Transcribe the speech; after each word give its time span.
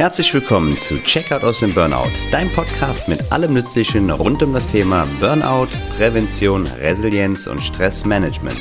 Herzlich 0.00 0.32
willkommen 0.32 0.78
zu 0.78 0.96
Checkout 1.02 1.44
aus 1.44 1.60
dem 1.60 1.74
Burnout, 1.74 2.08
dein 2.32 2.48
Podcast 2.52 3.06
mit 3.06 3.30
allem 3.30 3.52
Nützlichen 3.52 4.10
rund 4.10 4.42
um 4.42 4.54
das 4.54 4.66
Thema 4.66 5.06
Burnout, 5.20 5.68
Prävention, 5.94 6.66
Resilienz 6.66 7.46
und 7.46 7.60
Stressmanagement. 7.60 8.56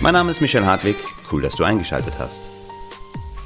Mein 0.00 0.14
Name 0.14 0.30
ist 0.30 0.40
Michael 0.40 0.64
Hartwig, 0.64 0.96
cool, 1.30 1.42
dass 1.42 1.56
du 1.56 1.64
eingeschaltet 1.64 2.18
hast. 2.18 2.40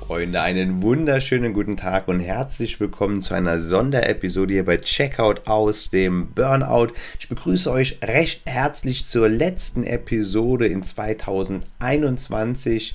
Freunde, 0.07 0.41
einen 0.41 0.83
wunderschönen 0.83 1.53
guten 1.53 1.77
Tag 1.77 2.07
und 2.07 2.21
herzlich 2.21 2.79
willkommen 2.79 3.23
zu 3.23 3.35
einer 3.35 3.59
Sonderepisode 3.59 4.55
hier 4.55 4.65
bei 4.65 4.77
Checkout 4.77 5.49
aus 5.49 5.91
dem 5.91 6.33
Burnout. 6.33 6.93
Ich 7.19 7.29
begrüße 7.29 7.69
euch 7.73 7.99
recht 8.05 8.43
herzlich 8.47 9.09
zur 9.09 9.29
letzten 9.29 9.83
Episode 9.83 10.69
in 10.69 10.85
2021. 10.85 12.95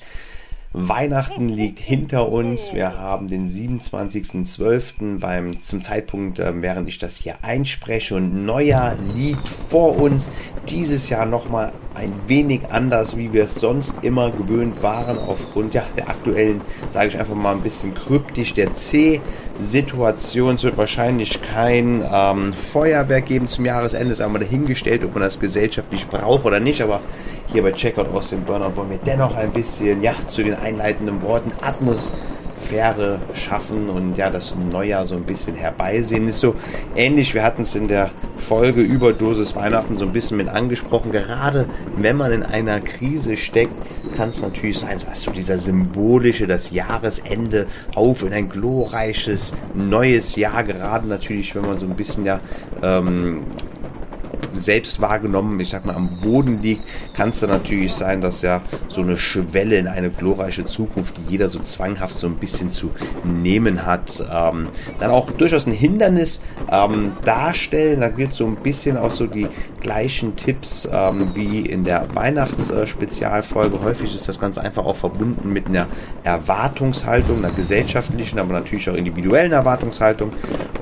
Weihnachten 0.74 1.48
liegt 1.48 1.78
hinter 1.78 2.30
uns. 2.30 2.72
Wir 2.72 2.98
haben 2.98 3.28
den 3.28 3.48
27.12. 3.48 5.20
beim 5.20 5.60
zum 5.62 5.82
Zeitpunkt, 5.82 6.38
äh, 6.38 6.62
während 6.62 6.88
ich 6.88 6.98
das 6.98 7.16
hier 7.16 7.36
einspreche 7.42 8.14
und 8.14 8.44
Neujahr 8.44 8.94
liegt 9.14 9.48
vor 9.48 9.96
uns. 9.96 10.30
Dieses 10.68 11.08
Jahr 11.10 11.26
nochmal 11.26 11.72
ein 11.94 12.12
wenig 12.26 12.62
anders, 12.70 13.16
wie 13.16 13.32
wir 13.32 13.44
es 13.44 13.56
sonst 13.56 14.02
immer 14.02 14.30
gewöhnt 14.30 14.82
waren, 14.82 15.18
aufgrund 15.18 15.74
ja, 15.74 15.84
der 15.96 16.08
aktuellen, 16.08 16.60
sage 16.90 17.08
ich 17.08 17.18
einfach 17.18 17.34
mal 17.34 17.52
ein 17.52 17.60
bisschen 17.60 17.94
kryptisch, 17.94 18.54
der 18.54 18.74
C-Situation. 18.74 20.54
Es 20.54 20.64
wird 20.64 20.76
wahrscheinlich 20.76 21.42
kein 21.42 22.04
ähm, 22.10 22.52
Feuerwerk 22.52 23.26
geben 23.26 23.48
zum 23.48 23.64
Jahresende, 23.64 24.14
sagen 24.14 24.32
wir 24.32 24.40
dahingestellt, 24.40 25.04
ob 25.04 25.14
man 25.14 25.22
das 25.22 25.38
gesellschaftlich 25.38 26.06
braucht 26.08 26.44
oder 26.44 26.60
nicht, 26.60 26.80
aber 26.82 27.00
hier 27.52 27.62
bei 27.62 27.72
Checkout 27.72 28.08
aus 28.14 28.30
dem 28.30 28.44
Burnout 28.44 28.76
wollen 28.76 28.90
wir 28.90 28.98
dennoch 28.98 29.36
ein 29.36 29.50
bisschen 29.50 30.02
ja, 30.02 30.14
zu 30.28 30.42
den 30.42 30.54
einleitenden 30.54 31.22
Worten 31.22 31.52
Atmosphäre 32.62 33.20
schaffen 33.34 33.88
und 33.88 34.16
ja, 34.16 34.30
das 34.30 34.54
Neujahr 34.54 35.06
so 35.06 35.16
ein 35.16 35.24
bisschen 35.24 35.56
herbeisehen. 35.56 36.28
Ist 36.28 36.40
so 36.40 36.54
ähnlich, 36.94 37.34
wir 37.34 37.42
hatten 37.42 37.62
es 37.62 37.74
in 37.74 37.88
der 37.88 38.10
Folge 38.38 38.80
Überdosis 38.80 39.54
Weihnachten 39.56 39.96
so 39.96 40.04
ein 40.04 40.12
bisschen 40.12 40.36
mit 40.36 40.48
angesprochen. 40.48 41.10
Gerade 41.10 41.66
wenn 41.96 42.16
man 42.16 42.32
in 42.32 42.42
einer 42.42 42.80
Krise 42.80 43.36
steckt, 43.36 43.74
kann 44.16 44.30
es 44.30 44.42
natürlich 44.42 44.78
sein, 44.78 44.98
dass 45.06 45.22
so 45.22 45.30
dieser 45.32 45.58
symbolische, 45.58 46.46
das 46.46 46.70
Jahresende 46.70 47.66
auf 47.94 48.22
in 48.22 48.32
ein 48.32 48.48
glorreiches 48.48 49.54
neues 49.74 50.36
Jahr, 50.36 50.64
gerade 50.64 51.08
natürlich, 51.08 51.54
wenn 51.54 51.62
man 51.62 51.78
so 51.78 51.86
ein 51.86 51.96
bisschen 51.96 52.24
ja 52.24 52.40
ähm, 52.82 53.42
selbst 54.54 55.00
wahrgenommen, 55.00 55.58
ich 55.60 55.70
sag 55.70 55.84
mal, 55.84 55.94
am 55.94 56.20
Boden 56.20 56.60
liegt, 56.60 56.82
kann 57.14 57.30
es 57.30 57.40
dann 57.40 57.50
natürlich 57.50 57.94
sein, 57.94 58.20
dass 58.20 58.42
ja 58.42 58.62
so 58.88 59.02
eine 59.02 59.16
Schwelle 59.16 59.76
in 59.76 59.86
eine 59.86 60.10
glorreiche 60.10 60.64
Zukunft, 60.64 61.16
die 61.16 61.32
jeder 61.32 61.48
so 61.48 61.58
zwanghaft 61.60 62.14
so 62.14 62.26
ein 62.26 62.36
bisschen 62.36 62.70
zu 62.70 62.90
nehmen 63.24 63.86
hat, 63.86 64.22
ähm, 64.32 64.68
dann 64.98 65.10
auch 65.10 65.30
durchaus 65.30 65.66
ein 65.66 65.72
Hindernis 65.72 66.40
ähm, 66.70 67.12
darstellen. 67.24 68.00
Da 68.00 68.08
gilt 68.08 68.32
so 68.32 68.46
ein 68.46 68.56
bisschen 68.56 68.96
auch 68.96 69.10
so 69.10 69.26
die 69.26 69.46
gleichen 69.82 70.36
Tipps 70.36 70.88
ähm, 70.90 71.32
wie 71.34 71.60
in 71.60 71.84
der 71.84 72.06
Weihnachtsspezialfolge. 72.14 73.82
Häufig 73.82 74.14
ist 74.14 74.28
das 74.28 74.40
ganz 74.40 74.56
einfach 74.56 74.86
auch 74.86 74.96
verbunden 74.96 75.52
mit 75.52 75.66
einer 75.66 75.86
Erwartungshaltung, 76.22 77.38
einer 77.38 77.52
gesellschaftlichen, 77.52 78.38
aber 78.38 78.54
natürlich 78.54 78.88
auch 78.88 78.94
individuellen 78.94 79.52
Erwartungshaltung. 79.52 80.32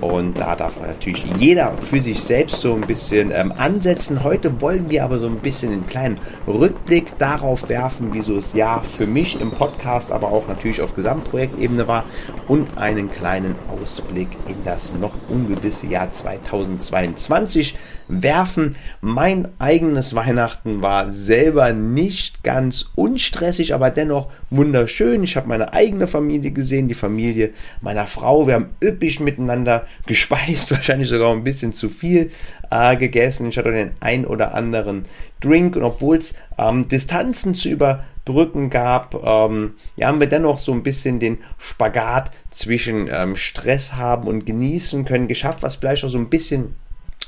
Und 0.01 0.41
da 0.41 0.55
darf 0.55 0.81
natürlich 0.81 1.25
jeder 1.39 1.77
für 1.77 2.03
sich 2.03 2.23
selbst 2.23 2.61
so 2.61 2.75
ein 2.75 2.83
bisschen 2.83 3.33
ähm, 3.33 3.53
ansetzen. 3.57 4.23
Heute 4.23 4.61
wollen 4.61 4.91
wir 4.91 5.05
aber 5.05 5.19
so 5.19 5.27
ein 5.27 5.37
bisschen 5.37 5.73
einen 5.73 5.87
kleinen 5.87 6.19
Rückblick 6.47 7.19
darauf 7.19 7.69
werfen, 7.69 8.13
wie 8.15 8.23
so 8.23 8.37
das 8.37 8.55
Jahr 8.55 8.85
für 8.85 9.07
mich 9.07 9.41
im 9.41 9.51
Podcast, 9.51 10.13
aber 10.13 10.29
auch 10.29 10.47
natürlich 10.49 10.81
auf 10.81 10.95
Gesamtprojektebene 10.95 11.89
war 11.89 12.05
und 12.49 12.79
einen 12.79 13.11
kleinen 13.11 13.55
Ausblick 13.69 14.29
in 14.47 14.57
das 14.65 14.93
noch 14.93 15.15
ungewisse 15.29 15.87
Jahr 15.87 16.11
2022 16.11 17.77
werfen. 18.11 18.77
Mein 19.01 19.49
eigenes 19.59 20.15
Weihnachten 20.15 20.83
war 20.83 21.11
selber 21.11 21.73
nicht 21.73 22.43
ganz 22.43 22.91
unstressig, 22.95 23.73
aber 23.75 23.91
dennoch 23.91 24.29
wunderschön. 24.51 25.23
Ich 25.23 25.37
habe 25.37 25.49
meine 25.49 25.73
eigene 25.73 26.07
Familie 26.07 26.51
gesehen, 26.51 26.89
die 26.89 26.95
Familie 26.95 27.51
meiner 27.81 28.07
Frau. 28.07 28.47
Wir 28.47 28.55
haben 28.55 28.71
üppig 28.83 29.21
miteinander 29.21 29.87
gespeist, 30.07 30.71
wahrscheinlich 30.71 31.09
sogar 31.09 31.33
ein 31.33 31.45
bisschen 31.45 31.73
zu 31.73 31.89
viel 31.89 32.31
äh, 32.71 32.97
gegessen. 32.97 33.49
Ich 33.49 33.59
hatte 33.59 33.73
den 33.73 33.93
ein 34.01 34.27
oder 34.27 34.55
anderen 34.55 35.05
Drink 35.41 35.77
und 35.77 35.85
obwohl 35.85 36.19
es 36.19 36.35
ähm, 36.59 36.89
Distanzen 36.89 37.55
zu 37.55 37.69
überbrücken 37.69 38.71
gab, 38.71 39.15
ähm, 39.25 39.75
ja, 39.97 40.09
haben 40.09 40.21
wir 40.21 40.29
dennoch 40.29 40.59
so 40.59 40.73
ein 40.73 40.83
bisschen 40.83 41.21
den 41.21 41.39
Spagat 41.59 42.31
zwischen 42.51 43.09
ähm, 43.11 43.37
Stress 43.37 43.95
haben 43.95 44.27
und 44.27 44.45
genießen 44.45 45.05
können 45.05 45.29
geschafft, 45.29 45.63
was 45.63 45.77
vielleicht 45.77 46.05
auch 46.05 46.09
so 46.09 46.19
ein 46.19 46.29
bisschen 46.29 46.75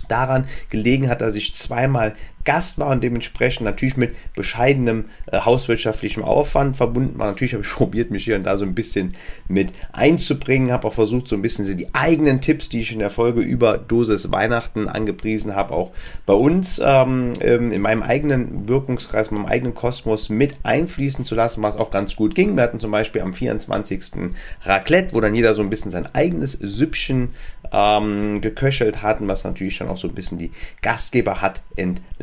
daran 0.08 0.46
gelegen 0.70 1.08
hat, 1.08 1.20
dass 1.20 1.34
ich 1.34 1.54
zweimal 1.54 2.14
Gast 2.44 2.78
war 2.78 2.88
und 2.88 3.02
dementsprechend 3.02 3.64
natürlich 3.64 3.96
mit 3.96 4.14
bescheidenem 4.34 5.06
äh, 5.26 5.40
hauswirtschaftlichem 5.40 6.24
Aufwand 6.24 6.76
verbunden 6.76 7.18
war. 7.18 7.28
Natürlich 7.28 7.54
habe 7.54 7.64
ich 7.64 7.70
probiert, 7.72 8.10
mich 8.10 8.24
hier 8.24 8.36
und 8.36 8.44
da 8.44 8.56
so 8.56 8.64
ein 8.64 8.74
bisschen 8.74 9.14
mit 9.48 9.72
einzubringen, 9.92 10.72
habe 10.72 10.88
auch 10.88 10.94
versucht, 10.94 11.28
so 11.28 11.36
ein 11.36 11.42
bisschen 11.42 11.76
die 11.76 11.94
eigenen 11.94 12.40
Tipps, 12.40 12.68
die 12.68 12.80
ich 12.80 12.92
in 12.92 12.98
der 12.98 13.10
Folge 13.10 13.40
über 13.40 13.78
Dosis 13.78 14.32
Weihnachten 14.32 14.88
angepriesen 14.88 15.54
habe, 15.54 15.74
auch 15.74 15.92
bei 16.26 16.34
uns 16.34 16.80
ähm, 16.84 17.34
ähm 17.40 17.72
in 17.72 17.80
meinem 17.80 18.02
eigenen 18.02 18.68
Wirkungskreis, 18.68 19.28
in 19.28 19.36
meinem 19.36 19.46
eigenen 19.46 19.74
Kosmos 19.74 20.28
mit 20.28 20.56
einfließen 20.62 21.24
zu 21.24 21.34
lassen, 21.34 21.62
was 21.62 21.76
auch 21.76 21.90
ganz 21.90 22.16
gut 22.16 22.34
ging. 22.34 22.56
Wir 22.56 22.64
hatten 22.64 22.80
zum 22.80 22.90
Beispiel 22.90 23.22
am 23.22 23.32
24. 23.32 24.30
Raclette, 24.64 25.14
wo 25.14 25.20
dann 25.20 25.34
jeder 25.34 25.54
so 25.54 25.62
ein 25.62 25.70
bisschen 25.70 25.90
sein 25.90 26.12
eigenes 26.14 26.52
Süppchen 26.52 27.30
ähm, 27.72 28.40
geköchelt 28.40 29.02
hatten, 29.02 29.28
was 29.28 29.44
natürlich 29.44 29.76
schon 29.76 29.88
auch 29.88 29.96
so 29.96 30.08
ein 30.08 30.14
bisschen 30.14 30.38
die 30.38 30.52
Gastgeber 30.82 31.40
hat 31.40 31.62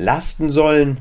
entlasten 0.09 0.49
sollen. 0.49 0.97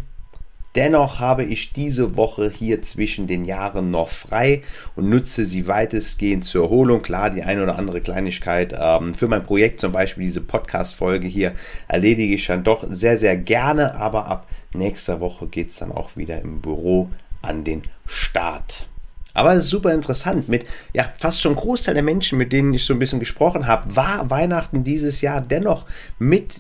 Dennoch 0.75 1.19
habe 1.19 1.43
ich 1.43 1.73
diese 1.73 2.17
Woche 2.17 2.51
hier 2.51 2.83
zwischen 2.83 3.27
den 3.27 3.47
Jahren 3.47 3.91
noch 3.91 4.11
frei 4.11 4.63
und 4.97 5.09
nutze 5.09 5.47
sie 5.47 5.67
weitestgehend 5.67 6.45
zur 6.45 6.65
Erholung. 6.65 7.01
Klar, 7.01 7.31
die 7.31 7.43
eine 7.43 7.63
oder 7.63 7.79
andere 7.79 8.03
Kleinigkeit 8.03 8.77
ähm, 8.79 9.15
für 9.15 9.27
mein 9.27 9.45
Projekt, 9.45 9.81
zum 9.81 9.93
Beispiel 9.93 10.25
diese 10.25 10.43
Podcast-Folge 10.43 11.27
hier, 11.27 11.55
erledige 11.89 12.35
ich 12.35 12.47
dann 12.47 12.65
doch 12.65 12.85
sehr, 12.87 13.17
sehr 13.17 13.39
gerne. 13.39 13.95
Aber 13.95 14.27
ab 14.27 14.47
nächster 14.75 15.21
Woche 15.21 15.47
geht 15.47 15.71
es 15.71 15.79
dann 15.79 15.91
auch 15.91 16.19
wieder 16.19 16.43
im 16.43 16.61
Büro 16.61 17.09
an 17.41 17.65
den 17.65 17.85
Start. 18.05 18.89
Aber 19.39 19.53
es 19.53 19.61
ist 19.61 19.69
super 19.69 19.95
interessant. 19.95 20.49
Mit 20.49 20.67
ja, 20.93 21.13
fast 21.17 21.41
schon 21.41 21.55
Großteil 21.55 21.95
der 21.95 22.03
Menschen, 22.03 22.39
mit 22.39 22.53
denen 22.53 22.75
ich 22.75 22.85
so 22.85 22.93
ein 22.93 22.99
bisschen 22.99 23.21
gesprochen 23.21 23.69
habe, 23.69 23.95
war 23.95 24.29
Weihnachten 24.31 24.83
dieses 24.83 25.21
Jahr 25.21 25.41
dennoch 25.41 25.87
mit, 26.19 26.57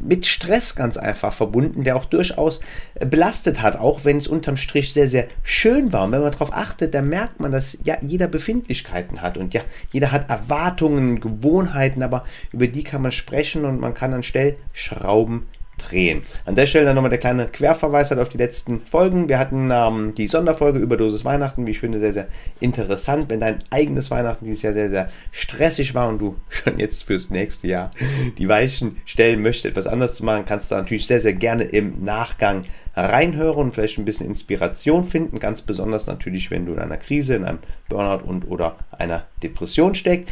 mit 0.00 0.26
Stress 0.26 0.74
ganz 0.74 0.96
einfach 0.96 1.32
verbunden, 1.32 1.84
der 1.84 1.94
auch 1.94 2.06
durchaus 2.06 2.58
belastet 2.98 3.62
hat, 3.62 3.76
auch 3.76 4.04
wenn 4.04 4.16
es 4.16 4.26
unterm 4.26 4.56
Strich 4.56 4.92
sehr, 4.92 5.08
sehr 5.08 5.28
schön 5.44 5.92
war. 5.92 6.04
Und 6.04 6.10
wenn 6.10 6.22
man 6.22 6.32
darauf 6.32 6.52
achtet, 6.52 6.92
dann 6.92 7.08
merkt 7.08 7.38
man, 7.38 7.52
dass 7.52 7.78
ja 7.84 7.96
jeder 8.00 8.26
Befindlichkeiten 8.26 9.22
hat 9.22 9.38
und 9.38 9.54
ja, 9.54 9.60
jeder 9.92 10.10
hat 10.10 10.28
Erwartungen, 10.28 11.20
Gewohnheiten, 11.20 12.02
aber 12.02 12.24
über 12.52 12.66
die 12.66 12.82
kann 12.82 13.02
man 13.02 13.12
sprechen 13.12 13.64
und 13.64 13.78
man 13.78 13.94
kann 13.94 14.12
an 14.12 14.24
Stellschrauben 14.24 15.46
drehen. 15.78 16.22
An 16.44 16.54
der 16.54 16.66
Stelle 16.66 16.84
dann 16.84 16.94
nochmal 16.94 17.10
der 17.10 17.18
kleine 17.18 17.46
Querverweis 17.46 18.10
halt 18.10 18.20
auf 18.20 18.28
die 18.28 18.38
letzten 18.38 18.80
Folgen. 18.80 19.28
Wir 19.28 19.38
hatten 19.38 19.70
ähm, 19.72 20.14
die 20.14 20.28
Sonderfolge 20.28 20.78
über 20.78 20.96
Dosis 20.96 21.24
Weihnachten, 21.24 21.66
wie 21.66 21.70
ich 21.70 21.80
finde, 21.80 21.98
sehr, 21.98 22.12
sehr 22.12 22.28
interessant. 22.60 23.26
Wenn 23.28 23.40
dein 23.40 23.58
eigenes 23.70 24.10
Weihnachten 24.10 24.44
dieses 24.44 24.62
Jahr 24.62 24.72
sehr, 24.72 24.90
sehr 24.90 25.08
stressig 25.32 25.94
war 25.94 26.08
und 26.08 26.18
du 26.18 26.36
schon 26.48 26.78
jetzt 26.78 27.04
fürs 27.04 27.30
nächste 27.30 27.68
Jahr 27.68 27.90
die 28.38 28.48
Weichen 28.48 28.98
stellen 29.04 29.42
möchtest, 29.42 29.66
etwas 29.66 29.86
anders 29.86 30.14
zu 30.14 30.24
machen, 30.24 30.44
kannst 30.46 30.70
du 30.70 30.74
natürlich 30.74 31.06
sehr, 31.06 31.20
sehr 31.20 31.32
gerne 31.32 31.64
im 31.64 32.04
Nachgang 32.04 32.64
reinhören 32.94 33.66
und 33.66 33.74
vielleicht 33.74 33.98
ein 33.98 34.04
bisschen 34.04 34.26
Inspiration 34.26 35.04
finden. 35.04 35.38
Ganz 35.38 35.62
besonders 35.62 36.06
natürlich, 36.06 36.50
wenn 36.50 36.66
du 36.66 36.72
in 36.72 36.78
einer 36.78 36.96
Krise, 36.96 37.34
in 37.34 37.44
einem 37.44 37.58
Burnout 37.88 38.24
und 38.24 38.50
oder 38.50 38.76
einer 38.90 39.26
Depression 39.42 39.94
steckst. 39.94 40.28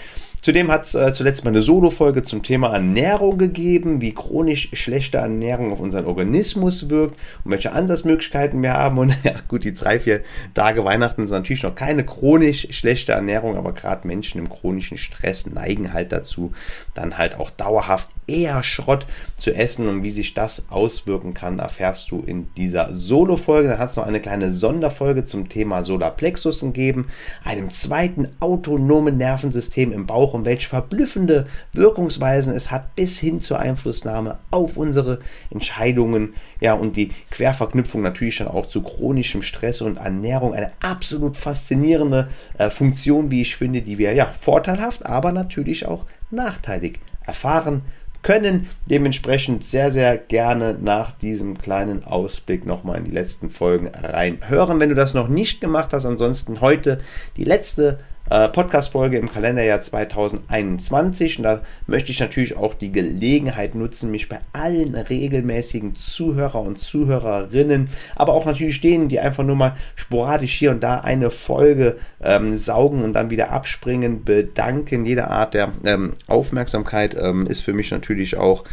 Zudem 0.46 0.70
hat 0.70 0.84
es 0.84 0.94
äh, 0.94 1.12
zuletzt 1.12 1.44
mal 1.44 1.50
eine 1.50 1.60
Solo-Folge 1.60 2.22
zum 2.22 2.44
Thema 2.44 2.72
Ernährung 2.72 3.36
gegeben, 3.36 4.00
wie 4.00 4.14
chronisch 4.14 4.68
schlechte 4.74 5.18
Ernährung 5.18 5.72
auf 5.72 5.80
unseren 5.80 6.04
Organismus 6.04 6.88
wirkt 6.88 7.18
und 7.42 7.50
welche 7.50 7.72
Ansatzmöglichkeiten 7.72 8.62
wir 8.62 8.74
haben. 8.74 8.98
Und 8.98 9.12
ja, 9.24 9.32
gut, 9.48 9.64
die 9.64 9.74
drei, 9.74 9.98
vier 9.98 10.20
Tage 10.54 10.84
Weihnachten 10.84 11.26
sind 11.26 11.38
natürlich 11.38 11.64
noch 11.64 11.74
keine 11.74 12.06
chronisch 12.06 12.68
schlechte 12.70 13.10
Ernährung, 13.10 13.56
aber 13.56 13.72
gerade 13.72 14.06
Menschen 14.06 14.38
im 14.38 14.48
chronischen 14.48 14.98
Stress 14.98 15.46
neigen 15.46 15.92
halt 15.92 16.12
dazu, 16.12 16.52
dann 16.94 17.18
halt 17.18 17.40
auch 17.40 17.50
dauerhaft 17.50 18.08
eher 18.26 18.62
Schrott 18.62 19.06
zu 19.38 19.54
essen 19.54 19.88
und 19.88 20.02
wie 20.02 20.10
sich 20.10 20.34
das 20.34 20.66
auswirken 20.70 21.34
kann, 21.34 21.58
erfährst 21.58 22.10
du 22.10 22.20
in 22.20 22.48
dieser 22.54 22.96
Solo-Folge. 22.96 23.68
Dann 23.68 23.78
hat 23.78 23.90
es 23.90 23.96
noch 23.96 24.06
eine 24.06 24.20
kleine 24.20 24.50
Sonderfolge 24.50 25.24
zum 25.24 25.48
Thema 25.48 25.84
Solarplexus 25.84 26.60
gegeben, 26.60 27.08
einem 27.44 27.70
zweiten 27.70 28.28
autonomen 28.40 29.16
Nervensystem 29.16 29.92
im 29.92 30.06
Bauch 30.06 30.34
und 30.34 30.44
welche 30.44 30.68
verblüffende 30.68 31.46
Wirkungsweisen 31.72 32.54
es 32.54 32.70
hat 32.70 32.96
bis 32.96 33.18
hin 33.18 33.40
zur 33.40 33.58
Einflussnahme 33.60 34.38
auf 34.50 34.76
unsere 34.76 35.20
Entscheidungen. 35.50 36.34
Ja, 36.60 36.74
und 36.74 36.96
die 36.96 37.10
Querverknüpfung 37.30 38.02
natürlich 38.02 38.38
dann 38.38 38.48
auch 38.48 38.66
zu 38.66 38.82
chronischem 38.82 39.42
Stress 39.42 39.80
und 39.80 39.98
Ernährung. 39.98 40.54
Eine 40.54 40.72
absolut 40.80 41.36
faszinierende 41.36 42.28
äh, 42.58 42.70
Funktion, 42.70 43.30
wie 43.30 43.42
ich 43.42 43.56
finde, 43.56 43.82
die 43.82 43.98
wir 43.98 44.12
ja 44.14 44.26
vorteilhaft, 44.26 45.06
aber 45.06 45.32
natürlich 45.32 45.86
auch 45.86 46.04
nachteilig 46.30 46.98
erfahren 47.26 47.82
können. 48.26 48.68
Dementsprechend 48.86 49.62
sehr, 49.62 49.92
sehr 49.92 50.18
gerne 50.18 50.76
nach 50.82 51.12
diesem 51.12 51.58
kleinen 51.58 52.02
Ausblick 52.02 52.66
nochmal 52.66 52.98
in 52.98 53.04
die 53.04 53.12
letzten 53.12 53.50
Folgen 53.50 53.86
reinhören, 53.86 54.80
wenn 54.80 54.88
du 54.88 54.96
das 54.96 55.14
noch 55.14 55.28
nicht 55.28 55.60
gemacht 55.60 55.92
hast. 55.92 56.06
Ansonsten 56.06 56.60
heute 56.60 56.98
die 57.36 57.44
letzte 57.44 58.00
äh, 58.30 58.48
Podcast-Folge 58.48 59.18
im 59.18 59.30
Kalenderjahr 59.30 59.80
2021. 59.80 61.38
Und 61.38 61.44
da 61.44 61.60
möchte 61.86 62.10
ich 62.10 62.20
natürlich 62.20 62.56
auch 62.56 62.74
die 62.74 62.92
Gelegenheit 62.92 63.74
nutzen, 63.74 64.10
mich 64.10 64.28
bei 64.28 64.40
allen 64.52 64.94
regelmäßigen 64.94 65.94
Zuhörer 65.96 66.60
und 66.60 66.78
Zuhörerinnen, 66.78 67.88
aber 68.14 68.32
auch 68.32 68.46
natürlich 68.46 68.80
denen, 68.80 69.08
die 69.08 69.20
einfach 69.20 69.44
nur 69.44 69.56
mal 69.56 69.76
sporadisch 69.94 70.52
hier 70.52 70.70
und 70.70 70.82
da 70.82 71.00
eine 71.00 71.30
Folge 71.30 71.96
ähm, 72.22 72.56
saugen 72.56 73.02
und 73.02 73.12
dann 73.12 73.30
wieder 73.30 73.50
abspringen, 73.50 74.24
bedanken. 74.24 75.04
Jede 75.04 75.28
Art 75.28 75.54
der 75.54 75.72
ähm, 75.84 76.14
Aufmerksamkeit 76.26 77.16
ähm, 77.20 77.46
ist 77.46 77.60
für 77.60 77.72
mich 77.72 77.90
natürlich 77.90 78.36
auch 78.36 78.64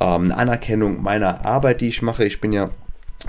ähm, 0.00 0.32
eine 0.32 0.36
Anerkennung 0.36 1.02
meiner 1.02 1.44
Arbeit, 1.44 1.80
die 1.80 1.88
ich 1.88 2.02
mache. 2.02 2.24
Ich 2.24 2.40
bin 2.40 2.52
ja 2.52 2.70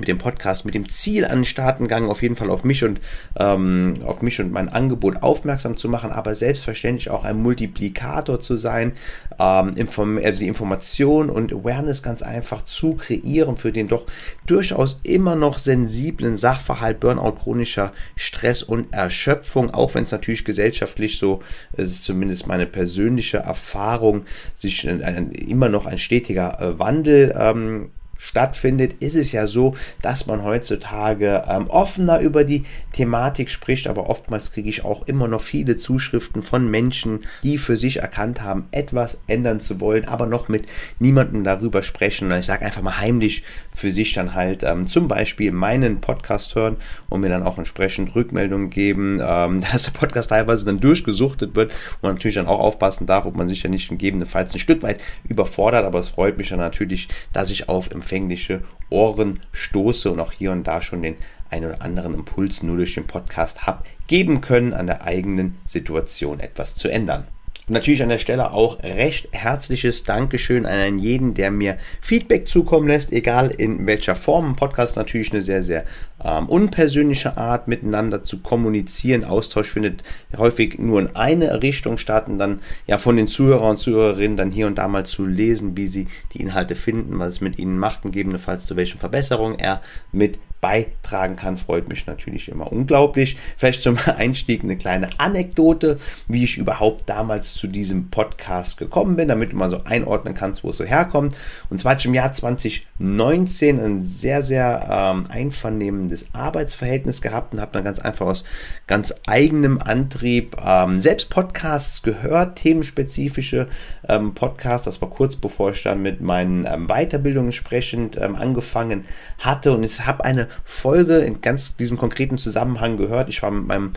mit 0.02 0.08
dem 0.08 0.18
Podcast, 0.18 0.66
mit 0.66 0.74
dem 0.74 0.90
Ziel 0.90 1.26
an 1.26 1.40
den 1.40 1.46
Staaten 1.46 1.84
gegangen, 1.84 2.10
auf 2.10 2.22
jeden 2.22 2.36
Fall 2.36 2.50
auf 2.50 2.64
mich 2.64 2.84
und 2.84 3.00
ähm, 3.40 4.02
auf 4.04 4.22
mich 4.22 4.42
und 4.42 4.52
mein 4.52 4.68
Angebot 4.68 5.22
aufmerksam 5.22 5.78
zu 5.78 5.88
machen, 5.88 6.12
aber 6.12 6.36
selbstverständlich 6.36 7.10
auch 7.10 7.24
ein 7.24 7.42
Multiplikator 7.42 8.42
zu 8.42 8.58
sein, 8.58 8.94
ähm, 9.40 9.74
also 9.78 10.40
die 10.40 10.48
Information 10.48 11.30
und 11.30 11.54
Awareness 11.54 12.02
ganz 12.02 12.24
einfach 12.24 12.64
zu 12.64 12.96
kreieren 12.96 13.58
für 13.58 13.72
den 13.72 13.88
doch 13.88 14.08
durchaus 14.48 15.00
immer 15.04 15.36
noch 15.36 15.60
sensiblen 15.60 16.36
Sachverhalt 16.36 17.00
Burnout, 17.00 17.34
chronischer 17.34 17.94
Stress 18.16 18.64
und 18.64 18.92
Erschöpfung, 18.94 19.72
auch 19.72 19.94
wenn 19.94 20.04
es 20.04 20.12
natürlich 20.12 20.44
gesellschaftlich 20.44 21.20
so, 21.20 21.42
es 21.74 21.92
ist 21.92 22.04
zumindest 22.04 22.48
meine 22.48 22.66
persönliche 22.66 23.38
Erfahrung, 23.38 24.26
sich 24.56 24.90
ein, 24.90 25.32
immer 25.32 25.70
noch 25.70 25.86
ein 25.86 26.00
stetiger 26.00 26.60
äh, 26.60 26.80
Wandel 26.80 27.34
ähm, 27.38 27.92
stattfindet, 28.22 28.94
ist 29.00 29.16
es 29.16 29.32
ja 29.32 29.48
so, 29.48 29.76
dass 30.04 30.28
man 30.28 30.44
heutzutage 30.44 31.44
ähm, 31.50 31.68
offener 31.68 32.20
über 32.20 32.44
die 32.44 32.66
Thematik 32.94 33.50
spricht, 33.50 33.88
aber 33.88 34.10
oftmals 34.10 34.52
kriege 34.52 34.70
ich 34.70 34.86
auch 34.86 35.08
immer 35.08 35.28
noch 35.28 35.42
viele 35.42 35.76
Zuschriften 35.76 36.44
von 36.44 36.70
Menschen, 36.70 37.22
die 37.42 37.58
für 37.58 37.78
sich 37.78 37.98
erkannt 37.98 38.44
haben, 38.44 38.68
etwas 38.72 39.20
ändern 39.26 39.60
zu 39.60 39.82
wollen, 39.82 40.06
aber 40.06 40.28
noch 40.28 40.50
mit 40.50 40.68
niemandem 41.00 41.44
darüber 41.44 41.82
sprechen. 41.82 42.32
Und 42.32 42.38
ich 42.38 42.46
sage 42.46 42.64
einfach 42.64 42.84
mal 42.84 43.00
heimlich 43.00 43.44
für 43.74 43.90
sich 43.90 44.14
dann 44.14 44.36
halt 44.36 44.62
ähm, 44.62 44.88
zum 44.88 45.08
Beispiel 45.08 45.52
meinen 45.52 46.00
Podcast 46.00 46.54
hören 46.54 46.78
und 47.10 47.22
mir 47.22 47.30
dann 47.30 47.42
auch 47.42 47.58
entsprechend 47.58 48.14
Rückmeldungen 48.14 48.70
geben, 48.70 49.20
ähm, 49.20 49.62
dass 49.72 49.84
der 49.84 49.92
Podcast 49.92 50.30
teilweise 50.30 50.66
dann 50.66 50.80
durchgesuchtet 50.80 51.56
wird 51.56 51.72
und 51.72 52.04
man 52.04 52.14
natürlich 52.14 52.36
dann 52.36 52.48
auch 52.48 52.60
aufpassen 52.60 53.08
darf, 53.08 53.26
ob 53.26 53.36
man 53.36 53.50
sich 53.50 53.64
ja 53.64 53.70
nicht 53.70 53.90
gegebenenfalls 53.90 54.54
ein 54.54 54.60
Stück 54.60 54.84
weit 54.84 55.02
überfordert, 55.28 55.86
aber 55.86 55.98
es 55.98 56.10
freut 56.10 56.38
mich 56.38 56.50
dann 56.50 56.60
natürlich, 56.60 57.08
dass 57.34 57.50
ich 57.50 57.68
auf 57.68 57.90
Empfehlungen 57.90 58.11
empfängliche 58.12 58.62
Ohren 58.90 59.40
stoße 59.54 60.12
und 60.12 60.20
auch 60.20 60.34
hier 60.34 60.52
und 60.52 60.68
da 60.68 60.82
schon 60.82 61.02
den 61.02 61.16
einen 61.50 61.68
oder 61.68 61.82
anderen 61.82 62.14
Impuls 62.14 62.62
nur 62.62 62.76
durch 62.76 62.96
den 62.96 63.08
Podcast 63.08 63.66
habe 63.66 63.84
geben 64.08 64.42
können, 64.42 64.74
an 64.74 64.88
der 64.88 65.04
eigenen 65.04 65.58
Situation 65.66 66.42
etwas 66.42 66.76
zu 66.76 66.90
ändern. 66.90 67.26
Und 67.72 67.76
natürlich 67.76 68.04
an 68.04 68.10
der 68.10 68.18
Stelle 68.18 68.52
auch 68.52 68.84
recht 68.84 69.30
herzliches 69.32 70.04
Dankeschön 70.04 70.66
an 70.66 71.00
jeden, 71.00 71.36
der 71.36 71.52
mir 71.52 71.78
Feedback 72.02 72.46
zukommen 72.46 72.90
lässt, 72.90 73.14
egal 73.14 73.50
in 73.50 73.88
welcher 73.88 74.16
Form. 74.16 74.50
Ein 74.50 74.56
Podcast 74.58 74.98
natürlich 74.98 75.32
eine 75.32 75.42
sehr, 75.42 75.64
sehr 75.64 75.86
ähm, 76.22 76.50
unpersönliche 76.50 77.38
Art, 77.38 77.70
miteinander 77.70 78.24
zu 78.24 78.40
kommunizieren. 78.40 79.24
Austausch 79.24 79.70
findet 79.70 80.04
häufig 80.36 80.80
nur 80.80 81.00
in 81.00 81.16
eine 81.16 81.64
Richtung 81.64 81.98
statt 81.98 82.28
und 82.28 82.40
dann 82.40 82.60
ja 82.88 82.98
von 82.98 83.16
den 83.16 83.28
Zuhörern 83.28 83.70
und 83.70 83.78
Zuhörerinnen 83.78 84.36
dann 84.36 84.52
hier 84.52 84.68
und 84.68 84.78
da 84.78 84.90
mal 84.90 85.06
zu 85.06 85.26
lesen, 85.26 85.78
wie 85.78 85.88
sie 85.88 86.10
die 86.34 86.42
Inhalte 86.42 86.76
finden, 86.76 87.20
was 87.20 87.36
es 87.36 87.42
mit 87.42 87.58
ihnen 87.58 87.78
macht, 87.78 88.02
gegebenenfalls 88.02 88.66
zu 88.66 88.76
welchen 88.76 89.00
Verbesserungen 89.00 89.58
er 89.58 89.82
mit 90.12 90.40
beitragen 90.62 91.36
kann, 91.36 91.58
freut 91.58 91.90
mich 91.90 92.06
natürlich 92.06 92.48
immer 92.48 92.72
unglaublich. 92.72 93.36
Vielleicht 93.58 93.82
zum 93.82 93.98
Einstieg 94.18 94.64
eine 94.64 94.78
kleine 94.78 95.20
Anekdote, 95.20 96.00
wie 96.28 96.44
ich 96.44 96.58
überhaupt 96.58 97.10
damals 97.10 97.56
zu 97.56 97.68
diesem 97.68 98.10
Podcast 98.10 98.78
gekommen 98.78 99.16
bin, 99.16 99.28
damit 99.28 99.52
du 99.52 99.56
mal 99.56 99.72
so 99.72 99.84
einordnen 99.84 100.36
kannst, 100.36 100.64
wo 100.64 100.70
es 100.70 100.78
so 100.78 100.86
herkommt. 100.86 101.36
Und 101.70 101.80
zwar 101.80 101.94
hatte 101.94 102.02
ich 102.02 102.06
im 102.06 102.14
Jahr 102.14 102.32
2019 102.32 103.80
ein 103.80 104.02
sehr, 104.04 104.44
sehr 104.44 104.88
ähm, 104.90 105.26
einvernehmendes 105.30 106.34
Arbeitsverhältnis 106.34 107.22
gehabt 107.22 107.54
und 107.54 107.62
habe 107.62 107.72
dann 107.74 107.84
ganz 107.84 108.00
einfach 108.00 108.28
aus 108.28 108.44
ganz 108.86 109.16
eigenem 109.26 109.82
Antrieb 109.82 110.56
ähm, 110.64 111.02
selbst 111.02 111.32
Podcasts 111.32 112.04
gehört, 112.04 112.58
themenspezifische 112.58 113.68
ähm, 114.08 114.36
Podcasts. 114.36 114.86
Das 114.86 115.02
war 115.02 115.10
kurz 115.10 115.36
bevor 115.36 115.72
ich 115.72 115.82
dann 115.82 116.04
mit 116.04 116.22
meinen 116.22 116.66
ähm, 116.66 116.86
Weiterbildungen 116.88 117.48
entsprechend 117.48 118.18
ähm, 118.18 118.36
angefangen 118.36 119.06
hatte 119.40 119.74
und 119.74 119.84
ich 119.84 120.06
habe 120.06 120.24
eine 120.24 120.51
Folge 120.64 121.18
in 121.18 121.42
ganz 121.42 121.76
diesem 121.76 121.98
konkreten 121.98 122.38
Zusammenhang 122.38 122.98
gehört. 122.98 123.30
Ich 123.30 123.42
war 123.44 123.52
mit 123.52 123.68
meinem 123.68 123.92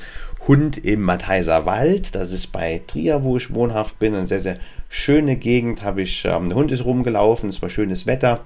Hund 0.47 0.79
im 0.85 1.03
Matheiser 1.03 1.67
Wald. 1.67 2.15
Das 2.15 2.33
ist 2.33 2.49
bei 2.49 2.83
Trier, 2.87 3.23
wo 3.23 3.37
ich 3.37 3.55
wohnhaft 3.55 3.99
bin. 3.99 4.15
Eine 4.15 4.27
sehr, 4.27 4.41
sehr 4.41 4.59
schöne 4.89 5.37
Gegend. 5.37 5.83
Habe 5.83 6.03
ich, 6.03 6.25
ähm, 6.25 6.49
der 6.49 6.57
Hund 6.57 6.71
ist 6.71 6.85
rumgelaufen, 6.85 7.49
es 7.49 7.63
war 7.63 7.69
schönes 7.69 8.07
Wetter. 8.07 8.41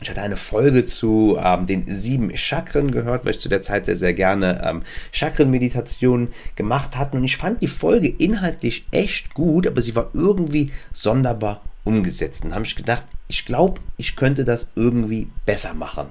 Ich 0.00 0.10
hatte 0.10 0.22
eine 0.22 0.36
Folge 0.36 0.84
zu 0.84 1.38
ähm, 1.40 1.66
den 1.66 1.86
sieben 1.86 2.36
Chakren 2.36 2.90
gehört, 2.90 3.24
weil 3.24 3.30
ich 3.30 3.40
zu 3.40 3.48
der 3.48 3.62
Zeit 3.62 3.86
sehr, 3.86 3.96
sehr 3.96 4.12
gerne 4.12 4.60
ähm, 4.64 4.82
Chakrenmeditationen 5.12 6.28
gemacht 6.56 6.96
hatte. 6.96 7.16
Und 7.16 7.24
ich 7.24 7.36
fand 7.36 7.62
die 7.62 7.68
Folge 7.68 8.08
inhaltlich 8.08 8.86
echt 8.90 9.34
gut, 9.34 9.66
aber 9.66 9.80
sie 9.82 9.94
war 9.94 10.10
irgendwie 10.12 10.72
sonderbar 10.92 11.62
umgesetzt. 11.84 12.44
Und 12.44 12.54
habe 12.54 12.64
ich 12.64 12.76
gedacht, 12.76 13.04
ich 13.28 13.44
glaube, 13.44 13.80
ich 13.96 14.16
könnte 14.16 14.44
das 14.44 14.68
irgendwie 14.74 15.28
besser 15.46 15.74
machen. 15.74 16.08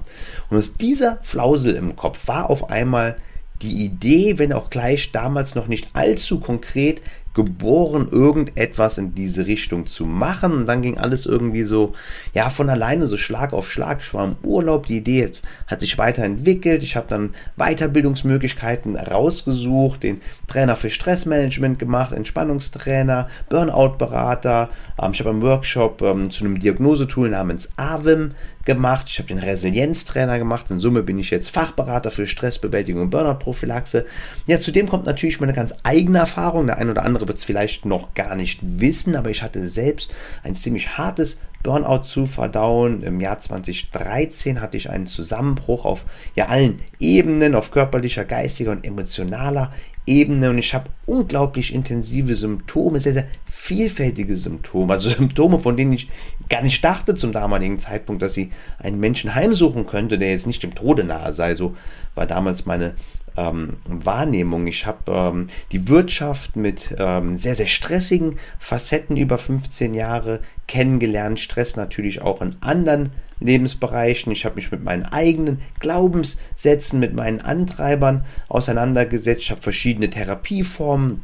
Und 0.50 0.56
aus 0.56 0.74
dieser 0.74 1.18
Flausel 1.22 1.74
im 1.74 1.96
Kopf 1.96 2.26
war 2.26 2.50
auf 2.50 2.70
einmal 2.70 3.16
die 3.62 3.84
Idee, 3.84 4.38
wenn 4.38 4.52
auch 4.52 4.70
gleich 4.70 5.12
damals 5.12 5.54
noch 5.54 5.68
nicht 5.68 5.88
allzu 5.94 6.40
konkret, 6.40 7.02
geboren, 7.34 8.08
irgendetwas 8.10 8.96
in 8.98 9.14
diese 9.14 9.46
Richtung 9.46 9.86
zu 9.86 10.06
machen. 10.06 10.52
Und 10.52 10.66
dann 10.66 10.82
ging 10.82 10.98
alles 10.98 11.26
irgendwie 11.26 11.64
so, 11.64 11.92
ja, 12.32 12.48
von 12.48 12.70
alleine 12.70 13.08
so 13.08 13.16
Schlag 13.16 13.52
auf 13.52 13.70
Schlag. 13.70 14.00
Ich 14.00 14.14
war 14.14 14.24
im 14.24 14.36
Urlaub, 14.42 14.86
die 14.86 14.98
Idee 14.98 15.30
hat 15.66 15.80
sich 15.80 15.98
weiterentwickelt. 15.98 16.82
Ich 16.82 16.96
habe 16.96 17.06
dann 17.08 17.34
Weiterbildungsmöglichkeiten 17.56 18.96
rausgesucht, 18.96 20.02
den 20.04 20.20
Trainer 20.46 20.76
für 20.76 20.90
Stressmanagement 20.90 21.78
gemacht, 21.78 22.12
Entspannungstrainer, 22.12 23.28
Burnout-Berater. 23.48 24.70
Ähm, 25.02 25.10
ich 25.12 25.20
habe 25.20 25.30
einen 25.30 25.42
Workshop 25.42 26.02
ähm, 26.02 26.30
zu 26.30 26.44
einem 26.44 26.58
Diagnosetool 26.60 27.28
namens 27.28 27.70
AVIM 27.76 28.30
gemacht. 28.64 29.06
Ich 29.08 29.18
habe 29.18 29.28
den 29.28 29.38
Resilienztrainer 29.38 30.38
gemacht. 30.38 30.70
In 30.70 30.80
Summe 30.80 31.02
bin 31.02 31.18
ich 31.18 31.30
jetzt 31.30 31.50
Fachberater 31.50 32.10
für 32.10 32.26
Stressbewältigung 32.26 33.02
und 33.02 33.10
Burnout-Prophylaxe. 33.10 34.06
Ja, 34.46 34.60
zudem 34.60 34.88
kommt 34.88 35.06
natürlich 35.06 35.40
meine 35.40 35.52
ganz 35.52 35.74
eigene 35.82 36.18
Erfahrung. 36.18 36.66
Der 36.66 36.78
ein 36.78 36.90
oder 36.90 37.04
andere 37.04 37.23
wird 37.28 37.38
es 37.38 37.44
vielleicht 37.44 37.84
noch 37.84 38.14
gar 38.14 38.34
nicht 38.34 38.60
wissen, 38.62 39.16
aber 39.16 39.30
ich 39.30 39.42
hatte 39.42 39.66
selbst 39.68 40.14
ein 40.42 40.54
ziemlich 40.54 40.96
hartes 40.96 41.38
Burnout 41.62 42.02
zu 42.02 42.26
verdauen. 42.26 43.02
Im 43.02 43.20
Jahr 43.20 43.38
2013 43.38 44.60
hatte 44.60 44.76
ich 44.76 44.90
einen 44.90 45.06
Zusammenbruch 45.06 45.84
auf 45.84 46.04
ja, 46.36 46.46
allen 46.46 46.80
Ebenen, 47.00 47.54
auf 47.54 47.70
körperlicher, 47.70 48.24
geistiger 48.24 48.70
und 48.70 48.84
emotionaler 48.84 49.72
Ebene 50.06 50.50
und 50.50 50.58
ich 50.58 50.74
habe 50.74 50.90
unglaublich 51.06 51.74
intensive 51.74 52.36
Symptome, 52.36 53.00
sehr, 53.00 53.14
sehr 53.14 53.26
vielfältige 53.46 54.36
Symptome, 54.36 54.92
also 54.92 55.08
Symptome, 55.08 55.58
von 55.58 55.78
denen 55.78 55.94
ich 55.94 56.10
gar 56.50 56.60
nicht 56.60 56.84
dachte 56.84 57.14
zum 57.14 57.32
damaligen 57.32 57.78
Zeitpunkt, 57.78 58.20
dass 58.20 58.34
sie 58.34 58.50
einen 58.78 59.00
Menschen 59.00 59.34
heimsuchen 59.34 59.86
könnte, 59.86 60.18
der 60.18 60.32
jetzt 60.32 60.46
nicht 60.46 60.62
dem 60.62 60.74
Tode 60.74 61.04
nahe 61.04 61.32
sei. 61.32 61.54
So 61.54 61.74
war 62.14 62.26
damals 62.26 62.66
meine 62.66 62.94
ähm, 63.36 63.76
Wahrnehmung. 63.86 64.66
Ich 64.66 64.86
habe 64.86 65.12
ähm, 65.12 65.46
die 65.72 65.88
Wirtschaft 65.88 66.56
mit 66.56 66.94
ähm, 66.98 67.36
sehr, 67.36 67.54
sehr 67.54 67.66
stressigen 67.66 68.38
Facetten 68.58 69.16
über 69.16 69.38
15 69.38 69.94
Jahre 69.94 70.40
kennengelernt. 70.66 71.40
Stress 71.40 71.76
natürlich 71.76 72.22
auch 72.22 72.40
in 72.40 72.56
anderen 72.60 73.10
Lebensbereichen. 73.40 74.32
Ich 74.32 74.44
habe 74.44 74.56
mich 74.56 74.70
mit 74.70 74.82
meinen 74.82 75.04
eigenen 75.04 75.60
Glaubenssätzen, 75.80 77.00
mit 77.00 77.14
meinen 77.14 77.40
Antreibern 77.40 78.24
auseinandergesetzt. 78.48 79.42
Ich 79.42 79.50
habe 79.50 79.62
verschiedene 79.62 80.08
Therapieformen 80.10 81.22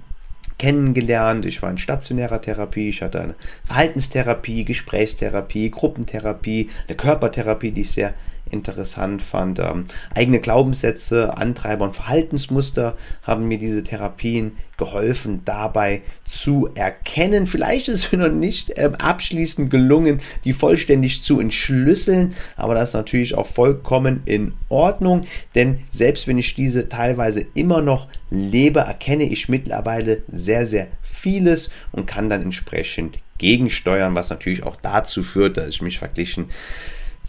kennengelernt. 0.58 1.46
Ich 1.46 1.62
war 1.62 1.70
in 1.70 1.78
stationärer 1.78 2.42
Therapie, 2.42 2.90
ich 2.90 3.00
hatte 3.00 3.20
eine 3.22 3.34
Verhaltenstherapie, 3.64 4.64
Gesprächstherapie, 4.64 5.70
Gruppentherapie, 5.70 6.68
eine 6.86 6.96
Körpertherapie, 6.98 7.70
die 7.70 7.80
ich 7.80 7.92
sehr 7.92 8.12
interessant 8.50 9.22
fand. 9.22 9.58
Ähm, 9.58 9.86
eigene 10.14 10.40
Glaubenssätze, 10.40 11.36
Antreiber 11.36 11.84
und 11.84 11.94
Verhaltensmuster 11.94 12.96
haben 13.22 13.48
mir 13.48 13.58
diese 13.58 13.82
Therapien 13.82 14.52
geholfen, 14.76 15.42
dabei 15.44 16.02
zu 16.24 16.70
erkennen. 16.74 17.46
Vielleicht 17.46 17.88
ist 17.88 18.12
mir 18.12 18.18
noch 18.18 18.34
nicht 18.34 18.70
äh, 18.70 18.90
abschließend 18.98 19.70
gelungen, 19.70 20.20
die 20.44 20.52
vollständig 20.52 21.22
zu 21.22 21.38
entschlüsseln, 21.38 22.34
aber 22.56 22.74
das 22.74 22.90
ist 22.90 22.94
natürlich 22.94 23.34
auch 23.34 23.46
vollkommen 23.46 24.22
in 24.24 24.54
Ordnung, 24.68 25.26
denn 25.54 25.80
selbst 25.90 26.26
wenn 26.26 26.38
ich 26.38 26.54
diese 26.54 26.88
teilweise 26.88 27.46
immer 27.54 27.82
noch 27.82 28.08
lebe, 28.30 28.80
erkenne 28.80 29.24
ich 29.24 29.48
mittlerweile 29.48 30.22
sehr, 30.32 30.64
sehr 30.64 30.88
vieles 31.02 31.70
und 31.92 32.06
kann 32.06 32.30
dann 32.30 32.42
entsprechend 32.42 33.18
gegensteuern, 33.40 34.14
was 34.14 34.30
natürlich 34.30 34.64
auch 34.64 34.76
dazu 34.76 35.22
führt, 35.22 35.56
dass 35.56 35.68
ich 35.68 35.82
mich 35.82 35.98
verglichen 35.98 36.46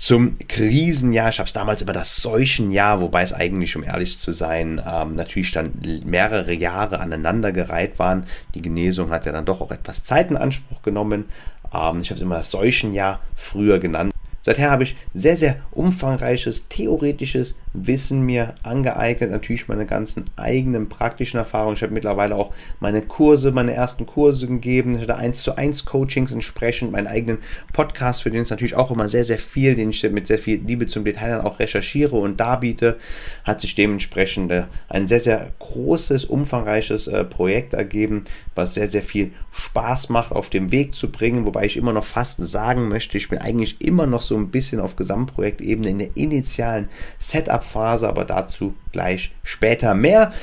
zum 0.02 0.40
Krisenjahr. 0.48 1.30
Ich 1.30 1.38
habe 1.38 1.46
es 1.46 1.54
damals 1.54 1.84
immer 1.84 1.94
das 1.94 2.18
Seuchenjahr, 2.18 3.02
wobei 3.02 3.22
es 3.22 3.34
eigentlich, 3.34 3.76
um 3.76 3.84
ehrlich 3.84 4.18
zu 4.18 4.32
sein, 4.32 4.82
ähm, 4.84 5.16
natürlich 5.16 5.52
dann 5.52 5.74
mehrere 6.04 6.54
Jahre 6.54 7.00
aneinandergereiht 7.00 8.00
waren. 8.00 8.24
Die 8.56 8.64
Genesung 8.64 9.12
hat 9.12 9.28
ja 9.28 9.32
dann 9.32 9.46
doch 9.46 9.62
auch 9.62 9.70
etwas 9.70 10.04
Zeit 10.04 10.32
in 10.32 10.38
Anspruch 10.38 10.82
genommen. 10.82 11.26
Ähm, 11.72 12.00
ich 12.02 12.10
habe 12.10 12.16
es 12.16 12.22
immer 12.22 12.38
das 12.38 12.50
Seuchenjahr 12.50 13.20
früher 13.36 13.78
genannt. 13.78 14.12
Seither 14.42 14.72
habe 14.72 14.82
ich 14.82 14.96
sehr, 15.14 15.36
sehr 15.36 15.58
umfangreiches 15.70 16.68
theoretisches 16.68 17.56
Wissen 17.74 18.22
mir 18.22 18.56
angeeignet, 18.64 19.32
natürlich 19.32 19.68
meine 19.68 19.86
ganzen 19.86 20.26
eigenen 20.36 20.90
praktischen 20.90 21.38
Erfahrungen. 21.38 21.76
Ich 21.76 21.84
habe 21.84 21.94
mittlerweile 21.94 22.36
auch 22.36 22.54
meine 22.80 23.02
Kurse, 23.02 23.52
meine 23.52 23.74
ersten 23.74 24.06
Kurse 24.06 24.48
gegeben. 24.48 24.96
Ich 24.96 25.02
hatte 25.02 25.16
1 25.16 25.42
zu 25.42 25.56
1 25.56 25.86
Coachings 25.86 26.32
entsprechend, 26.32 26.92
meinen 26.92 27.08
eigenen 27.08 27.38
Podcast, 27.74 28.24
für 28.24 28.32
den 28.32 28.42
es 28.42 28.50
natürlich 28.50 28.76
auch 28.76 28.92
immer 28.92 29.08
sehr, 29.08 29.24
sehr 29.24 29.38
viel, 29.38 29.76
den 29.76 29.92
ich 29.92 30.04
mit 30.12 30.28
sehr 30.28 30.40
viel 30.40 30.62
Liebe 30.66 30.88
zum 30.88 31.06
Detail 31.06 31.30
dann 31.30 31.42
auch 31.42 31.60
recherchiere 31.60 32.16
und 32.18 32.40
darbiete, 32.40 32.98
hat 33.44 33.62
sich 33.62 33.76
dementsprechend 33.76 34.52
äh, 34.52 34.64
ein 34.90 35.08
sehr, 35.08 35.20
sehr 35.20 35.52
großes, 35.60 36.26
umfangreiches 36.26 37.08
äh, 37.08 37.24
Projekt 37.24 37.74
ergeben, 37.74 38.26
was 38.56 38.74
sehr, 38.74 38.88
sehr 38.88 39.02
viel 39.02 39.32
Spaß 39.52 40.10
macht, 40.10 40.32
auf 40.32 40.50
dem 40.50 40.72
Weg 40.72 40.94
zu 40.94 41.12
bringen, 41.12 41.46
wobei 41.46 41.66
ich 41.66 41.78
immer 41.78 41.94
noch 41.94 42.04
fast 42.04 42.42
sagen 42.42 42.90
möchte, 42.90 43.18
ich 43.18 43.30
bin 43.30 43.40
eigentlich 43.40 43.82
immer 43.82 44.08
noch 44.08 44.22
so 44.22 44.36
ein 44.36 44.50
bisschen 44.50 44.80
auf 44.80 44.96
Gesamtprojektebene 44.96 45.90
in 45.90 46.00
der 46.00 46.10
initialen 46.16 46.90
Setup-Phase, 47.62 48.08
aber 48.08 48.26
dazu 48.26 48.74
gleich 48.92 49.34
später 49.44 49.94
mehr. 49.94 50.34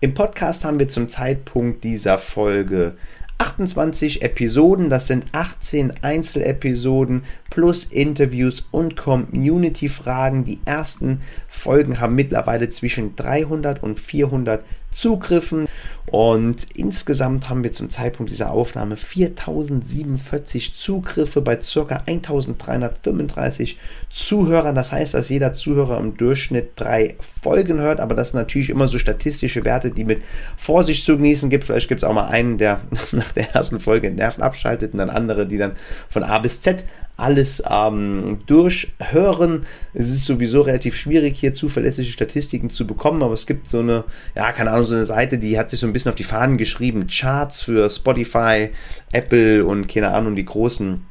Im 0.00 0.14
Podcast 0.14 0.64
haben 0.64 0.78
wir 0.78 0.88
zum 0.88 1.08
Zeitpunkt 1.08 1.84
dieser 1.84 2.18
Folge 2.18 2.96
28 3.38 4.22
Episoden, 4.22 4.90
das 4.90 5.08
sind 5.08 5.26
18 5.32 5.94
Einzelepisoden 6.02 7.24
plus 7.50 7.84
Interviews 7.84 8.66
und 8.70 8.96
Community-Fragen. 8.96 10.44
Die 10.44 10.60
ersten 10.64 11.20
Folgen 11.48 12.00
haben 12.00 12.14
mittlerweile 12.14 12.70
zwischen 12.70 13.16
300 13.16 13.82
und 13.82 13.98
400 13.98 14.64
Zugriffen 14.92 15.66
und 16.14 16.68
insgesamt 16.76 17.48
haben 17.48 17.64
wir 17.64 17.72
zum 17.72 17.90
Zeitpunkt 17.90 18.30
dieser 18.30 18.52
Aufnahme 18.52 18.96
4047 18.96 20.76
Zugriffe 20.76 21.40
bei 21.40 21.56
ca. 21.56 22.02
1335 22.06 23.80
Zuhörern. 24.10 24.76
Das 24.76 24.92
heißt, 24.92 25.14
dass 25.14 25.28
jeder 25.28 25.54
Zuhörer 25.54 25.98
im 25.98 26.16
Durchschnitt 26.16 26.74
drei 26.76 27.16
Folgen 27.18 27.80
hört, 27.80 27.98
aber 27.98 28.14
das 28.14 28.30
sind 28.30 28.38
natürlich 28.38 28.70
immer 28.70 28.86
so 28.86 29.00
statistische 29.00 29.64
Werte, 29.64 29.90
die 29.90 30.04
mit 30.04 30.22
Vorsicht 30.56 31.04
zu 31.04 31.16
genießen 31.16 31.50
gibt. 31.50 31.64
Vielleicht 31.64 31.88
gibt 31.88 32.04
es 32.04 32.04
auch 32.04 32.14
mal 32.14 32.28
einen, 32.28 32.58
der 32.58 32.82
nach 33.10 33.32
der 33.32 33.52
ersten 33.52 33.80
Folge 33.80 34.08
Nerven 34.12 34.44
abschaltet 34.44 34.92
und 34.92 35.00
dann 35.00 35.10
andere, 35.10 35.48
die 35.48 35.58
dann 35.58 35.72
von 36.10 36.22
A 36.22 36.38
bis 36.38 36.60
Z 36.60 36.84
alles 37.16 37.62
ähm, 37.68 38.38
durchhören. 38.46 39.64
Es 39.92 40.08
ist 40.10 40.24
sowieso 40.24 40.62
relativ 40.62 40.96
schwierig, 40.96 41.38
hier 41.38 41.52
zuverlässige 41.52 42.08
Statistiken 42.08 42.70
zu 42.70 42.86
bekommen, 42.86 43.22
aber 43.22 43.34
es 43.34 43.46
gibt 43.46 43.68
so 43.68 43.78
eine, 43.78 44.04
ja, 44.34 44.50
keine 44.50 44.72
Ahnung, 44.72 44.86
so 44.86 44.94
eine 44.94 45.04
Seite, 45.04 45.38
die 45.38 45.58
hat 45.58 45.70
sich 45.70 45.78
so 45.78 45.86
ein 45.86 45.92
bisschen 45.92 46.03
auf 46.08 46.14
die 46.14 46.24
Fahnen 46.24 46.56
geschrieben. 46.56 47.06
Charts 47.06 47.62
für 47.62 47.88
Spotify, 47.88 48.70
Apple 49.12 49.64
und 49.64 49.88
keine 49.88 50.08
Ahnung, 50.08 50.36
die 50.36 50.44
großen 50.44 51.06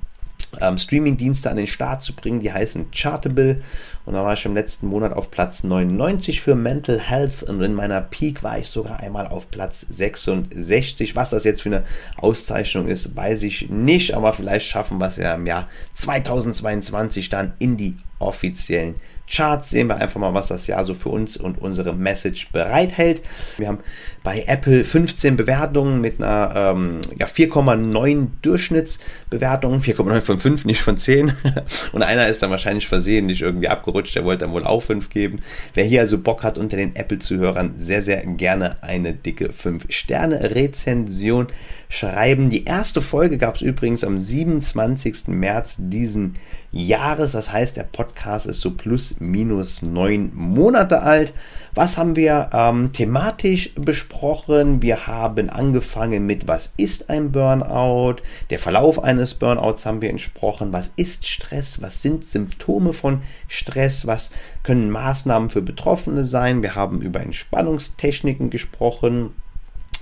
ähm, 0.62 0.77
Streaming-Dienste 0.77 1.50
an 1.50 1.57
den 1.57 1.67
Start 1.67 2.03
zu 2.03 2.13
bringen. 2.13 2.39
Die 2.39 2.51
heißen 2.51 2.91
Chartable. 2.91 3.62
Und 4.05 4.13
da 4.13 4.23
war 4.23 4.33
ich 4.33 4.45
im 4.45 4.53
letzten 4.53 4.88
Monat 4.88 5.13
auf 5.13 5.31
Platz 5.31 5.63
99 5.63 6.41
für 6.41 6.55
Mental 6.55 7.00
Health. 7.00 7.43
Und 7.43 7.62
in 7.62 7.73
meiner 7.73 8.01
Peak 8.01 8.43
war 8.43 8.59
ich 8.59 8.67
sogar 8.67 9.00
einmal 9.00 9.27
auf 9.27 9.50
Platz 9.50 9.81
66. 9.81 11.15
Was 11.15 11.31
das 11.31 11.43
jetzt 11.43 11.62
für 11.62 11.69
eine 11.69 11.83
Auszeichnung 12.17 12.88
ist, 12.88 13.15
weiß 13.15 13.43
ich 13.43 13.69
nicht. 13.69 14.13
Aber 14.13 14.33
vielleicht 14.33 14.67
schaffen 14.67 15.00
wir 15.00 15.07
es 15.07 15.17
ja 15.17 15.35
im 15.35 15.47
Jahr 15.47 15.67
2022 15.93 17.29
dann 17.29 17.53
in 17.59 17.77
die 17.77 17.97
offiziellen 18.19 18.95
Charts 19.30 19.70
sehen 19.70 19.88
wir 19.88 19.96
einfach 19.98 20.20
mal, 20.20 20.34
was 20.34 20.50
das 20.50 20.68
Jahr 20.68 20.84
so 20.84 20.94
für 20.94 21.10
uns 21.10 21.38
und 21.38 21.62
unsere 21.62 21.94
Message 21.94 22.51
bereithält. 22.51 23.22
Wir 23.58 23.68
haben 23.68 23.80
bei 24.22 24.44
Apple 24.48 24.84
15 24.84 25.38
Bewertungen 25.38 26.01
mit 26.01 26.22
einer 26.22 26.53
ähm, 26.56 27.01
ja, 27.18 27.25
4,9 27.25 28.27
Durchschnittsbewertung, 28.42 29.80
4,9 29.80 30.22
von 30.22 30.38
5, 30.38 30.65
nicht 30.65 30.82
von 30.82 30.98
10. 30.98 31.34
und 31.94 32.03
einer 32.03 32.27
ist 32.27 32.44
dann 32.44 32.51
wahrscheinlich 32.51 32.88
versehentlich 32.88 33.42
irgendwie 33.42 33.70
abgerutscht, 33.70 34.15
der 34.15 34.25
wollte 34.25 34.46
dann 34.46 34.53
wohl 34.53 34.65
auch 34.65 34.82
5 34.82 35.10
geben. 35.10 35.39
Wer 35.74 35.86
hier 35.86 36.01
also 36.01 36.18
Bock 36.18 36.44
hat, 36.44 36.58
unter 36.58 36.77
den 36.77 36.96
Apple-Zuhörern 36.96 37.75
sehr, 37.80 38.01
sehr 38.01 38.25
gerne 38.25 38.77
eine 38.82 39.13
dicke 39.13 39.51
5-Sterne-Rezension 39.51 41.48
schreiben. 41.89 42.50
Die 42.50 42.65
erste 42.65 43.01
Folge 43.01 43.38
gab 43.38 43.56
es 43.56 43.62
übrigens 43.62 44.03
am 44.03 44.18
27. 44.18 45.27
März 45.27 45.75
diesen 45.77 46.38
Jahres. 46.72 47.34
Das 47.34 47.51
heißt, 47.51 47.77
der 47.77 47.84
Podcast 47.84 48.48
ist 48.48 48.62
so 48.62 48.72
plus 48.72 49.12
minus 49.20 49.82
neun 49.82 50.32
Monate 50.34 51.01
alt. 51.01 51.34
Was 51.75 51.98
haben 51.98 52.15
wir 52.15 52.50
ähm, 52.53 52.93
thematisch 52.93 53.74
besprochen? 53.75 54.82
Wir 54.82 55.08
haben 55.08 55.50
angefangen 55.50 56.25
mit, 56.25 56.48
was 56.48 56.74
ist 56.77 57.10
ein 57.10 57.32
Burnout? 57.32 58.17
Der 58.50 58.60
Verlauf 58.60 59.03
eines 59.03 59.34
Burnouts 59.34 59.86
haben 59.86 60.01
wir 60.01 60.10
entsprochen. 60.10 60.72
Was 60.72 60.91
ist 60.96 61.27
Stress? 61.27 61.82
Was 61.82 62.01
sind 62.01 62.25
Symptome 62.25 62.93
von 62.93 63.22
Stress? 63.48 64.05
Was 64.08 64.32
können 64.63 64.89
Maßnahmen 64.89 65.50
für 65.50 65.62
Betroffene 65.62 66.25
sein? 66.25 66.62
Wir 66.62 66.75
haben 66.75 67.01
über 67.01 67.22
Entspannungstechniken 67.22 68.50
gesprochen 68.50 69.32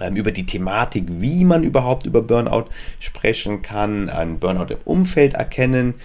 über 0.10 0.32
die 0.32 0.46
Thematik, 0.46 1.06
wie 1.08 1.44
man 1.46 1.64
überhaupt 1.64 2.06
über 2.06 2.22
Burnout 2.22 2.66
sprechen 3.00 3.62
kann, 3.62 4.10
ein 4.10 4.40
Burnout 4.40 4.74
im 4.74 4.80
Umfeld 4.84 5.34
erkennen, 5.34 5.96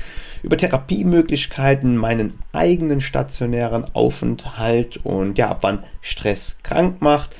über 0.42 0.56
Therapiemöglichkeiten, 0.56 1.96
meinen 1.96 2.34
eigenen 2.52 3.00
stationären 3.00 3.84
Aufenthalt 3.94 4.98
und 4.98 5.38
ja, 5.38 5.48
ab 5.48 5.58
wann 5.62 5.84
Stress 6.00 6.56
krank 6.62 7.00
macht. 7.00 7.34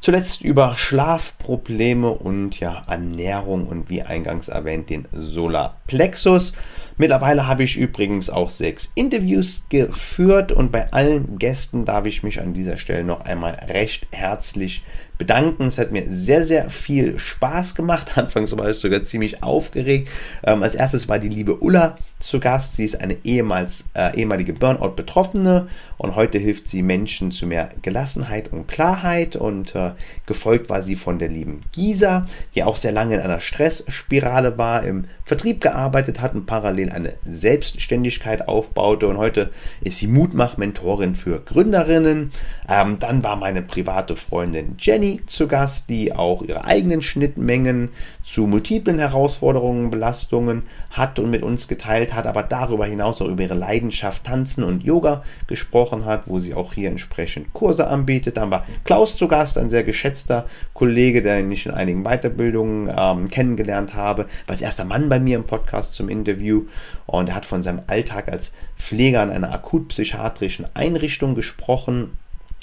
Zuletzt 0.00 0.42
über 0.42 0.76
Schlafprobleme 0.76 2.10
und 2.10 2.60
ja, 2.60 2.84
Ernährung 2.86 3.66
und 3.66 3.90
wie 3.90 4.02
eingangs 4.02 4.46
erwähnt 4.46 4.90
den 4.90 5.08
Solarplexus. 5.10 6.52
Mittlerweile 6.98 7.48
habe 7.48 7.64
ich 7.64 7.76
übrigens 7.76 8.30
auch 8.30 8.48
sechs 8.48 8.92
Interviews 8.94 9.64
geführt 9.68 10.52
und 10.52 10.70
bei 10.70 10.92
allen 10.92 11.38
Gästen 11.38 11.84
darf 11.84 12.06
ich 12.06 12.22
mich 12.22 12.40
an 12.40 12.54
dieser 12.54 12.76
Stelle 12.76 13.02
noch 13.02 13.22
einmal 13.22 13.54
recht 13.68 14.06
herzlich 14.12 14.84
bedanken. 15.18 15.66
Es 15.66 15.78
hat 15.78 15.90
mir 15.90 16.04
sehr, 16.08 16.44
sehr 16.46 16.70
viel 16.70 17.18
Spaß 17.18 17.74
gemacht. 17.74 18.12
Anfangs 18.16 18.56
war 18.56 18.70
ich 18.70 18.78
sogar 18.78 19.02
ziemlich 19.02 19.42
aufgeregt. 19.42 20.08
Ähm, 20.44 20.62
als 20.62 20.74
erstes 20.74 21.08
war 21.08 21.18
die 21.18 21.28
liebe 21.28 21.58
Ulla 21.58 21.98
zu 22.20 22.40
Gast. 22.40 22.76
Sie 22.76 22.84
ist 22.84 23.00
eine 23.00 23.18
ehemals, 23.24 23.84
äh, 23.94 24.16
ehemalige 24.16 24.52
Burnout-Betroffene 24.52 25.68
und 25.98 26.14
heute 26.14 26.38
hilft 26.38 26.68
sie 26.68 26.82
Menschen 26.82 27.32
zu 27.32 27.46
mehr 27.46 27.70
Gelassenheit 27.82 28.52
und 28.52 28.68
Klarheit. 28.68 29.36
Und 29.36 29.74
äh, 29.74 29.92
gefolgt 30.26 30.70
war 30.70 30.82
sie 30.82 30.96
von 30.96 31.18
der 31.18 31.28
lieben 31.28 31.62
Gisa, 31.72 32.26
die 32.54 32.62
auch 32.62 32.76
sehr 32.76 32.92
lange 32.92 33.16
in 33.16 33.20
einer 33.20 33.40
Stressspirale 33.40 34.56
war, 34.56 34.84
im 34.84 35.06
Vertrieb 35.24 35.60
gearbeitet 35.60 36.20
hat 36.20 36.34
und 36.34 36.46
parallel 36.46 36.90
eine 36.90 37.14
Selbstständigkeit 37.24 38.48
aufbaute. 38.48 39.08
Und 39.08 39.18
heute 39.18 39.50
ist 39.80 39.98
sie 39.98 40.06
Mutmach-Mentorin 40.06 41.14
für 41.14 41.40
Gründerinnen. 41.40 42.30
Ähm, 42.68 42.98
dann 42.98 43.24
war 43.24 43.36
meine 43.36 43.62
private 43.62 44.16
Freundin 44.16 44.76
Jenny 44.78 45.07
Jenny 45.08 45.24
zu 45.26 45.48
Gast, 45.48 45.88
die 45.88 46.14
auch 46.14 46.42
ihre 46.42 46.64
eigenen 46.64 47.00
Schnittmengen 47.00 47.90
zu 48.22 48.46
multiplen 48.46 48.98
Herausforderungen, 48.98 49.90
Belastungen 49.90 50.64
hat 50.90 51.18
und 51.18 51.30
mit 51.30 51.42
uns 51.42 51.66
geteilt 51.66 52.14
hat, 52.14 52.26
aber 52.26 52.42
darüber 52.42 52.84
hinaus 52.84 53.22
auch 53.22 53.28
über 53.28 53.42
ihre 53.42 53.54
Leidenschaft 53.54 54.24
Tanzen 54.24 54.64
und 54.64 54.82
Yoga 54.82 55.22
gesprochen 55.46 56.04
hat, 56.04 56.28
wo 56.28 56.40
sie 56.40 56.54
auch 56.54 56.74
hier 56.74 56.90
entsprechend 56.90 57.52
Kurse 57.54 57.86
anbietet. 57.86 58.36
Dann 58.36 58.50
war 58.50 58.66
Klaus 58.84 59.16
zu 59.16 59.28
Gast, 59.28 59.56
ein 59.56 59.70
sehr 59.70 59.84
geschätzter 59.84 60.46
Kollege, 60.74 61.22
den 61.22 61.50
ich 61.50 61.64
in 61.64 61.72
einigen 61.72 62.04
Weiterbildungen 62.04 62.92
ähm, 62.94 63.30
kennengelernt 63.30 63.94
habe, 63.94 64.24
war 64.24 64.52
als 64.52 64.62
erster 64.62 64.84
Mann 64.84 65.08
bei 65.08 65.20
mir 65.20 65.36
im 65.36 65.44
Podcast 65.44 65.94
zum 65.94 66.08
Interview 66.08 66.64
und 67.06 67.30
er 67.30 67.34
hat 67.34 67.46
von 67.46 67.62
seinem 67.62 67.80
Alltag 67.86 68.28
als 68.28 68.52
Pfleger 68.76 69.22
in 69.22 69.30
einer 69.30 69.52
akutpsychiatrischen 69.52 70.66
Einrichtung 70.74 71.34
gesprochen 71.34 72.10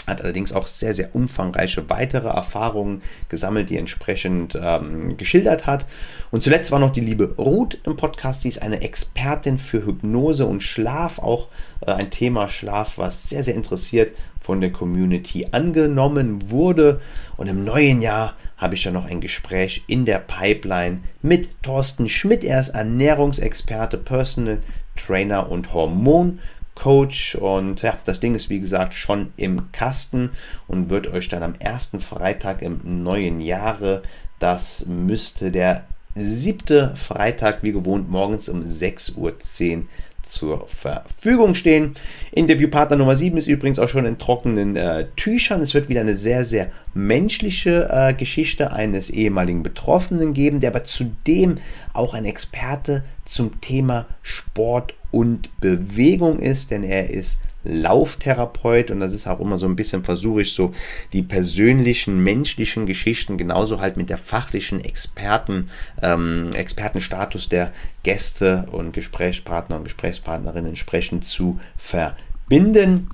hat 0.07 0.21
allerdings 0.21 0.53
auch 0.53 0.67
sehr, 0.67 0.93
sehr 0.93 1.15
umfangreiche 1.15 1.89
weitere 1.89 2.27
Erfahrungen 2.27 3.01
gesammelt, 3.29 3.69
die 3.69 3.77
entsprechend 3.77 4.57
ähm, 4.61 5.17
geschildert 5.17 5.65
hat. 5.65 5.85
Und 6.31 6.43
zuletzt 6.43 6.71
war 6.71 6.79
noch 6.79 6.91
die 6.91 7.01
liebe 7.01 7.35
Ruth 7.37 7.79
im 7.85 7.95
Podcast. 7.95 8.41
Sie 8.41 8.49
ist 8.49 8.61
eine 8.61 8.81
Expertin 8.81 9.57
für 9.57 9.85
Hypnose 9.85 10.45
und 10.45 10.61
Schlaf, 10.61 11.19
auch 11.19 11.47
äh, 11.85 11.91
ein 11.91 12.09
Thema 12.09 12.49
Schlaf, 12.49 12.97
was 12.97 13.29
sehr, 13.29 13.43
sehr 13.43 13.55
interessiert 13.55 14.11
von 14.39 14.61
der 14.61 14.71
Community 14.71 15.47
angenommen 15.51 16.51
wurde. 16.51 17.01
Und 17.35 17.47
im 17.47 17.63
neuen 17.63 18.01
Jahr 18.01 18.35
habe 18.57 18.75
ich 18.75 18.83
dann 18.83 18.93
noch 18.93 19.05
ein 19.05 19.21
Gespräch 19.21 19.83
in 19.87 20.05
der 20.05 20.19
Pipeline 20.19 20.99
mit 21.21 21.49
Thorsten 21.63 22.07
Schmidt. 22.07 22.43
Er 22.43 22.59
ist 22.59 22.69
Ernährungsexperte, 22.69 23.97
Personal 23.97 24.59
Trainer 24.95 25.49
und 25.49 25.73
Hormon 25.73 26.39
Coach. 26.75 27.35
Und 27.35 27.81
ja, 27.81 27.97
das 28.05 28.19
Ding 28.19 28.35
ist 28.35 28.49
wie 28.49 28.59
gesagt 28.59 28.93
schon 28.93 29.33
im 29.37 29.71
Kasten 29.71 30.31
und 30.67 30.89
wird 30.89 31.07
euch 31.07 31.29
dann 31.29 31.43
am 31.43 31.55
ersten 31.57 32.01
Freitag 32.01 32.61
im 32.61 33.03
neuen 33.03 33.39
Jahre, 33.39 34.01
das 34.39 34.85
müsste 34.85 35.51
der 35.51 35.85
siebte 36.15 36.95
Freitag 36.95 37.63
wie 37.63 37.71
gewohnt 37.71 38.09
morgens 38.09 38.47
um 38.47 38.61
6.10 38.61 39.17
Uhr 39.17 39.83
zur 40.25 40.67
Verfügung 40.67 41.55
stehen. 41.55 41.93
Interviewpartner 42.31 42.97
Nummer 42.97 43.15
7 43.15 43.37
ist 43.37 43.47
übrigens 43.47 43.79
auch 43.79 43.87
schon 43.87 44.05
in 44.05 44.17
trockenen 44.17 44.75
äh, 44.75 45.07
Tüchern. 45.15 45.61
Es 45.61 45.73
wird 45.73 45.87
wieder 45.87 46.01
eine 46.01 46.17
sehr, 46.17 46.43
sehr 46.43 46.71
menschliche 46.93 47.89
äh, 47.91 48.13
Geschichte 48.13 48.71
eines 48.71 49.09
ehemaligen 49.09 49.63
Betroffenen 49.63 50.33
geben, 50.33 50.59
der 50.59 50.71
aber 50.71 50.83
zudem 50.83 51.55
auch 51.93 52.13
ein 52.13 52.25
Experte 52.25 53.03
zum 53.23 53.61
Thema 53.61 54.05
Sport 54.21 54.93
und 55.11 55.49
Bewegung 55.61 56.39
ist, 56.39 56.71
denn 56.71 56.83
er 56.83 57.09
ist 57.09 57.39
Lauftherapeut 57.65 58.91
und 58.91 58.99
das 58.99 59.13
ist 59.13 59.27
auch 59.27 59.39
immer 59.39 59.57
so 59.57 59.65
ein 59.65 59.75
bisschen, 59.75 60.03
versuche 60.03 60.43
ich 60.43 60.53
so 60.53 60.71
die 61.13 61.23
persönlichen, 61.23 62.23
menschlichen 62.23 62.85
Geschichten 62.85 63.37
genauso 63.37 63.81
halt 63.81 63.97
mit 63.97 64.09
der 64.09 64.17
fachlichen 64.17 64.83
Experten, 64.83 65.69
ähm, 66.01 66.51
Expertenstatus 66.53 67.49
der 67.49 67.71
Gäste 68.03 68.67
und 68.71 68.93
Gesprächspartner 68.93 69.77
und 69.77 69.83
Gesprächspartnerinnen 69.83 70.69
entsprechend 70.69 71.25
zu 71.25 71.59
verbinden. 71.75 73.09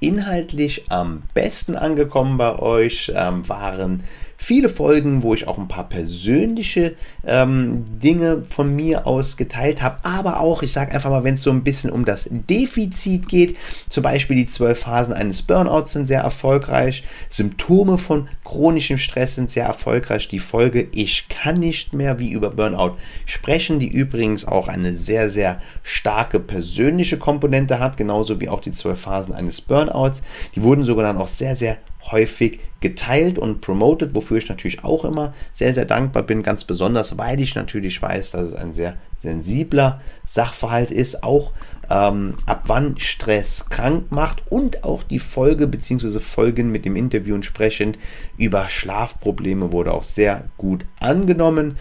Inhaltlich 0.00 0.90
am 0.90 1.22
besten 1.32 1.74
angekommen 1.74 2.36
bei 2.36 2.58
euch 2.58 3.12
ähm, 3.14 3.48
waren 3.48 4.04
viele 4.36 4.68
Folgen, 4.68 5.22
wo 5.22 5.34
ich 5.34 5.48
auch 5.48 5.58
ein 5.58 5.68
paar 5.68 5.88
persönliche 5.88 6.94
ähm, 7.26 7.84
Dinge 8.02 8.42
von 8.48 8.74
mir 8.74 9.06
aus 9.06 9.36
geteilt 9.36 9.82
habe, 9.82 9.98
aber 10.04 10.40
auch, 10.40 10.62
ich 10.62 10.72
sage 10.72 10.92
einfach 10.92 11.10
mal, 11.10 11.24
wenn 11.24 11.34
es 11.34 11.42
so 11.42 11.50
ein 11.50 11.64
bisschen 11.64 11.90
um 11.90 12.04
das 12.04 12.28
Defizit 12.30 13.28
geht, 13.28 13.56
zum 13.88 14.02
Beispiel 14.02 14.36
die 14.36 14.46
zwölf 14.46 14.80
Phasen 14.80 15.14
eines 15.14 15.42
Burnouts 15.42 15.92
sind 15.92 16.06
sehr 16.06 16.20
erfolgreich, 16.20 17.04
Symptome 17.28 17.98
von 17.98 18.28
chronischem 18.44 18.98
Stress 18.98 19.34
sind 19.34 19.50
sehr 19.50 19.66
erfolgreich, 19.66 20.28
die 20.28 20.38
Folge 20.38 20.88
Ich 20.92 21.28
kann 21.28 21.56
nicht 21.56 21.92
mehr 21.92 22.18
wie 22.18 22.30
über 22.30 22.50
Burnout 22.50 22.96
sprechen, 23.24 23.78
die 23.78 23.88
übrigens 23.88 24.44
auch 24.44 24.68
eine 24.68 24.96
sehr, 24.96 25.28
sehr 25.28 25.60
starke 25.82 26.40
persönliche 26.40 27.18
Komponente 27.18 27.80
hat, 27.80 27.96
genauso 27.96 28.40
wie 28.40 28.48
auch 28.48 28.60
die 28.60 28.72
zwölf 28.72 29.00
Phasen 29.00 29.34
eines 29.34 29.60
Burnouts. 29.60 30.22
Die 30.54 30.62
wurden 30.62 30.84
sogar 30.84 31.04
dann 31.04 31.16
auch 31.16 31.28
sehr, 31.28 31.56
sehr 31.56 31.78
häufig 32.12 32.60
geteilt 32.80 33.38
und 33.38 33.60
promoted, 33.60 34.14
wofür 34.14 34.38
ich 34.38 34.48
natürlich 34.48 34.84
auch 34.84 35.04
immer 35.04 35.34
sehr, 35.52 35.72
sehr 35.72 35.84
dankbar 35.84 36.22
bin, 36.22 36.42
ganz 36.42 36.64
besonders, 36.64 37.18
weil 37.18 37.40
ich 37.40 37.54
natürlich 37.54 38.00
weiß, 38.00 38.32
dass 38.32 38.48
es 38.48 38.54
ein 38.54 38.72
sehr 38.72 38.96
sensibler 39.18 40.00
Sachverhalt 40.24 40.90
ist, 40.90 41.22
auch 41.22 41.52
ähm, 41.90 42.34
ab 42.46 42.64
wann 42.66 42.98
Stress 42.98 43.66
krank 43.68 44.10
macht 44.10 44.42
und 44.50 44.84
auch 44.84 45.02
die 45.02 45.18
Folge 45.18 45.66
bzw. 45.66 46.20
Folgen 46.20 46.70
mit 46.70 46.84
dem 46.84 46.96
Interview 46.96 47.34
entsprechend 47.34 47.98
über 48.36 48.68
Schlafprobleme 48.68 49.72
wurde 49.72 49.92
auch 49.92 50.02
sehr 50.02 50.44
gut 50.56 50.84
angenommen. 51.00 51.76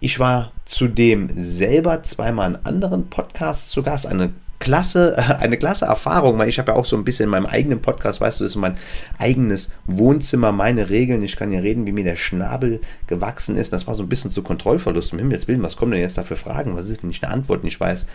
Ich 0.00 0.18
war 0.18 0.52
zudem 0.64 1.28
selber 1.34 2.02
zweimal 2.02 2.50
in 2.50 2.66
anderen 2.66 3.08
Podcasts 3.08 3.70
zu 3.70 3.82
Gast, 3.82 4.06
eine 4.06 4.32
klasse, 4.58 5.16
eine 5.40 5.56
klasse 5.56 5.86
Erfahrung, 5.86 6.38
weil 6.38 6.48
ich 6.48 6.58
habe 6.58 6.72
ja 6.72 6.78
auch 6.78 6.84
so 6.84 6.96
ein 6.96 7.04
bisschen 7.04 7.24
in 7.24 7.30
meinem 7.30 7.46
eigenen 7.46 7.80
Podcast, 7.80 8.20
weißt 8.20 8.40
du, 8.40 8.44
das 8.44 8.52
ist 8.52 8.56
mein 8.56 8.76
eigenes 9.18 9.70
Wohnzimmer, 9.86 10.52
meine 10.52 10.90
Regeln. 10.90 11.22
Ich 11.22 11.36
kann 11.36 11.52
ja 11.52 11.60
reden, 11.60 11.86
wie 11.86 11.92
mir 11.92 12.04
der 12.04 12.16
Schnabel 12.16 12.80
gewachsen 13.06 13.56
ist. 13.56 13.72
Das 13.72 13.86
war 13.86 13.94
so 13.94 14.02
ein 14.02 14.08
bisschen 14.08 14.30
zu 14.30 14.42
Kontrollverlust. 14.42 15.12
Um 15.12 15.18
Himmels 15.18 15.48
Willen, 15.48 15.62
was 15.62 15.76
kommen 15.76 15.92
denn 15.92 16.00
jetzt 16.00 16.18
da 16.18 16.22
für 16.22 16.36
Fragen? 16.36 16.76
Was 16.76 16.88
ist, 16.88 17.02
wenn 17.02 17.10
ich 17.10 17.22
eine 17.22 17.32
Antwort 17.32 17.64
nicht 17.64 17.78
weiß? 17.78 18.06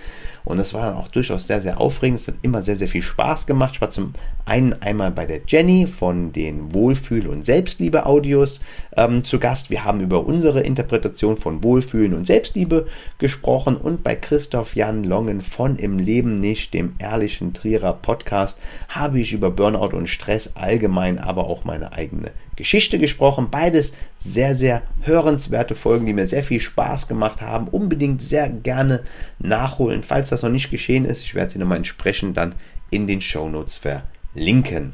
Und 0.43 0.57
das 0.57 0.73
war 0.73 0.85
dann 0.85 0.95
auch 0.95 1.07
durchaus 1.07 1.47
sehr, 1.47 1.61
sehr 1.61 1.79
aufregend. 1.79 2.19
Es 2.19 2.27
hat 2.27 2.35
immer 2.41 2.63
sehr, 2.63 2.75
sehr 2.75 2.87
viel 2.87 3.01
Spaß 3.01 3.45
gemacht. 3.45 3.75
Ich 3.75 3.81
war 3.81 3.89
zum 3.89 4.13
einen 4.45 4.73
einmal 4.81 5.11
bei 5.11 5.25
der 5.25 5.41
Jenny 5.47 5.87
von 5.87 6.31
den 6.31 6.73
Wohlfühl- 6.73 7.27
und 7.27 7.45
Selbstliebe-Audios 7.45 8.61
ähm, 8.97 9.23
zu 9.23 9.39
Gast. 9.39 9.69
Wir 9.69 9.83
haben 9.83 10.01
über 10.01 10.25
unsere 10.25 10.61
Interpretation 10.61 11.37
von 11.37 11.63
Wohlfühlen 11.63 12.13
und 12.13 12.25
Selbstliebe 12.25 12.87
gesprochen 13.19 13.77
und 13.77 14.03
bei 14.03 14.15
Christoph 14.15 14.75
Jan 14.75 15.03
Longen 15.03 15.41
von 15.41 15.75
Im 15.75 15.99
Leben 15.99 16.30
nicht, 16.35 16.73
dem 16.73 16.95
ehrlichen 16.99 17.53
Trierer 17.53 17.93
Podcast, 17.93 18.59
habe 18.89 19.19
ich 19.19 19.33
über 19.33 19.51
Burnout 19.51 19.95
und 19.95 20.07
Stress 20.07 20.55
allgemein, 20.55 21.19
aber 21.19 21.47
auch 21.47 21.63
meine 21.63 21.93
eigene 21.93 22.31
Geschichte 22.55 22.99
gesprochen. 22.99 23.49
Beides 23.49 23.93
sehr, 24.19 24.55
sehr 24.55 24.83
hörenswerte 25.01 25.75
Folgen, 25.75 26.05
die 26.05 26.13
mir 26.13 26.27
sehr 26.27 26.43
viel 26.43 26.59
Spaß 26.59 27.07
gemacht 27.07 27.41
haben. 27.41 27.67
Unbedingt 27.67 28.21
sehr 28.21 28.49
gerne 28.49 29.03
nachholen, 29.39 30.03
falls 30.03 30.29
das 30.29 30.43
noch 30.43 30.49
nicht 30.49 30.71
geschehen 30.71 31.05
ist. 31.05 31.23
Ich 31.23 31.35
werde 31.35 31.51
sie 31.51 31.59
nochmal 31.59 31.77
entsprechend 31.77 32.37
dann 32.37 32.55
in 32.89 33.07
den 33.07 33.21
Show 33.21 33.49
Notes 33.49 33.77
verlinken. 33.77 34.93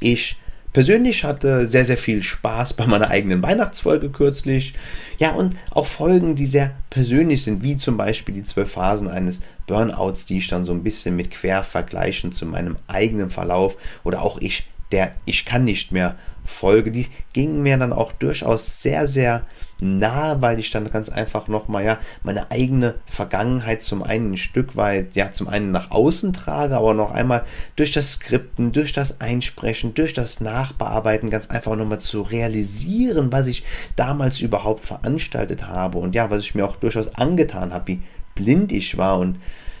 Ich 0.00 0.36
persönlich 0.72 1.24
hatte 1.24 1.66
sehr, 1.66 1.84
sehr 1.84 1.98
viel 1.98 2.22
Spaß 2.22 2.74
bei 2.74 2.86
meiner 2.86 3.08
eigenen 3.08 3.42
Weihnachtsfolge 3.42 4.10
kürzlich. 4.10 4.74
Ja, 5.18 5.32
und 5.32 5.56
auch 5.70 5.86
Folgen, 5.86 6.34
die 6.34 6.46
sehr 6.46 6.72
persönlich 6.90 7.42
sind, 7.42 7.62
wie 7.62 7.76
zum 7.76 7.96
Beispiel 7.96 8.34
die 8.34 8.44
zwölf 8.44 8.72
Phasen 8.72 9.08
eines 9.08 9.40
Burnouts, 9.66 10.26
die 10.26 10.38
ich 10.38 10.48
dann 10.48 10.64
so 10.64 10.72
ein 10.72 10.82
bisschen 10.82 11.16
mit 11.16 11.30
quer 11.30 11.62
vergleichen 11.62 12.32
zu 12.32 12.46
meinem 12.46 12.76
eigenen 12.86 13.30
Verlauf 13.30 13.76
oder 14.04 14.22
auch 14.22 14.38
ich 14.40 14.68
der 14.90 15.12
Ich 15.24 15.44
kann 15.44 15.64
nicht 15.64 15.90
mehr 15.92 16.16
Folge, 16.44 16.90
die 16.90 17.06
ging 17.32 17.62
mir 17.62 17.78
dann 17.78 17.92
auch 17.92 18.12
durchaus 18.12 18.82
sehr, 18.82 19.06
sehr 19.06 19.46
nah, 19.82 20.40
weil 20.40 20.60
ich 20.60 20.70
dann 20.70 20.88
ganz 20.90 21.08
einfach 21.08 21.48
nochmal, 21.48 21.84
ja, 21.84 21.98
meine 22.22 22.50
eigene 22.52 22.94
Vergangenheit 23.04 23.82
zum 23.82 24.02
einen 24.02 24.32
ein 24.32 24.36
Stück 24.36 24.76
weit, 24.76 25.14
ja, 25.14 25.32
zum 25.32 25.48
einen 25.48 25.72
nach 25.72 25.90
außen 25.90 26.32
trage, 26.32 26.76
aber 26.76 26.94
noch 26.94 27.10
einmal 27.10 27.42
durch 27.74 27.90
das 27.90 28.12
Skripten, 28.12 28.70
durch 28.70 28.92
das 28.92 29.20
Einsprechen, 29.20 29.94
durch 29.94 30.14
das 30.14 30.40
Nachbearbeiten 30.40 31.30
ganz 31.30 31.50
einfach 31.50 31.74
nochmal 31.74 31.98
zu 31.98 32.22
realisieren, 32.22 33.32
was 33.32 33.48
ich 33.48 33.64
damals 33.96 34.40
überhaupt 34.40 34.84
veranstaltet 34.84 35.66
habe 35.66 35.98
und 35.98 36.14
ja, 36.14 36.30
was 36.30 36.44
ich 36.44 36.54
mir 36.54 36.64
auch 36.64 36.76
durchaus 36.76 37.14
angetan 37.16 37.72
habe, 37.74 37.88
wie 37.88 38.02
blind 38.36 38.70
ich 38.70 38.96
war 38.96 39.18
und 39.18 39.38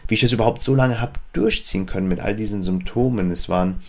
wie 0.08 0.14
ich 0.14 0.20
das 0.20 0.32
überhaupt 0.32 0.62
so 0.62 0.74
lange 0.74 1.00
habe 1.00 1.12
durchziehen 1.32 1.86
können 1.86 2.08
mit 2.08 2.18
all 2.18 2.34
diesen 2.34 2.64
Symptomen. 2.64 3.30
Es 3.30 3.48
waren 3.48 3.80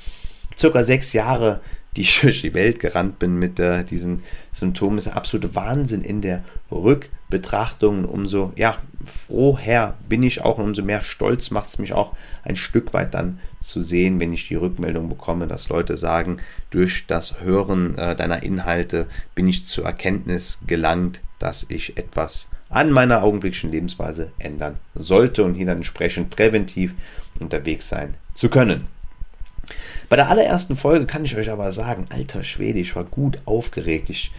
circa 0.56 0.84
sechs 0.84 1.12
Jahre, 1.14 1.60
die 1.96 2.02
ich 2.02 2.20
durch 2.22 2.42
die 2.42 2.54
Welt 2.54 2.80
gerannt 2.80 3.20
bin 3.20 3.38
mit 3.38 3.60
äh, 3.60 3.84
diesen 3.84 4.24
Symptomen, 4.52 4.98
ist 4.98 5.08
ein 5.08 5.14
absoluter 5.14 5.56
Wahnsinn 5.56 6.02
in 6.02 6.22
der 6.22 6.44
Rückbetrachtung. 6.72 8.06
Umso 8.06 8.54
ja, 8.56 8.78
froher 9.04 9.96
bin 10.08 10.24
ich 10.24 10.42
auch 10.42 10.58
und 10.58 10.66
umso 10.66 10.84
mehr 10.84 11.04
stolz 11.04 11.52
macht 11.52 11.70
es 11.70 11.80
mich 11.80 11.94
auch 11.94 12.14
ein 12.44 12.56
Stück 12.56 12.94
weit 12.94 13.14
dann 13.14 13.40
zu 13.60 13.82
sehen, 13.82 14.20
wenn 14.20 14.34
ich 14.34 14.48
die 14.48 14.56
Rückmeldung 14.56 15.10
bekomme, 15.10 15.48
dass 15.48 15.70
Leute 15.70 15.98
sagen, 15.98 16.38
durch 16.70 17.06
das 17.08 17.42
Hören 17.42 17.98
äh, 17.98 18.16
deiner 18.16 18.44
Inhalte 18.44 19.08
bin 19.36 19.48
ich 19.48 19.66
zur 19.66 19.86
Erkenntnis 19.86 20.60
gelangt, 20.68 21.22
dass 21.40 21.66
ich 21.70 21.98
etwas 21.98 22.48
an 22.70 22.92
meiner 22.92 23.22
augenblicklichen 23.22 23.72
Lebensweise 23.72 24.32
ändern 24.40 24.80
sollte 24.96 25.44
und 25.44 25.54
hier 25.54 25.68
dann 25.68 25.78
entsprechend 25.78 26.36
präventiv 26.36 26.96
unterwegs 27.40 27.88
sein 27.88 28.16
zu 28.34 28.50
können. 28.50 28.88
Bei 30.10 30.16
der 30.16 30.30
allerersten 30.30 30.76
Folge 30.76 31.06
kann 31.06 31.26
ich 31.26 31.36
euch 31.36 31.50
aber 31.50 31.72
sagen, 31.72 32.06
alter 32.10 32.44
Schwede, 32.44 32.80
ich 32.80 32.96
war 32.96 33.04
gut 33.04 33.40
aufgeregt. 33.46 34.10
Ich, 34.10 34.32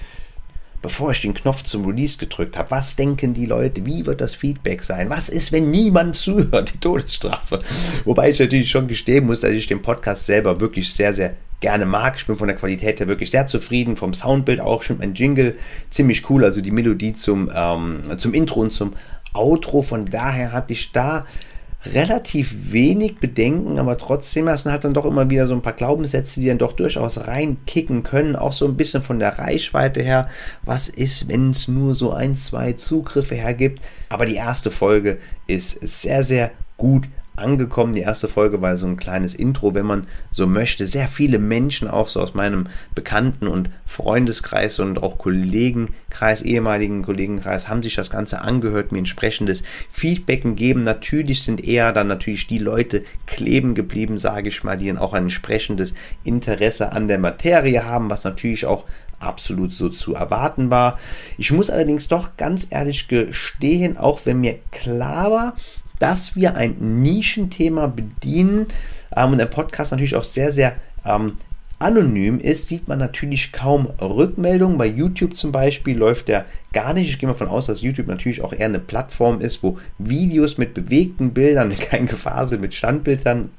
bevor 0.83 1.11
ich 1.11 1.23
den 1.23 1.35
Knopf 1.35 1.63
zum 1.63 1.85
Release 1.87 2.19
gedrückt 2.19 2.57
habe, 2.57 2.71
was 2.71 2.97
denken 2.97 3.35
die 3.35 3.47
Leute? 3.47 3.85
Wie 3.87 4.07
wird 4.07 4.21
das 4.21 4.35
Feedback 4.35 4.83
sein? 4.83 5.11
Was 5.11 5.29
ist, 5.29 5.53
wenn 5.53 5.71
niemand 5.71 6.17
zuhört? 6.17 6.75
Die 6.75 6.79
Todesstrafe. 6.79 7.61
Wobei 8.05 8.31
ich 8.31 8.39
natürlich 8.39 8.71
schon 8.71 8.89
gestehen 8.89 9.27
muss, 9.27 9.41
dass 9.41 9.51
ich 9.51 9.67
den 9.67 9.83
Podcast 9.83 10.27
selber 10.27 10.61
wirklich 10.61 10.93
sehr, 10.93 11.13
sehr 11.13 11.35
gerne 11.61 11.87
mag. 11.87 12.17
Ich 12.19 12.27
bin 12.27 12.37
von 12.37 12.49
der 12.49 12.57
Qualität 12.57 13.01
her 13.01 13.09
wirklich 13.09 13.31
sehr 13.31 13.47
zufrieden. 13.47 13.97
Vom 13.97 14.13
Soundbild 14.13 14.61
auch 14.61 14.83
schon 14.83 15.01
ein 15.01 15.15
Jingle 15.15 15.57
ziemlich 15.89 16.29
cool. 16.29 16.45
Also 16.45 16.61
die 16.61 16.71
Melodie 16.71 17.15
zum, 17.15 17.51
ähm, 17.55 18.19
zum 18.19 18.35
Intro 18.35 18.61
und 18.61 18.73
zum 18.73 18.93
Outro. 19.33 19.81
Von 19.81 20.05
daher 20.05 20.53
hatte 20.53 20.75
ich 20.75 20.93
da 20.93 21.27
relativ 21.87 22.73
wenig 22.73 23.19
Bedenken, 23.19 23.79
aber 23.79 23.99
trotzdem, 23.99 24.49
sind 24.55 24.73
halt 24.73 24.85
dann 24.85 24.95
doch 24.95 25.05
immer 25.05 25.31
wieder 25.31 25.47
so 25.47 25.55
ein 25.55 25.63
paar 25.63 25.73
Glaubenssätze, 25.73 26.41
die 26.41 26.47
dann 26.47 26.59
doch 26.59 26.73
durchaus 26.73 27.27
reinkicken 27.27 28.03
können, 28.03 28.37
auch 28.37 28.53
so 28.53 28.67
ein 28.67 28.77
bisschen 28.77 29.03
von 29.03 29.19
der 29.19 29.39
Reichweite 29.39 30.03
her. 30.03 30.29
Was 30.63 30.89
ist, 30.89 31.29
wenn 31.29 31.51
es 31.51 31.69
nur 31.69 31.95
so 31.95 32.13
ein, 32.13 32.37
zwei 32.37 32.73
Zugriffe 32.73 33.35
hergibt? 33.35 33.83
Aber 34.09 34.27
die 34.27 34.37
erste 34.37 34.71
Folge 34.71 35.19
ist 35.47 35.79
sehr, 35.81 36.23
sehr 36.25 36.53
gut 36.77 37.05
angekommen. 37.37 37.93
Die 37.93 38.01
erste 38.01 38.29
Folge 38.29 38.63
war 38.63 38.77
so 38.77 38.87
ein 38.87 38.97
kleines 38.97 39.35
Intro, 39.35 39.75
wenn 39.75 39.87
man 39.87 40.07
so 40.31 40.47
möchte. 40.47 40.87
Sehr 40.87 41.09
viele 41.09 41.39
Menschen, 41.39 41.89
auch 41.89 42.09
so 42.09 42.21
aus 42.21 42.35
meinem 42.35 42.69
Bekannten- 42.95 43.49
und 43.49 43.71
Freundeskreis 43.87 44.79
und 44.79 45.03
auch 45.03 45.19
Kollegenkreis, 45.19 46.43
ehemaligen 46.43 47.03
Kollegenkreis, 47.03 47.69
haben 47.69 47.83
sich 47.83 47.95
das 47.95 48.11
Ganze 48.11 48.41
angehört, 48.41 48.93
mir 48.93 48.99
entsprechendes 48.99 49.65
Feedback 49.91 50.43
gegeben. 50.43 50.83
Natürlich 50.83 51.43
sind 51.43 51.65
eher 51.65 51.93
dann 51.93 52.07
natürlich 52.07 52.47
die 52.47 52.59
Leute 52.59 53.05
kleben 53.27 53.75
geblieben, 53.75 54.19
sage 54.19 54.49
ich 54.49 54.63
mal, 54.65 54.77
die 54.77 54.89
dann 54.89 54.99
auch 54.99 55.13
ein 55.13 55.25
entsprechendes 55.25 55.95
Interesse 56.23 56.93
an 56.93 57.09
der 57.09 57.19
Materie 57.19 57.85
haben, 57.85 58.11
was 58.11 58.25
natürlich 58.25 58.67
auch 58.67 58.85
absolut 59.19 59.73
so 59.73 59.89
zu 59.89 60.15
erwarten 60.15 60.71
war. 60.71 60.99
Ich 61.39 61.51
muss 61.53 61.71
allerdings 61.71 62.09
doch 62.09 62.37
ganz 62.37 62.67
ehrlich 62.71 63.09
gestehen, 63.09 63.97
auch 63.97 64.21
wenn 64.25 64.41
mir 64.41 64.59
klar 64.71 65.31
war, 65.31 65.57
dass 65.99 66.37
wir 66.37 66.57
ein 66.57 67.03
Nischenthema 67.03 67.87
bedienen 67.87 68.67
ähm, 69.17 69.33
und 69.33 69.39
der 69.39 69.47
Podcast 69.47 69.93
natürlich 69.93 70.17
auch 70.17 70.25
sehr, 70.25 70.53
sehr 70.53 70.77
ähm, 71.05 71.39
anonym 71.79 72.39
ist, 72.39 72.69
sieht 72.69 72.89
man 72.89 72.99
natürlich 72.99 73.53
kaum 73.53 73.87
Rückmeldungen. 74.01 74.79
Bei 74.79 74.87
YouTube 74.87 75.37
zum 75.37 75.53
Beispiel 75.53 75.97
läuft 75.97 76.29
der 76.29 76.47
gar 76.73 76.95
nicht. 76.95 77.11
Ich 77.11 77.19
gehe 77.19 77.29
mal 77.29 77.35
davon 77.35 77.49
aus, 77.49 77.67
dass 77.67 77.83
YouTube 77.83 78.07
natürlich 78.07 78.43
auch 78.43 78.53
eher 78.53 78.67
eine 78.67 78.79
Plattform 78.79 79.41
ist, 79.41 79.63
wo 79.63 79.79
Videos 79.99 80.57
mit 80.57 80.75
bewegten 80.75 81.35
Bildern, 81.35 81.69
mit 81.71 81.81
kein 81.81 82.07
Gefasel, 82.07 82.59
mit 82.59 82.75
Standbildern 82.75 83.51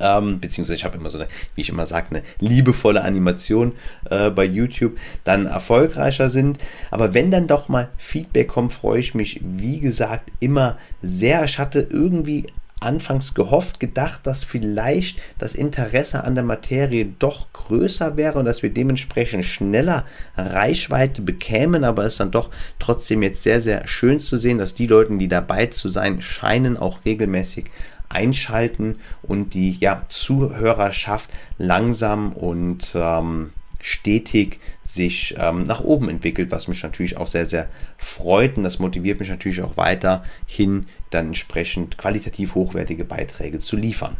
ähm, 0.00 0.40
beziehungsweise 0.40 0.74
ich 0.74 0.84
habe 0.84 0.96
immer 0.96 1.10
so 1.10 1.18
eine, 1.18 1.28
wie 1.54 1.60
ich 1.60 1.68
immer 1.68 1.86
sage, 1.86 2.08
eine 2.10 2.22
liebevolle 2.40 3.02
Animation 3.02 3.72
äh, 4.10 4.30
bei 4.30 4.44
YouTube, 4.44 4.96
dann 5.24 5.46
erfolgreicher 5.46 6.30
sind. 6.30 6.58
Aber 6.90 7.14
wenn 7.14 7.30
dann 7.30 7.46
doch 7.46 7.68
mal 7.68 7.88
Feedback 7.96 8.48
kommt, 8.48 8.72
freue 8.72 9.00
ich 9.00 9.14
mich, 9.14 9.40
wie 9.42 9.80
gesagt, 9.80 10.30
immer 10.40 10.78
sehr. 11.02 11.44
Ich 11.44 11.58
hatte 11.58 11.86
irgendwie 11.90 12.46
anfangs 12.84 13.34
gehofft, 13.34 13.80
gedacht, 13.80 14.26
dass 14.26 14.44
vielleicht 14.44 15.20
das 15.38 15.54
Interesse 15.54 16.24
an 16.24 16.34
der 16.34 16.44
Materie 16.44 17.06
doch 17.18 17.52
größer 17.52 18.16
wäre 18.16 18.38
und 18.38 18.44
dass 18.44 18.62
wir 18.62 18.70
dementsprechend 18.70 19.44
schneller 19.44 20.04
Reichweite 20.36 21.22
bekämen, 21.22 21.84
aber 21.84 22.04
es 22.04 22.14
ist 22.14 22.20
dann 22.20 22.30
doch 22.30 22.50
trotzdem 22.78 23.22
jetzt 23.22 23.42
sehr, 23.42 23.60
sehr 23.60 23.86
schön 23.86 24.20
zu 24.20 24.36
sehen, 24.36 24.58
dass 24.58 24.74
die 24.74 24.86
Leute, 24.86 25.16
die 25.16 25.28
dabei 25.28 25.66
zu 25.66 25.88
sein 25.88 26.22
scheinen, 26.22 26.76
auch 26.76 27.04
regelmäßig 27.04 27.70
einschalten 28.08 28.96
und 29.22 29.54
die 29.54 29.76
ja, 29.78 30.02
Zuhörerschaft 30.08 31.30
langsam 31.58 32.32
und 32.32 32.92
ähm, 32.94 33.50
stetig 33.84 34.60
sich 34.82 35.34
ähm, 35.38 35.62
nach 35.64 35.80
oben 35.80 36.08
entwickelt, 36.08 36.50
was 36.50 36.68
mich 36.68 36.82
natürlich 36.82 37.18
auch 37.18 37.26
sehr, 37.26 37.44
sehr 37.44 37.68
freut 37.98 38.56
und 38.56 38.62
das 38.62 38.78
motiviert 38.78 39.20
mich 39.20 39.28
natürlich 39.28 39.60
auch 39.60 39.76
weiterhin 39.76 40.86
dann 41.10 41.26
entsprechend 41.26 41.98
qualitativ 41.98 42.54
hochwertige 42.54 43.04
Beiträge 43.04 43.58
zu 43.58 43.76
liefern. 43.76 44.16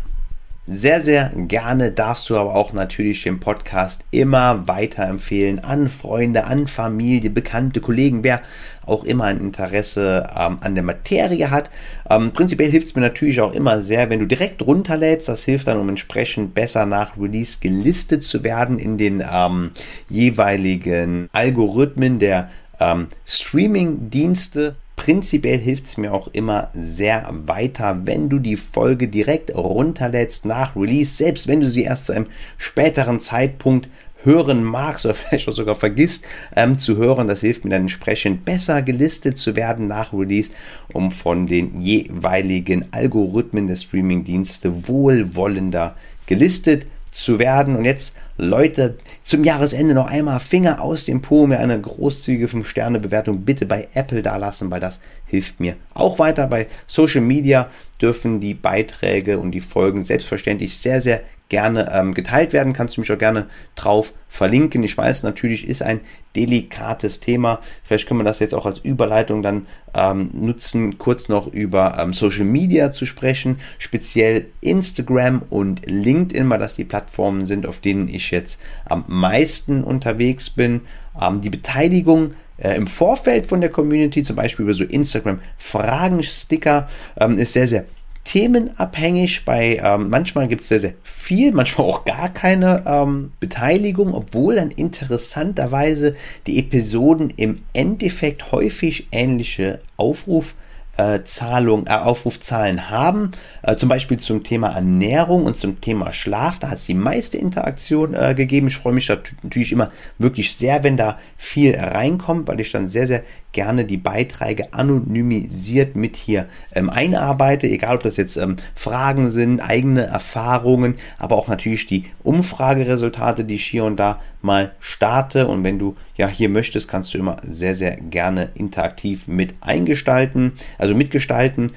Sehr, 0.67 1.03
sehr 1.03 1.31
gerne 1.37 1.91
darfst 1.91 2.31
du 2.31 2.39
aber 2.39 2.55
auch 2.55 2.73
natürlich 2.73 3.23
den 3.23 3.39
Podcast 3.39 4.03
immer 4.11 4.67
weiterempfehlen 4.67 5.63
an 5.63 5.91
Freunde, 5.91 6.45
an 6.45 6.69
Familie, 6.69 7.29
Bekannte, 7.29 7.83
Kollegen, 7.83 8.25
wer 8.25 8.41
auch 8.87 9.05
immer 9.05 9.25
ein 9.25 9.41
Interesse 9.41 10.27
ähm, 10.35 10.57
an 10.63 10.75
der 10.75 10.83
Materie 10.83 11.51
hat. 11.51 11.69
Ähm, 12.09 12.33
prinzipiell 12.33 12.71
hilft 12.71 12.87
es 12.87 12.95
mir 12.95 13.03
natürlich 13.03 13.43
auch 13.43 13.53
immer 13.53 13.83
sehr, 13.83 14.09
wenn 14.09 14.21
du 14.21 14.27
direkt 14.27 14.63
runterlädst. 14.63 15.29
Das 15.29 15.45
hilft 15.45 15.67
dann, 15.67 15.79
um 15.79 15.91
entsprechend 15.91 16.55
besser 16.55 16.87
nach 16.87 17.19
Release 17.19 17.59
gelistet 17.61 18.25
zu 18.25 18.43
werden 18.43 18.79
in 18.79 18.97
den 18.97 19.23
ähm, 19.31 19.73
jeweiligen 20.09 21.29
Algorithmen 21.33 22.19
der 22.19 22.49
ähm, 22.81 23.09
Streaming-Dienste. 23.27 24.77
Prinzipiell 24.97 25.59
hilft 25.59 25.87
es 25.87 25.97
mir 25.97 26.13
auch 26.13 26.29
immer 26.29 26.71
sehr 26.73 27.29
weiter, 27.47 28.03
wenn 28.05 28.29
du 28.29 28.39
die 28.39 28.57
Folge 28.57 29.09
direkt 29.09 29.55
runterlädst 29.55 30.45
nach 30.45 30.77
Release, 30.77 31.17
selbst 31.17 31.49
wenn 31.49 31.61
du 31.61 31.69
sie 31.69 31.83
erst 31.83 32.07
zu 32.07 32.13
einem 32.13 32.27
späteren 32.59 33.19
Zeitpunkt 33.19 33.89
hören 34.25 34.65
magst 34.65 35.05
oder 35.05 35.15
vielleicht 35.15 35.49
auch 35.49 35.53
sogar 35.53 35.75
vergisst 35.75 36.25
ähm, 36.57 36.79
zu 36.79 36.97
hören. 36.97 37.27
Das 37.27 37.41
hilft 37.41 37.65
mir 37.65 37.71
dann 37.71 37.83
entsprechend 37.83 38.45
besser 38.45 38.83
gelistet 38.83 39.39
zu 39.39 39.57
werden 39.57 39.87
nach 39.89 40.13
Release, 40.13 40.51
um 40.93 41.11
von 41.11 41.47
den 41.47 41.81
jeweiligen 41.81 42.93
Algorithmen 42.93 43.67
der 43.67 43.77
Streamingdienste 43.77 44.89
wohlwollender 44.89 45.97
gelistet 46.27 46.87
zu 47.15 47.39
werden. 47.39 47.77
Und 47.77 47.85
jetzt, 47.85 48.17
Leute, 48.37 48.99
zum 49.23 49.45
Jahresende 49.45 49.95
noch 49.95 50.09
einmal 50.09 50.41
Finger 50.41 50.83
aus 50.83 51.05
dem 51.05 51.23
Po, 51.23 51.47
mir 51.47 51.61
eine 51.61 51.81
großzügige 51.81 52.47
5-Sterne-Bewertung 52.47 53.43
bitte 53.43 53.65
bei 53.65 53.89
Apple 53.95 54.21
da 54.21 54.37
lassen, 54.37 54.71
weil 54.71 54.81
das 54.81 55.01
hilft 55.27 55.61
mir 55.61 55.77
auch 55.95 56.19
weiter. 56.19 56.49
Bei 56.49 56.67
Social 56.87 57.23
Media 57.23 57.71
dürfen 58.03 58.41
die 58.41 58.55
Beiträge 58.55 59.39
und 59.39 59.53
die 59.53 59.61
Folgen 59.61 60.03
selbstverständlich 60.03 60.77
sehr, 60.77 61.01
sehr 61.01 61.23
gerne 61.49 61.91
ähm, 61.93 62.15
geteilt 62.15 62.53
werden. 62.53 62.73
Kannst 62.73 62.97
du 62.97 63.01
mich 63.01 63.13
auch 63.13 63.19
gerne 63.19 63.47
drauf 63.75 64.15
verlinken. 64.29 64.83
Ich 64.83 64.97
weiß 64.97 65.23
natürlich, 65.23 65.69
ist 65.69 65.83
ein 65.83 66.01
delikates 66.35 67.21
Thema. 67.21 67.61
Vielleicht 67.83 68.09
können 68.09 68.21
wir 68.21 68.25
das 68.25 68.41
jetzt 68.41 68.55
auch 68.55 68.67
als 68.67 68.81
Überleitung 68.81 69.43
dann 69.43 69.67
ähm, 69.95 70.31
nutzen, 70.33 70.99
kurz 70.99 71.29
noch 71.29 71.47
über 71.47 71.99
ähm, 71.99 72.13
Social 72.13 72.45
Media 72.45 72.91
zu 72.91 73.07
sprechen, 73.07 73.59
speziell 73.79 74.47
Instagram 74.61 75.43
und 75.51 75.83
LinkedIn, 75.87 76.49
weil 76.49 76.59
das 76.59 76.75
die 76.75 76.85
Plattformen 76.85 77.45
sind, 77.45 77.67
auf 77.67 77.81
denen 77.81 78.09
ich 78.09 78.31
jetzt 78.31 78.61
am 78.87 79.05
meisten 79.07 79.85
unterwegs 79.85 80.51
bin. 80.51 80.83
Ähm, 81.21 81.41
die 81.41 81.51
Beteiligung 81.51 82.35
äh, 82.57 82.75
im 82.75 82.87
Vorfeld 82.87 83.47
von 83.47 83.61
der 83.61 83.71
Community, 83.71 84.23
zum 84.23 84.37
Beispiel 84.37 84.65
über 84.65 84.75
so 84.75 84.85
Instagram-Fragensticker, 84.85 86.89
ähm, 87.21 87.39
ist 87.39 87.53
sehr, 87.53 87.69
sehr 87.69 87.85
themenabhängig. 88.25 89.45
Bei 89.45 89.81
ähm, 89.83 90.09
manchmal 90.09 90.49
gibt 90.49 90.63
es 90.63 90.69
sehr, 90.69 90.81
sehr 90.81 90.95
viel, 91.03 91.53
manchmal 91.53 91.87
auch 91.87 92.05
gar 92.05 92.33
keine 92.33 92.83
ähm, 92.87 93.33
Beteiligung, 93.41 94.15
obwohl 94.15 94.57
dann 94.57 94.71
interessanterweise 94.71 96.15
die 96.47 96.59
Episoden 96.59 97.31
im 97.37 97.61
Endeffekt 97.73 98.51
häufig 98.51 99.09
ähnliche 99.13 99.81
Aufruf 99.97 100.55
äh, 100.97 101.25
Zahlung, 101.25 101.87
äh, 101.87 101.91
Aufrufzahlen 101.91 102.91
haben, 102.91 103.33
äh, 103.63 103.77
zum 103.77 103.89
Beispiel 103.89 104.19
zum 104.19 104.45
Thema 104.45 104.69
Ernährung 104.69 105.45
und 105.45 105.57
zum 105.57 105.81
Thema 105.81 106.13
Schlaf. 106.13 106.59
Da 106.59 106.71
hat 106.71 106.79
es 106.79 106.87
die 106.87 106.95
meiste 106.95 107.39
Interaktion 107.39 108.15
äh, 108.15 108.35
gegeben. 108.35 108.69
Ich 108.69 108.77
freue 108.77 108.93
mich 108.93 109.09
natürlich 109.43 109.73
immer 109.73 109.91
wirklich 110.19 110.57
sehr, 110.57 110.85
wenn 110.85 110.97
da 110.97 111.19
viel 111.37 111.77
reinkommt, 111.77 112.49
weil 112.49 112.61
ich 112.61 112.73
dann 112.73 112.89
sehr, 112.89 113.07
sehr 113.07 113.23
gerne 113.53 113.85
die 113.85 113.97
Beiträge 113.97 114.75
anonymisiert 114.75 115.97
mit 115.97 116.17
hier 116.17 116.47
ähm, 116.75 116.91
einarbeite, 116.91 117.67
egal 117.67 117.97
ob 117.97 118.03
das 118.03 118.17
jetzt 118.17 118.37
ähm, 118.37 118.57
Fragen 118.75 119.31
sind, 119.31 119.61
eigene 119.61 120.03
Erfahrungen, 120.03 120.97
aber 121.19 121.37
auch 121.37 121.49
natürlich 121.49 121.87
die 121.87 122.05
Umfrageresultate, 122.23 123.45
die 123.45 123.55
ich 123.55 123.65
hier 123.65 123.85
und 123.85 123.97
da 123.97 124.21
mal 124.45 124.73
starte. 124.79 125.49
Und 125.49 125.65
wenn 125.65 125.79
du 125.79 125.97
ja 126.17 126.29
hier 126.29 126.49
möchtest, 126.49 126.89
kannst 126.89 127.13
du 127.15 127.19
immer 127.19 127.39
sehr, 127.47 127.75
sehr 127.75 127.97
gerne 127.97 128.51
interaktiv 128.55 129.27
mit 129.27 129.55
eingestalten, 129.61 130.53
also 130.79 130.95
mitgestalten. 130.95 131.73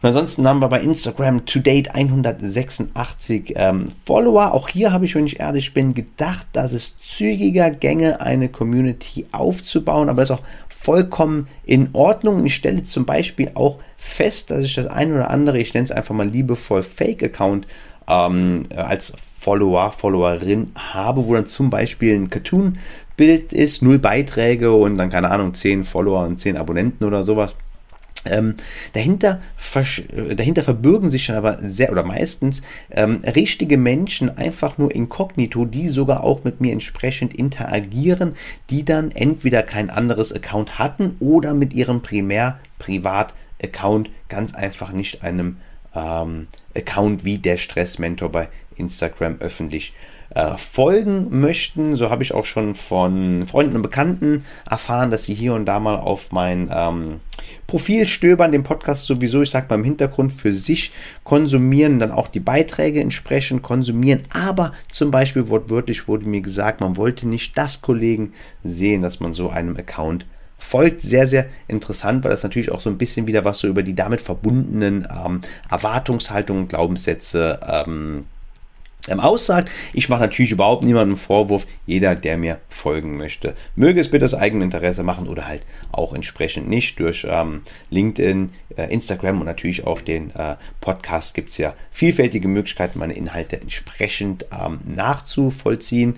Und 0.00 0.06
ansonsten 0.06 0.46
haben 0.46 0.60
wir 0.60 0.68
bei 0.68 0.80
Instagram 0.80 1.44
to 1.44 1.58
date 1.58 1.94
186 1.94 3.54
ähm, 3.56 3.86
Follower. 4.04 4.52
Auch 4.52 4.68
hier 4.68 4.92
habe 4.92 5.06
ich, 5.06 5.14
wenn 5.16 5.26
ich 5.26 5.40
ehrlich 5.40 5.74
bin, 5.74 5.92
gedacht, 5.94 6.46
dass 6.52 6.72
es 6.72 6.96
zügiger 7.00 7.70
gänge, 7.70 8.20
eine 8.20 8.48
Community 8.48 9.26
aufzubauen. 9.32 10.08
Aber 10.08 10.22
das 10.22 10.30
ist 10.30 10.36
auch 10.36 10.44
vollkommen 10.68 11.48
in 11.64 11.88
Ordnung. 11.94 12.46
Ich 12.46 12.54
stelle 12.54 12.84
zum 12.84 13.06
Beispiel 13.06 13.50
auch 13.54 13.80
fest, 13.96 14.50
dass 14.50 14.62
ich 14.62 14.74
das 14.76 14.86
ein 14.86 15.12
oder 15.12 15.30
andere, 15.30 15.58
ich 15.58 15.74
nenne 15.74 15.84
es 15.84 15.90
einfach 15.90 16.14
mal 16.14 16.28
liebevoll 16.28 16.84
Fake-Account 16.84 17.66
ähm, 18.08 18.62
als 18.74 19.12
Follower, 19.38 19.92
Followerin 19.92 20.72
habe, 20.74 21.26
wo 21.26 21.34
dann 21.34 21.46
zum 21.46 21.70
Beispiel 21.70 22.14
ein 22.14 22.28
Cartoon-Bild 22.28 23.52
ist, 23.52 23.82
null 23.82 24.00
Beiträge 24.00 24.72
und 24.72 24.96
dann, 24.96 25.10
keine 25.10 25.30
Ahnung, 25.30 25.54
zehn 25.54 25.84
Follower 25.84 26.26
und 26.26 26.40
zehn 26.40 26.56
Abonnenten 26.56 27.04
oder 27.04 27.22
sowas. 27.22 27.54
Ähm, 28.26 28.56
dahinter, 28.94 29.40
äh, 29.76 30.34
dahinter 30.34 30.64
verbürgen 30.64 31.12
sich 31.12 31.24
schon 31.24 31.36
aber 31.36 31.58
sehr 31.60 31.92
oder 31.92 32.02
meistens 32.02 32.62
ähm, 32.90 33.20
richtige 33.24 33.78
Menschen 33.78 34.36
einfach 34.36 34.76
nur 34.76 34.92
inkognito, 34.92 35.64
die 35.64 35.88
sogar 35.88 36.24
auch 36.24 36.42
mit 36.42 36.60
mir 36.60 36.72
entsprechend 36.72 37.32
interagieren, 37.32 38.34
die 38.70 38.84
dann 38.84 39.12
entweder 39.12 39.62
kein 39.62 39.88
anderes 39.88 40.32
Account 40.32 40.80
hatten 40.80 41.14
oder 41.20 41.54
mit 41.54 41.74
ihrem 41.74 42.02
Primär-Privat-Account 42.02 44.10
ganz 44.28 44.52
einfach 44.54 44.90
nicht 44.90 45.22
einem 45.22 45.58
ähm, 45.94 46.48
Account 46.76 47.24
wie 47.24 47.38
der 47.38 47.56
Stressmentor 47.56 48.30
bei 48.30 48.48
Instagram 48.78 49.36
öffentlich 49.40 49.92
äh, 50.30 50.56
folgen 50.56 51.40
möchten. 51.40 51.96
So 51.96 52.10
habe 52.10 52.22
ich 52.22 52.34
auch 52.34 52.44
schon 52.44 52.74
von 52.74 53.46
Freunden 53.46 53.76
und 53.76 53.82
Bekannten 53.82 54.44
erfahren, 54.68 55.10
dass 55.10 55.24
sie 55.24 55.34
hier 55.34 55.54
und 55.54 55.64
da 55.64 55.80
mal 55.80 55.96
auf 55.96 56.32
mein 56.32 56.70
ähm, 56.72 57.20
Profil 57.66 58.06
stöbern, 58.06 58.52
den 58.52 58.62
Podcast 58.62 59.06
sowieso, 59.06 59.42
ich 59.42 59.50
sage 59.50 59.66
mal 59.70 59.76
im 59.76 59.84
Hintergrund 59.84 60.32
für 60.32 60.52
sich 60.52 60.92
konsumieren, 61.24 61.98
dann 61.98 62.10
auch 62.10 62.28
die 62.28 62.40
Beiträge 62.40 63.00
entsprechend 63.00 63.62
konsumieren. 63.62 64.22
Aber 64.30 64.72
zum 64.88 65.10
Beispiel 65.10 65.48
wortwörtlich 65.48 66.08
wurde 66.08 66.26
mir 66.26 66.40
gesagt, 66.40 66.80
man 66.80 66.96
wollte 66.96 67.26
nicht 67.26 67.56
das 67.56 67.80
Kollegen 67.80 68.32
sehen, 68.62 69.02
dass 69.02 69.20
man 69.20 69.32
so 69.32 69.48
einem 69.48 69.76
Account 69.76 70.26
folgt. 70.58 71.00
Sehr, 71.00 71.26
sehr 71.26 71.46
interessant, 71.68 72.24
weil 72.24 72.32
das 72.32 72.42
natürlich 72.42 72.70
auch 72.70 72.80
so 72.80 72.90
ein 72.90 72.98
bisschen 72.98 73.26
wieder 73.26 73.44
was 73.44 73.58
so 73.58 73.68
über 73.68 73.82
die 73.82 73.94
damit 73.94 74.20
verbundenen 74.20 75.06
ähm, 75.10 75.40
Erwartungshaltungen, 75.70 76.68
Glaubenssätze 76.68 77.60
ähm, 77.66 78.26
ähm, 79.10 79.20
aussagt. 79.20 79.70
Ich 79.92 80.08
mache 80.08 80.22
natürlich 80.22 80.52
überhaupt 80.52 80.84
niemandem 80.84 81.16
Vorwurf. 81.16 81.66
Jeder, 81.86 82.14
der 82.14 82.38
mir 82.38 82.58
folgen 82.68 83.16
möchte, 83.16 83.54
möge 83.76 84.00
es 84.00 84.10
bitte 84.10 84.24
aus 84.24 84.34
eigenem 84.34 84.62
Interesse 84.62 85.02
machen 85.02 85.28
oder 85.28 85.46
halt 85.46 85.66
auch 85.92 86.14
entsprechend 86.14 86.68
nicht. 86.68 86.98
Durch 87.00 87.26
ähm, 87.28 87.62
LinkedIn, 87.90 88.50
äh, 88.76 88.92
Instagram 88.92 89.40
und 89.40 89.46
natürlich 89.46 89.86
auch 89.86 90.00
den 90.00 90.30
äh, 90.34 90.56
Podcast 90.80 91.34
gibt 91.34 91.50
es 91.50 91.58
ja 91.58 91.74
vielfältige 91.90 92.48
Möglichkeiten, 92.48 92.98
meine 92.98 93.14
Inhalte 93.14 93.60
entsprechend 93.60 94.46
ähm, 94.52 94.80
nachzuvollziehen. 94.84 96.16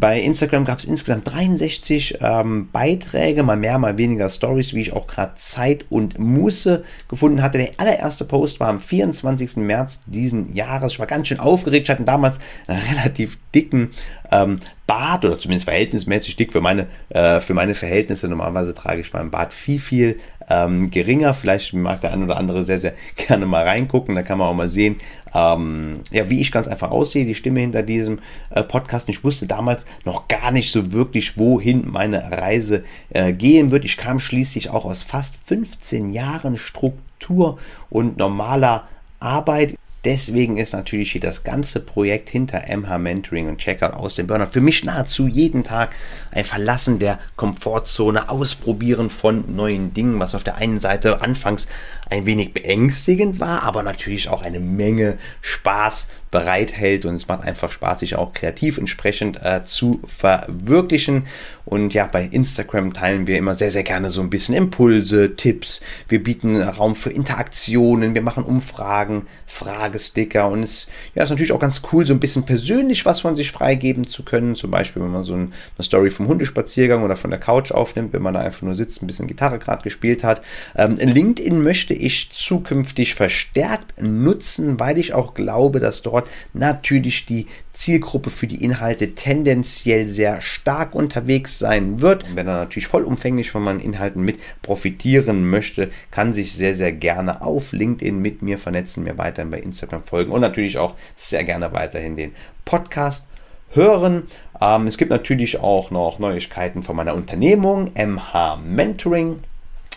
Bei 0.00 0.20
Instagram 0.20 0.64
gab 0.64 0.78
es 0.78 0.84
insgesamt 0.84 1.32
63 1.32 2.18
ähm, 2.20 2.68
Beiträge, 2.70 3.42
mal 3.42 3.56
mehr, 3.56 3.78
mal 3.78 3.98
weniger 3.98 4.30
Stories, 4.30 4.72
wie 4.72 4.80
ich 4.80 4.92
auch 4.92 5.08
gerade 5.08 5.32
Zeit 5.34 5.86
und 5.90 6.20
Muße 6.20 6.84
gefunden 7.08 7.42
hatte. 7.42 7.58
Der 7.58 7.70
allererste 7.78 8.24
Post 8.24 8.60
war 8.60 8.68
am 8.68 8.78
24. 8.78 9.56
März 9.56 10.00
diesen 10.06 10.54
Jahres. 10.54 10.92
Ich 10.92 10.98
war 11.00 11.06
ganz 11.06 11.26
schön 11.26 11.40
aufgeregt. 11.40 11.88
Ich 11.88 11.90
hatte 11.90 12.04
damals 12.04 12.38
einen 12.68 12.80
relativ 12.80 13.38
dicken 13.52 13.90
ähm, 14.30 14.60
Bart 14.86 15.24
oder 15.24 15.38
zumindest 15.38 15.68
verhältnismäßig 15.68 16.36
dick 16.36 16.52
für 16.52 16.60
meine, 16.60 16.86
äh, 17.08 17.40
für 17.40 17.54
meine 17.54 17.74
Verhältnisse. 17.74 18.28
Normalerweise 18.28 18.74
trage 18.74 19.00
ich 19.00 19.12
meinen 19.12 19.32
Bart 19.32 19.52
viel, 19.52 19.80
viel 19.80 20.20
ähm, 20.50 20.90
geringer. 20.90 21.34
Vielleicht 21.34 21.74
mag 21.74 22.00
der 22.00 22.12
ein 22.12 22.22
oder 22.22 22.36
andere 22.36 22.64
sehr, 22.64 22.78
sehr 22.78 22.94
gerne 23.16 23.46
mal 23.46 23.64
reingucken. 23.64 24.14
Da 24.14 24.22
kann 24.22 24.38
man 24.38 24.48
auch 24.48 24.54
mal 24.54 24.68
sehen, 24.68 24.96
ähm, 25.34 26.00
ja, 26.10 26.30
wie 26.30 26.40
ich 26.40 26.52
ganz 26.52 26.68
einfach 26.68 26.90
aussehe, 26.90 27.24
die 27.24 27.34
Stimme 27.34 27.60
hinter 27.60 27.82
diesem 27.82 28.20
äh, 28.50 28.62
Podcast. 28.62 29.08
Ich 29.08 29.24
wusste 29.24 29.46
damals 29.46 29.84
noch 30.04 30.28
gar 30.28 30.50
nicht 30.50 30.70
so 30.70 30.92
wirklich, 30.92 31.38
wohin 31.38 31.88
meine 31.90 32.30
Reise 32.32 32.84
äh, 33.10 33.32
gehen 33.32 33.70
wird. 33.70 33.84
Ich 33.84 33.96
kam 33.96 34.18
schließlich 34.18 34.70
auch 34.70 34.84
aus 34.84 35.02
fast 35.02 35.36
15 35.46 36.12
Jahren 36.12 36.56
Struktur 36.56 37.58
und 37.90 38.16
normaler 38.16 38.88
Arbeit 39.20 39.74
Deswegen 40.04 40.58
ist 40.58 40.74
natürlich 40.74 41.12
hier 41.12 41.20
das 41.20 41.42
ganze 41.42 41.80
Projekt 41.80 42.30
hinter 42.30 42.62
MH 42.68 42.98
Mentoring 42.98 43.48
und 43.48 43.58
Checkout 43.58 43.94
aus 43.94 44.14
dem 44.14 44.28
Burnout 44.28 44.46
für 44.52 44.60
mich 44.60 44.84
nahezu 44.84 45.26
jeden 45.26 45.64
Tag 45.64 45.94
ein 46.30 46.44
Verlassen 46.44 46.98
der 46.98 47.18
Komfortzone, 47.36 48.28
Ausprobieren 48.28 49.10
von 49.10 49.56
neuen 49.56 49.94
Dingen, 49.94 50.20
was 50.20 50.34
auf 50.34 50.44
der 50.44 50.56
einen 50.56 50.78
Seite 50.78 51.20
anfangs 51.20 51.66
ein 52.10 52.26
wenig 52.26 52.54
beängstigend 52.54 53.40
war, 53.40 53.64
aber 53.64 53.82
natürlich 53.82 54.28
auch 54.28 54.42
eine 54.42 54.60
Menge 54.60 55.18
Spaß 55.40 56.08
bereithält 56.30 57.04
und 57.04 57.14
es 57.14 57.28
macht 57.28 57.42
einfach 57.42 57.70
Spaß, 57.70 58.00
sich 58.00 58.16
auch 58.16 58.32
kreativ 58.32 58.78
entsprechend 58.78 59.40
äh, 59.42 59.62
zu 59.64 60.00
verwirklichen. 60.06 61.24
Und 61.64 61.92
ja, 61.92 62.06
bei 62.06 62.24
Instagram 62.24 62.94
teilen 62.94 63.26
wir 63.26 63.36
immer 63.36 63.54
sehr, 63.54 63.70
sehr 63.70 63.82
gerne 63.82 64.10
so 64.10 64.22
ein 64.22 64.30
bisschen 64.30 64.54
Impulse, 64.54 65.36
Tipps. 65.36 65.80
Wir 66.08 66.22
bieten 66.22 66.62
Raum 66.62 66.96
für 66.96 67.10
Interaktionen, 67.10 68.14
wir 68.14 68.22
machen 68.22 68.42
Umfragen, 68.42 69.26
Fragesticker 69.46 70.48
und 70.48 70.62
es 70.62 70.88
ja, 71.14 71.24
ist 71.24 71.30
natürlich 71.30 71.52
auch 71.52 71.60
ganz 71.60 71.82
cool, 71.92 72.06
so 72.06 72.14
ein 72.14 72.20
bisschen 72.20 72.44
persönlich 72.44 73.04
was 73.04 73.20
von 73.20 73.36
sich 73.36 73.52
freigeben 73.52 74.08
zu 74.08 74.22
können. 74.22 74.54
Zum 74.54 74.70
Beispiel, 74.70 75.02
wenn 75.02 75.12
man 75.12 75.24
so 75.24 75.34
eine 75.34 75.50
Story 75.82 76.08
vom 76.10 76.26
Hundespaziergang 76.26 77.02
oder 77.02 77.16
von 77.16 77.30
der 77.30 77.40
Couch 77.40 77.70
aufnimmt, 77.70 78.12
wenn 78.14 78.22
man 78.22 78.34
da 78.34 78.40
einfach 78.40 78.62
nur 78.62 78.74
sitzt, 78.74 79.02
ein 79.02 79.06
bisschen 79.06 79.26
Gitarre 79.26 79.58
gerade 79.58 79.82
gespielt 79.82 80.24
hat. 80.24 80.42
Ähm, 80.74 80.96
LinkedIn 80.96 81.62
möchte 81.62 81.94
ich 81.94 82.30
zukünftig 82.32 83.14
verstärkt 83.14 84.00
nutzen, 84.00 84.80
weil 84.80 84.98
ich 84.98 85.12
auch 85.12 85.34
glaube, 85.34 85.80
dass 85.80 86.02
dort 86.02 86.17
dort 86.18 86.30
natürlich 86.52 87.26
die 87.26 87.46
Zielgruppe 87.72 88.30
für 88.30 88.46
die 88.46 88.64
Inhalte 88.64 89.14
tendenziell 89.14 90.06
sehr 90.08 90.40
stark 90.40 90.94
unterwegs 90.94 91.58
sein 91.58 92.00
wird. 92.00 92.24
Und 92.24 92.36
wenn 92.36 92.48
er 92.48 92.54
natürlich 92.54 92.88
vollumfänglich 92.88 93.50
von 93.50 93.62
meinen 93.62 93.80
Inhalten 93.80 94.22
mit 94.22 94.38
profitieren 94.62 95.48
möchte, 95.48 95.90
kann 96.10 96.32
sich 96.32 96.54
sehr, 96.54 96.74
sehr 96.74 96.92
gerne 96.92 97.42
auf 97.42 97.72
LinkedIn 97.72 98.20
mit 98.20 98.42
mir 98.42 98.58
vernetzen, 98.58 99.04
mir 99.04 99.18
weiterhin 99.18 99.50
bei 99.50 99.60
Instagram 99.60 100.02
folgen 100.04 100.32
und 100.32 100.40
natürlich 100.40 100.78
auch 100.78 100.94
sehr 101.14 101.44
gerne 101.44 101.72
weiterhin 101.72 102.16
den 102.16 102.32
Podcast 102.64 103.26
hören. 103.70 104.24
Ähm, 104.60 104.86
es 104.86 104.98
gibt 104.98 105.10
natürlich 105.10 105.60
auch 105.60 105.90
noch 105.90 106.18
Neuigkeiten 106.18 106.82
von 106.82 106.96
meiner 106.96 107.14
Unternehmung 107.14 107.92
MH 107.94 108.56
Mentoring. 108.56 109.40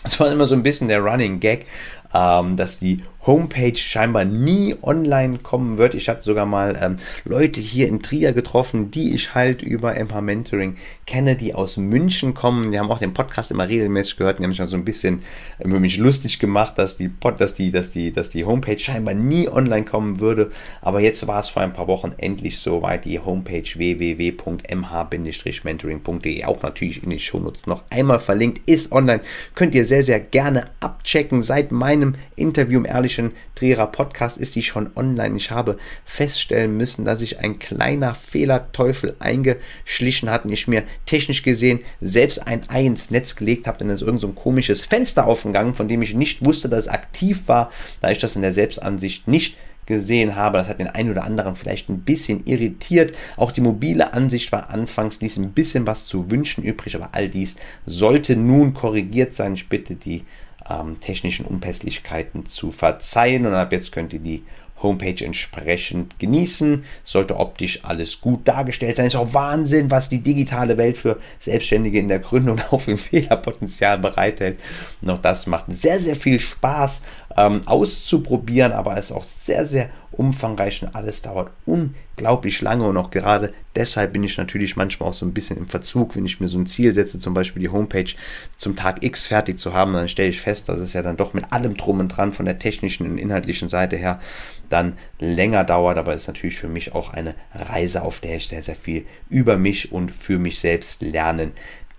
Das 0.04 0.18
war 0.20 0.30
immer 0.30 0.46
so 0.46 0.54
ein 0.54 0.62
bisschen 0.62 0.88
der 0.88 1.00
Running 1.00 1.40
Gag, 1.40 1.66
ähm, 2.14 2.56
dass 2.56 2.78
die 2.78 3.02
Homepage 3.26 3.76
scheinbar 3.76 4.24
nie 4.24 4.76
online 4.82 5.38
kommen 5.38 5.78
wird. 5.78 5.94
Ich 5.94 6.08
hatte 6.08 6.22
sogar 6.22 6.46
mal 6.46 6.76
ähm, 6.82 6.96
Leute 7.24 7.60
hier 7.60 7.86
in 7.88 8.02
Trier 8.02 8.32
getroffen, 8.32 8.90
die 8.90 9.14
ich 9.14 9.34
halt 9.34 9.62
über 9.62 9.96
Emma 9.96 10.20
Mentoring 10.20 10.76
kenne, 11.06 11.36
die 11.36 11.54
aus 11.54 11.76
München 11.76 12.34
kommen. 12.34 12.72
Die 12.72 12.80
haben 12.80 12.90
auch 12.90 12.98
den 12.98 13.14
Podcast 13.14 13.52
immer 13.52 13.68
regelmäßig 13.68 14.16
gehört. 14.16 14.38
Die 14.38 14.44
haben 14.44 14.50
sich 14.50 14.58
mal 14.58 14.66
so 14.66 14.76
ein 14.76 14.84
bisschen 14.84 15.22
äh, 15.58 15.64
über 15.64 15.78
mich 15.78 15.98
lustig 15.98 16.40
gemacht, 16.40 16.78
dass 16.78 16.96
die, 16.96 17.08
Pod, 17.08 17.40
dass 17.40 17.54
die, 17.54 17.70
dass 17.70 17.90
die, 17.90 18.10
dass 18.10 18.28
die 18.28 18.44
Homepage 18.44 18.78
scheinbar 18.78 19.14
nie 19.14 19.48
online 19.48 19.84
kommen 19.84 20.18
würde. 20.18 20.50
Aber 20.80 20.98
jetzt 21.00 21.24
war 21.28 21.38
es 21.40 21.48
vor 21.48 21.62
ein 21.62 21.72
paar 21.72 21.86
Wochen 21.86 22.10
endlich 22.16 22.58
soweit. 22.58 23.04
Die 23.04 23.20
Homepage 23.20 23.62
www.mh-mentoring.de 23.62 26.44
auch 26.44 26.62
natürlich 26.62 27.04
in 27.04 27.10
den 27.10 27.20
Shownotes 27.20 27.66
noch 27.66 27.84
einmal 27.90 28.18
verlinkt 28.18 28.68
ist 28.68 28.90
online. 28.90 29.20
Könnt 29.54 29.76
ihr 29.76 29.84
sehr, 29.84 30.02
sehr 30.02 30.18
gerne 30.18 30.64
abchecken. 30.80 31.42
Seit 31.42 31.70
meinem 31.72 32.14
Interview 32.36 32.78
im 32.80 32.86
Ehrlich 32.86 33.11
ehrlichen 33.12 33.32
Trierer 33.54 33.86
Podcast 33.86 34.38
ist 34.38 34.54
die 34.56 34.62
schon 34.62 34.90
online. 34.96 35.36
Ich 35.36 35.50
habe 35.50 35.76
feststellen 36.04 36.76
müssen, 36.76 37.04
dass 37.04 37.20
sich 37.20 37.38
ein 37.38 37.58
kleiner 37.58 38.14
Fehlerteufel 38.14 39.14
eingeschlichen 39.18 40.30
hat 40.30 40.44
und 40.44 40.52
ich 40.52 40.68
mir 40.68 40.84
technisch 41.06 41.42
gesehen 41.42 41.80
selbst 42.00 42.46
ein 42.46 42.68
Ei 42.68 42.86
ins 42.86 43.10
Netz 43.10 43.36
gelegt 43.36 43.66
habe, 43.66 43.78
denn 43.78 43.90
es 43.90 44.00
ist 44.00 44.06
irgend 44.06 44.20
so 44.20 44.28
ein 44.28 44.34
komisches 44.34 44.84
Fenster 44.84 45.26
aufgegangen, 45.26 45.74
von 45.74 45.88
dem 45.88 46.02
ich 46.02 46.14
nicht 46.14 46.44
wusste, 46.44 46.68
dass 46.68 46.86
es 46.86 46.88
aktiv 46.88 47.42
war, 47.46 47.70
da 48.00 48.10
ich 48.10 48.18
das 48.18 48.36
in 48.36 48.42
der 48.42 48.52
Selbstansicht 48.52 49.28
nicht 49.28 49.56
gesehen 49.86 50.36
habe. 50.36 50.58
Das 50.58 50.68
hat 50.68 50.80
den 50.80 50.86
einen 50.86 51.10
oder 51.10 51.24
anderen 51.24 51.56
vielleicht 51.56 51.88
ein 51.88 52.00
bisschen 52.00 52.46
irritiert. 52.46 53.16
Auch 53.36 53.52
die 53.52 53.60
mobile 53.60 54.12
Ansicht 54.14 54.52
war 54.52 54.70
anfangs 54.70 55.20
ließ 55.20 55.36
ein 55.36 55.52
bisschen 55.52 55.86
was 55.86 56.06
zu 56.06 56.30
wünschen 56.30 56.64
übrig, 56.64 56.94
aber 56.96 57.10
all 57.12 57.28
dies 57.28 57.56
sollte 57.84 58.36
nun 58.36 58.74
korrigiert 58.74 59.34
sein. 59.34 59.54
Ich 59.54 59.68
bitte 59.68 59.96
die 59.96 60.22
ähm, 60.68 61.00
technischen 61.00 61.46
Unpässlichkeiten 61.46 62.46
zu 62.46 62.72
verzeihen. 62.72 63.46
Und 63.46 63.54
ab 63.54 63.72
jetzt 63.72 63.92
könnt 63.92 64.12
ihr 64.12 64.20
die 64.20 64.44
Homepage 64.82 65.24
entsprechend 65.24 66.18
genießen. 66.18 66.84
Sollte 67.04 67.38
optisch 67.38 67.80
alles 67.84 68.20
gut 68.20 68.46
dargestellt 68.48 68.96
sein. 68.96 69.06
Ist 69.06 69.16
auch 69.16 69.34
Wahnsinn, 69.34 69.90
was 69.90 70.08
die 70.08 70.20
digitale 70.20 70.76
Welt 70.76 70.98
für 70.98 71.18
Selbstständige 71.38 71.98
in 71.98 72.08
der 72.08 72.18
Gründung 72.18 72.60
auch 72.70 72.80
für 72.80 72.96
Fehlerpotenzial 72.96 73.98
bereithält. 73.98 74.58
Und 75.00 75.10
auch 75.10 75.18
das 75.18 75.46
macht 75.46 75.66
sehr, 75.68 75.98
sehr 75.98 76.16
viel 76.16 76.40
Spaß 76.40 77.02
ähm, 77.36 77.62
auszuprobieren, 77.66 78.72
aber 78.72 78.98
ist 78.98 79.12
auch 79.12 79.24
sehr, 79.24 79.66
sehr 79.66 79.90
umfangreich 80.12 80.82
und 80.82 80.94
alles 80.94 81.22
dauert 81.22 81.50
unglaublich 81.64 82.60
lange 82.60 82.84
und 82.84 82.96
auch 82.96 83.10
gerade 83.10 83.52
deshalb 83.74 84.12
bin 84.12 84.22
ich 84.22 84.36
natürlich 84.36 84.76
manchmal 84.76 85.08
auch 85.08 85.14
so 85.14 85.24
ein 85.24 85.32
bisschen 85.32 85.56
im 85.56 85.68
Verzug, 85.68 86.14
wenn 86.14 86.26
ich 86.26 86.38
mir 86.38 86.48
so 86.48 86.58
ein 86.58 86.66
Ziel 86.66 86.92
setze, 86.92 87.18
zum 87.18 87.32
Beispiel 87.32 87.62
die 87.62 87.70
Homepage 87.70 88.12
zum 88.58 88.76
Tag 88.76 89.02
X 89.02 89.26
fertig 89.26 89.58
zu 89.58 89.72
haben, 89.72 89.94
dann 89.94 90.08
stelle 90.08 90.28
ich 90.28 90.40
fest, 90.40 90.68
dass 90.68 90.80
es 90.80 90.92
ja 90.92 91.02
dann 91.02 91.16
doch 91.16 91.32
mit 91.32 91.52
allem 91.52 91.76
drum 91.76 92.00
und 92.00 92.08
dran 92.08 92.32
von 92.32 92.44
der 92.44 92.58
technischen 92.58 93.10
und 93.10 93.18
inhaltlichen 93.18 93.68
Seite 93.68 93.96
her 93.96 94.20
dann 94.68 94.94
länger 95.20 95.64
dauert, 95.64 95.98
aber 95.98 96.14
ist 96.14 96.26
natürlich 96.26 96.58
für 96.58 96.68
mich 96.68 96.94
auch 96.94 97.12
eine 97.12 97.34
Reise, 97.54 98.02
auf 98.02 98.20
der 98.20 98.36
ich 98.36 98.48
sehr, 98.48 98.62
sehr 98.62 98.76
viel 98.76 99.06
über 99.28 99.56
mich 99.56 99.92
und 99.92 100.10
für 100.10 100.38
mich 100.38 100.60
selbst 100.60 101.02
lernen 101.02 101.52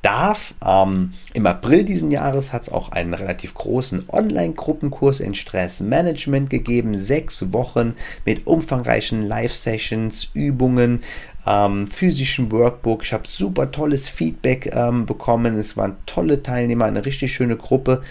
darf. 0.03 0.53
Ähm, 0.63 1.13
Im 1.33 1.47
April 1.47 1.83
diesen 1.83 2.11
Jahres 2.11 2.53
hat 2.53 2.63
es 2.63 2.69
auch 2.69 2.91
einen 2.91 3.15
relativ 3.15 3.55
großen 3.55 4.09
Online-Gruppenkurs 4.09 5.19
in 5.19 5.33
Stressmanagement 5.33 6.51
gegeben. 6.51 6.97
Sechs 6.97 7.51
Wochen 7.51 7.95
mit 8.25 8.45
umfangreichen 8.45 9.23
Live-Sessions, 9.23 10.29
Übungen, 10.33 11.01
ähm, 11.47 11.87
physischen 11.87 12.51
Workbook. 12.51 13.03
Ich 13.03 13.13
habe 13.13 13.27
super 13.27 13.71
tolles 13.71 14.07
Feedback 14.07 14.71
ähm, 14.75 15.05
bekommen. 15.05 15.57
Es 15.57 15.75
waren 15.75 15.95
tolle 16.05 16.43
Teilnehmer, 16.43 16.85
eine 16.85 17.05
richtig 17.05 17.33
schöne 17.33 17.57
Gruppe. 17.57 18.03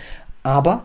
Aber 0.42 0.84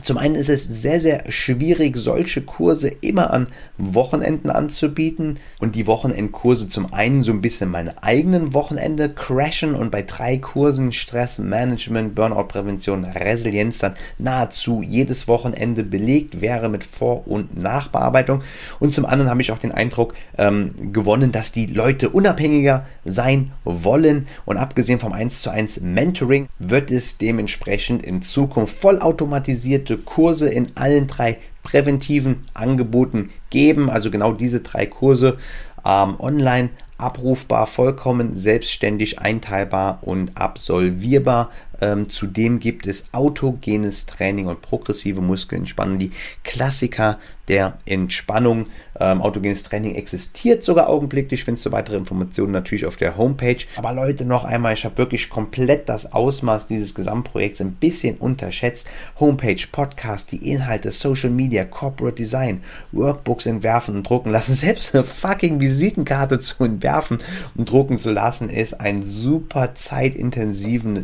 zum 0.00 0.16
einen 0.16 0.34
ist 0.34 0.48
es 0.48 0.64
sehr, 0.64 1.00
sehr 1.00 1.30
schwierig, 1.30 1.96
solche 1.96 2.40
Kurse 2.40 2.88
immer 2.88 3.30
an 3.30 3.48
Wochenenden 3.76 4.48
anzubieten 4.48 5.38
und 5.60 5.74
die 5.76 5.86
Wochenendkurse 5.86 6.68
zum 6.68 6.94
einen 6.94 7.22
so 7.22 7.30
ein 7.30 7.42
bisschen 7.42 7.70
meine 7.70 8.02
eigenen 8.02 8.54
Wochenende 8.54 9.10
crashen 9.10 9.74
und 9.74 9.90
bei 9.90 10.02
drei 10.02 10.38
Kursen 10.38 10.92
Stress, 10.92 11.38
Management, 11.38 12.14
Burnout, 12.14 12.44
Prävention, 12.44 13.04
Resilienz 13.04 13.78
dann 13.78 13.94
nahezu 14.18 14.82
jedes 14.82 15.28
Wochenende 15.28 15.84
belegt 15.84 16.40
wäre 16.40 16.70
mit 16.70 16.84
Vor- 16.84 17.28
und 17.28 17.56
Nachbearbeitung. 17.56 18.42
Und 18.80 18.94
zum 18.94 19.04
anderen 19.04 19.30
habe 19.30 19.42
ich 19.42 19.52
auch 19.52 19.58
den 19.58 19.72
Eindruck 19.72 20.14
ähm, 20.38 20.92
gewonnen, 20.92 21.32
dass 21.32 21.52
die 21.52 21.66
Leute 21.66 22.08
unabhängiger 22.08 22.86
sein 23.04 23.52
wollen 23.64 24.26
und 24.46 24.56
abgesehen 24.56 24.98
vom 24.98 25.12
1 25.12 25.42
zu 25.42 25.50
1 25.50 25.82
Mentoring 25.82 26.48
wird 26.58 26.90
es 26.90 27.18
dementsprechend 27.18 28.02
in 28.02 28.22
Zukunft 28.22 28.74
vollautomatisiert 28.74 29.81
limitierte 29.82 29.98
Kurse 29.98 30.48
in 30.48 30.68
allen 30.74 31.06
drei 31.06 31.38
präventiven 31.62 32.44
Angeboten 32.54 33.30
geben. 33.50 33.90
Also 33.90 34.10
genau 34.10 34.32
diese 34.32 34.60
drei 34.60 34.86
Kurse 34.86 35.38
ähm, 35.84 36.16
online 36.18 36.70
abrufbar, 36.98 37.66
vollkommen 37.66 38.36
selbstständig 38.36 39.18
einteilbar 39.18 39.98
und 40.02 40.36
absolvierbar 40.36 41.50
Ähm, 41.82 42.08
zudem 42.08 42.60
gibt 42.60 42.86
es 42.86 43.12
autogenes 43.12 44.06
Training 44.06 44.46
und 44.46 44.62
progressive 44.62 45.20
Muskelentspannung, 45.20 45.98
die 45.98 46.12
Klassiker 46.44 47.18
der 47.48 47.78
Entspannung. 47.86 48.66
Ähm, 49.00 49.20
autogenes 49.20 49.64
Training 49.64 49.96
existiert 49.96 50.62
sogar 50.62 50.88
augenblicklich. 50.88 51.44
Findest 51.44 51.66
du 51.66 51.72
weitere 51.72 51.96
Informationen 51.96 52.52
natürlich 52.52 52.86
auf 52.86 52.96
der 52.96 53.16
Homepage. 53.16 53.58
Aber 53.76 53.92
Leute, 53.92 54.24
noch 54.24 54.44
einmal, 54.44 54.74
ich 54.74 54.84
habe 54.84 54.96
wirklich 54.96 55.28
komplett 55.28 55.88
das 55.88 56.12
Ausmaß 56.12 56.68
dieses 56.68 56.94
Gesamtprojekts 56.94 57.60
ein 57.60 57.72
bisschen 57.72 58.16
unterschätzt. 58.16 58.88
Homepage, 59.18 59.60
Podcast, 59.70 60.30
die 60.30 60.50
Inhalte, 60.50 60.92
Social 60.92 61.30
Media, 61.30 61.64
Corporate 61.64 62.14
Design, 62.14 62.62
Workbooks 62.92 63.46
entwerfen 63.46 63.96
und 63.96 64.08
drucken 64.08 64.30
lassen. 64.30 64.54
Selbst 64.62 64.94
eine 64.94 65.02
fucking 65.04 65.60
Visitenkarte 65.60 66.38
zu 66.38 66.62
entwerfen 66.62 67.18
und 67.56 67.68
drucken 67.68 67.98
zu 67.98 68.12
lassen, 68.12 68.48
ist 68.48 68.80
ein 68.80 69.02
super 69.02 69.74
zeitintensiven, 69.74 71.02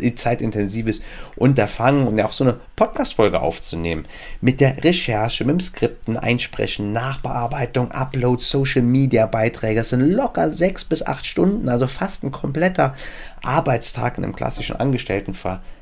zeitintensives 0.69 1.01
Unterfangen 1.37 2.07
und 2.07 2.21
auch 2.21 2.33
so 2.33 2.45
eine 2.45 2.57
Podcast-Folge 2.77 3.41
aufzunehmen. 3.41 4.07
Mit 4.41 4.61
der 4.61 4.83
Recherche, 4.85 5.45
mit 5.45 5.55
dem 5.55 5.61
Skripten, 5.61 6.17
Einsprechen, 6.17 6.93
Nachbearbeitung, 6.93 7.91
Upload, 7.91 8.43
Social 8.43 8.83
Media 8.83 9.27
Beiträge. 9.27 9.81
Das 9.81 9.91
sind 9.91 10.01
locker 10.01 10.51
sechs 10.51 10.85
bis 10.85 11.05
acht 11.05 11.27
Stunden, 11.27 11.69
also 11.69 11.87
fast 11.87 12.25
ein 12.25 12.33
kompletter 12.33 12.95
Arbeitstag 13.43 14.19
in 14.19 14.25
einem 14.25 14.37
klassischen 14.37 14.77
Angestelltenverhältnis. 14.77 15.78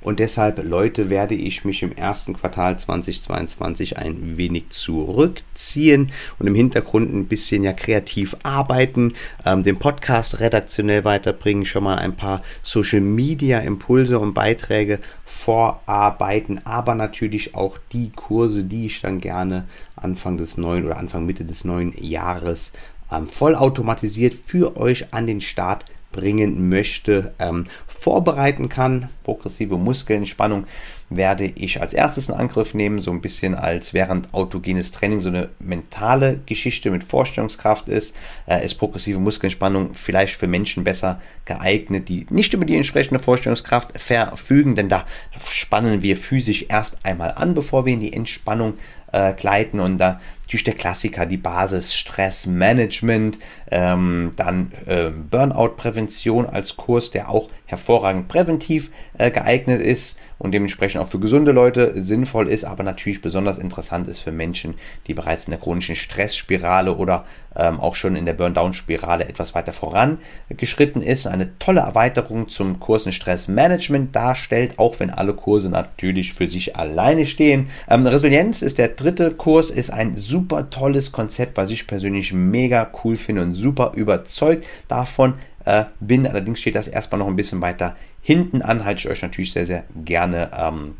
Und 0.00 0.20
deshalb, 0.20 0.62
Leute, 0.64 1.10
werde 1.10 1.34
ich 1.34 1.64
mich 1.64 1.82
im 1.82 1.92
ersten 1.92 2.34
Quartal 2.34 2.78
2022 2.78 3.98
ein 3.98 4.38
wenig 4.38 4.70
zurückziehen 4.70 6.12
und 6.38 6.46
im 6.46 6.54
Hintergrund 6.54 7.12
ein 7.12 7.26
bisschen 7.26 7.64
ja 7.64 7.72
kreativ 7.72 8.36
arbeiten, 8.42 9.14
ähm, 9.44 9.64
den 9.64 9.78
Podcast 9.78 10.40
redaktionell 10.40 11.04
weiterbringen, 11.04 11.64
schon 11.64 11.84
mal 11.84 11.98
ein 11.98 12.14
paar 12.14 12.42
Social 12.62 13.00
Media 13.00 13.58
Impulse 13.58 14.18
und 14.20 14.34
Beiträge 14.34 15.00
vorarbeiten, 15.24 16.60
aber 16.64 16.94
natürlich 16.94 17.54
auch 17.54 17.78
die 17.92 18.10
Kurse, 18.14 18.64
die 18.64 18.86
ich 18.86 19.00
dann 19.00 19.20
gerne 19.20 19.66
Anfang 19.96 20.36
des 20.36 20.58
neuen 20.58 20.84
oder 20.84 20.98
Anfang 20.98 21.26
Mitte 21.26 21.44
des 21.44 21.64
neuen 21.64 21.92
Jahres 22.00 22.72
ähm, 23.10 23.26
vollautomatisiert 23.26 24.34
für 24.34 24.76
euch 24.76 25.12
an 25.12 25.26
den 25.26 25.40
Start 25.40 25.84
bringen 26.12 26.68
möchte, 26.68 27.34
ähm, 27.38 27.66
vorbereiten 28.00 28.68
kann. 28.68 29.08
Progressive 29.24 29.76
Muskelentspannung 29.76 30.66
werde 31.10 31.44
ich 31.44 31.80
als 31.80 31.94
erstes 31.94 32.28
in 32.28 32.34
Angriff 32.34 32.74
nehmen, 32.74 33.00
so 33.00 33.10
ein 33.10 33.20
bisschen 33.20 33.54
als 33.54 33.94
während 33.94 34.32
autogenes 34.34 34.90
Training 34.92 35.20
so 35.20 35.28
eine 35.28 35.48
mentale 35.58 36.40
Geschichte 36.46 36.90
mit 36.90 37.02
Vorstellungskraft 37.02 37.88
ist, 37.88 38.14
äh, 38.46 38.64
ist 38.64 38.74
progressive 38.74 39.18
Muskelentspannung 39.18 39.94
vielleicht 39.94 40.36
für 40.36 40.46
Menschen 40.46 40.84
besser 40.84 41.20
geeignet, 41.44 42.08
die 42.08 42.26
nicht 42.30 42.52
über 42.52 42.64
die 42.64 42.76
entsprechende 42.76 43.20
Vorstellungskraft 43.20 43.98
verfügen, 43.98 44.74
denn 44.74 44.88
da 44.88 45.04
spannen 45.40 46.02
wir 46.02 46.16
physisch 46.16 46.66
erst 46.68 46.98
einmal 47.04 47.32
an, 47.36 47.54
bevor 47.54 47.86
wir 47.86 47.94
in 47.94 48.00
die 48.00 48.12
Entspannung 48.12 48.74
äh, 49.12 49.32
gleiten. 49.34 49.80
Und 49.80 49.98
da 49.98 50.20
natürlich 50.48 50.64
der 50.64 50.74
Klassiker, 50.74 51.26
die 51.26 51.36
Basis 51.36 51.94
Stressmanagement, 51.94 53.38
ähm, 53.70 54.30
dann 54.36 54.72
äh, 54.86 55.10
Burnout-Prävention 55.10 56.46
als 56.46 56.78
Kurs, 56.78 57.10
der 57.10 57.28
auch 57.28 57.50
hervorragend 57.66 58.28
präventiv 58.28 58.90
äh, 59.18 59.30
geeignet 59.30 59.82
ist 59.82 60.18
und 60.38 60.52
dementsprechend 60.52 61.02
auch 61.02 61.08
für 61.08 61.18
gesunde 61.18 61.52
Leute 61.52 62.02
sinnvoll 62.02 62.48
ist, 62.48 62.64
aber 62.64 62.82
natürlich 62.82 63.20
besonders 63.20 63.58
interessant 63.58 64.08
ist 64.08 64.20
für 64.20 64.32
Menschen, 64.32 64.76
die 65.06 65.12
bereits 65.12 65.46
in 65.46 65.50
der 65.50 65.60
chronischen 65.60 65.96
Stressspirale 65.96 66.96
oder 66.96 67.26
ähm, 67.54 67.78
auch 67.78 67.94
schon 67.94 68.16
in 68.16 68.24
der 68.24 68.32
Burn-Down-Spirale 68.32 69.28
etwas 69.28 69.54
weiter 69.54 69.72
vorangeschritten 69.72 71.02
ist. 71.02 71.26
Eine 71.26 71.58
tolle 71.58 71.80
Erweiterung 71.80 72.48
zum 72.48 72.80
Kurs 72.80 73.04
in 73.04 73.12
Stressmanagement 73.12 74.16
darstellt, 74.16 74.78
auch 74.78 74.98
wenn 74.98 75.10
alle 75.10 75.34
Kurse 75.34 75.68
natürlich 75.68 76.32
für 76.32 76.48
sich 76.48 76.74
alleine 76.76 77.26
stehen. 77.26 77.68
Ähm, 77.90 78.06
Resilienz 78.06 78.62
ist 78.62 78.78
der 78.78 78.88
dritte 78.88 79.32
Kurs, 79.32 79.68
ist 79.68 79.90
ein 79.90 80.16
super 80.16 80.37
tolles 80.46 81.12
Konzept, 81.12 81.56
was 81.56 81.70
ich 81.70 81.86
persönlich 81.86 82.32
mega 82.32 82.90
cool 83.02 83.16
finde 83.16 83.42
und 83.42 83.52
super 83.52 83.92
überzeugt 83.94 84.66
davon 84.88 85.34
äh, 85.64 85.84
bin. 86.00 86.26
Allerdings 86.26 86.60
steht 86.60 86.74
das 86.74 86.88
erstmal 86.88 87.18
noch 87.18 87.26
ein 87.26 87.36
bisschen 87.36 87.60
weiter 87.60 87.96
hinten 88.22 88.62
an. 88.62 88.84
Halte 88.84 89.00
ich 89.00 89.08
euch 89.08 89.22
natürlich 89.22 89.52
sehr, 89.52 89.66
sehr 89.66 89.84
gerne 90.04 90.50
ähm, 90.58 90.94